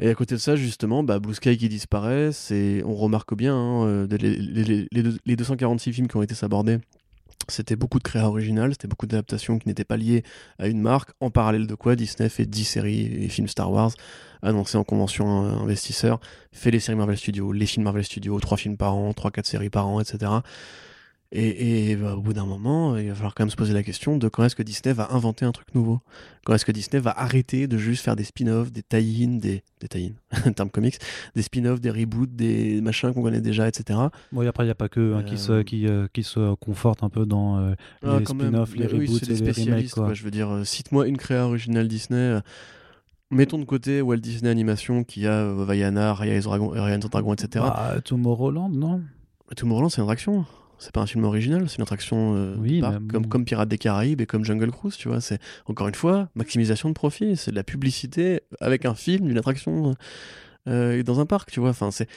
[0.00, 3.54] Et à côté de ça, justement, bah, Blue Sky qui disparaît, c'est, on remarque bien,
[3.54, 6.78] hein, euh, les 246 films qui ont été sabordés,
[7.48, 10.22] c'était beaucoup de créa originales, c'était beaucoup d'adaptations qui n'étaient pas liées
[10.58, 11.10] à une marque.
[11.20, 13.92] En parallèle de quoi, Disney fait 10 séries et films Star Wars,
[14.42, 16.20] annoncés en convention euh, investisseur,
[16.52, 19.70] fait les séries Marvel Studios, les films Marvel Studios, 3 films par an, 3-4 séries
[19.70, 20.32] par an, etc.
[21.32, 23.84] Et, et, bah, au bout d'un moment, il va falloir quand même se poser la
[23.84, 26.00] question de quand est-ce que Disney va inventer un truc nouveau?
[26.44, 29.86] Quand est-ce que Disney va arrêter de juste faire des spin-offs, des tie-in, des, des
[29.88, 30.98] tie-in, terme comics,
[31.36, 33.96] des spin-offs, des reboots, des machins qu'on connaît déjà, etc.
[34.32, 36.24] Bon, et après, il n'y a pas que hein, qui, se, Euh, qui, euh, qui
[36.24, 37.74] se conforte un peu dans euh,
[38.04, 39.54] Ah, les spin-offs, les oui, reboots c'est et des les remakes.
[39.54, 40.04] spécialistes, Quoi.
[40.06, 40.14] quoi.
[40.14, 42.40] Je veux dire, cite-moi une créa originale Disney.
[43.30, 47.64] mettons de côté Walt Disney Animation qui a euh, Vaiana, Raya et Dragon, Dragon, etc.
[47.68, 49.00] Bah, Tomorrowland, non?
[49.56, 50.44] Tomorrowland, c'est une attraction.
[50.80, 53.68] C'est pas un film original, c'est une attraction euh, Oui, parc, mais comme, comme Pirates
[53.68, 55.20] des Caraïbes et comme Jungle Cruise, tu vois.
[55.20, 57.36] C'est encore une fois maximisation de profit.
[57.36, 59.94] C'est de la publicité avec un film, d'une attraction
[60.68, 61.70] euh, dans un parc, tu vois.
[61.70, 62.08] Enfin, c'est.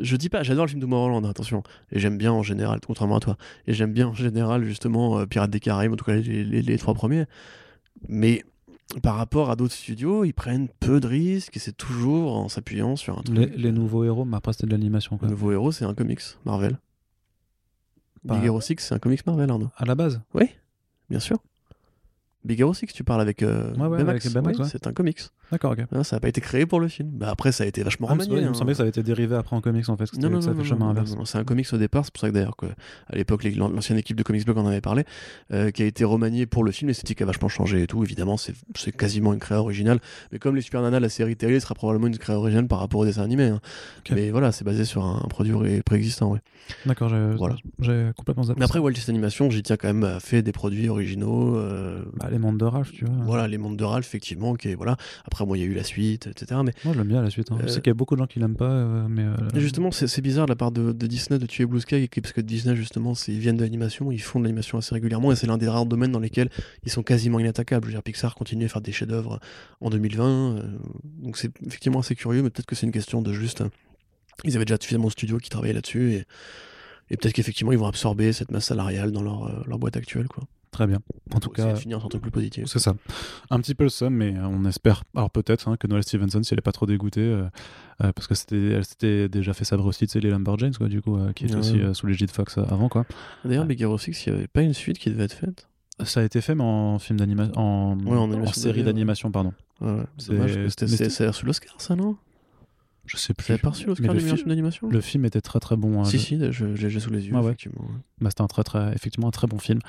[0.00, 3.20] Je dis pas, j'adore le film Tomorrowland, attention, et j'aime bien en général, contrairement à
[3.20, 3.36] toi,
[3.66, 6.62] et j'aime bien en général justement euh, Pirates des Caraïbes, en tout cas les, les-
[6.62, 7.24] les trois premiers.
[8.08, 8.42] Mais
[9.02, 12.94] par rapport à d'autres studios, ils prennent peu de risques et c'est toujours en s'appuyant
[12.96, 13.36] sur un truc.
[13.36, 15.18] les, les nouveaux héros, mais après, c'était de l'animation.
[15.18, 15.26] quoi.
[15.28, 16.78] Le nouveau héros, c'est un comics Marvel.
[18.24, 19.70] Bah- Big Hero 6, c'est un comics Marvel, Arnaud.
[19.76, 20.20] À la base
[21.10, 21.38] Bien sûr.
[22.44, 24.22] Big Hero 6, tu parles avec euh, Ouais, avec.
[24.22, 25.20] C'est un comics.
[25.50, 25.80] D'accord, ok.
[25.92, 27.10] Hein, ça n'a pas été créé pour le film.
[27.12, 28.30] Bah, après, ça a été vachement Ah, remanié.
[28.30, 28.54] vrai, il me hein.
[28.54, 30.04] semblait que ça avait été dérivé après en comics en fait.
[30.14, 30.74] Non, non, non, fait
[31.14, 32.56] non, c'est un comics au départ, c'est pour ça que d'ailleurs,
[33.08, 35.04] à l'époque, l'ancienne équipe de Comics Blog en avait parlé,
[35.52, 38.36] euh, qui a été remanié pour le film, l'esthétique a vachement changé et tout, évidemment,
[38.36, 38.54] c'est
[38.96, 39.98] quasiment une créa originale,
[40.32, 43.00] mais comme les Super Nana, la série télé sera probablement une créa originale par rapport
[43.00, 43.60] au dessin animé, hein.
[44.10, 46.36] Mais voilà, c'est basé sur un, un produit ré- préexistant.
[46.86, 47.56] D'accord, j'ai Voilà.
[48.16, 48.58] complètement zappé.
[48.58, 48.78] Mais après.
[48.78, 52.38] Walt Disney Animation, j'y tiens quand même, a fait des produits originaux, euh, Bah, les
[52.38, 53.14] mondes de Ralph, tu vois.
[53.24, 55.74] voilà, les mondes de Ralph, effectivement, qui est, voilà, après, moi, il y a eu
[55.74, 57.52] la suite, etc., mais Moi, j'aime bien la suite.
[57.52, 57.58] hein.
[57.60, 59.22] Je Euh, sais qu'il y a beaucoup de gens qui l'aiment pas, euh, mais.
[59.24, 62.08] euh, Et justement, c'est bizarre de la part de, de Disney de tuer Blue Sky,
[62.20, 65.36] parce que Disney, justement, ils viennent de l'animation, ils font de l'animation assez régulièrement, et
[65.36, 66.50] c'est l'un des rares domaines dans lesquels
[66.84, 67.84] ils sont quasiment inattaquables.
[67.84, 69.38] Je veux dire, Pixar continue à faire des chefs-d'œuvre
[69.80, 70.26] en 2020,
[70.56, 70.62] euh,
[71.22, 73.62] donc c'est effectivement assez curieux, mais peut-être que c'est une question de juste.
[74.44, 76.24] Ils avaient déjà suffisamment de studios qui travaillaient là-dessus, et,
[77.10, 80.44] et peut-être qu'effectivement, ils vont absorber cette masse salariale dans leur, leur boîte actuelle, quoi.
[80.72, 80.98] Très bien.
[81.34, 82.64] En tout cas, finir sur un truc plus positif.
[82.66, 82.94] c'est ça.
[83.50, 85.04] Un petit peu le seum, mais on espère.
[85.14, 87.44] Alors peut-être hein, que Noël Stevenson, si elle est pas trop dégoûtée, euh,
[88.02, 90.88] euh, parce que c'était, elle s'était déjà fait sabre aussi, tu sais, les Lumberjanes, quoi,
[90.88, 91.54] du coup, euh, qui Ouais.
[91.56, 93.04] aussi sous l'égide Fox avant, quoi.
[93.44, 95.68] D'ailleurs, Big Hero 6, il n'y avait pas une suite qui devait être faite?
[96.04, 98.78] Ça a été fait, mais en film d'animation, en, Ouais, en en animation série 2D,
[98.78, 98.84] ouais.
[98.84, 99.52] d'animation, pardon.
[99.82, 100.02] Ouais, ouais.
[100.16, 102.16] C'est- Dommage, que c'était- c'est c'était- c'est reçu l'Oscar, ça, non?
[103.04, 103.46] Je sais plus.
[103.48, 104.88] Ça pas reçu l'Oscar le meilleur film- d'animation?
[104.88, 106.00] Le film était très très bon.
[106.00, 106.04] hein.
[106.04, 107.46] Si, si, l'ai sous les yeux, Ah ouais.
[107.48, 107.84] effectivement.
[108.20, 109.80] Bah, c'était un très, très, effectivement un très bon film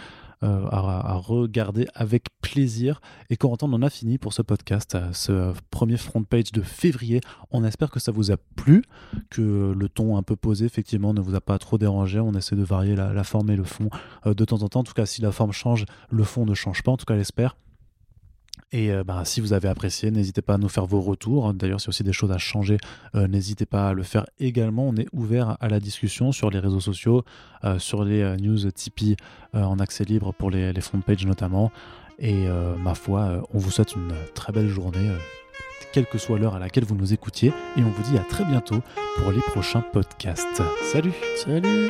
[0.44, 3.00] euh, à, regarder avec plaisir.
[3.30, 6.62] Et Corentin, on en a fini pour ce podcast, euh, ce premier front page de
[6.62, 7.22] février.
[7.52, 8.84] On espère que ça vous a plu,
[9.30, 12.20] que le ton un peu posé, effectivement, ne vous a pas trop dérangé.
[12.20, 13.90] On essaie de varier la, la forme et le fond
[14.26, 14.82] euh, de temps en temps.
[14.82, 16.92] En tout cas, si la forme change, le fond ne change pas.
[16.92, 17.56] En tout cas, l'espère.
[18.74, 21.54] Et euh, bah, si vous avez apprécié, n'hésitez pas à nous faire vos retours.
[21.54, 22.78] D'ailleurs, s'il y a aussi des choses à changer,
[23.16, 24.88] euh, n'hésitez pas à le faire également.
[24.90, 27.24] On est ouvert à la discussion sur les réseaux sociaux,
[27.64, 29.16] euh, sur les news Tipeee
[29.54, 31.72] en accès libre pour les, les front pages notamment.
[32.18, 32.48] Et
[32.80, 35.10] ma foi, on vous souhaite une très belle journée,
[35.92, 37.52] quelle que soit l'heure à laquelle vous nous écoutiez.
[37.78, 38.82] Et on vous dit à très bientôt
[39.18, 40.62] pour les prochains podcasts.
[40.84, 41.90] Salut Salut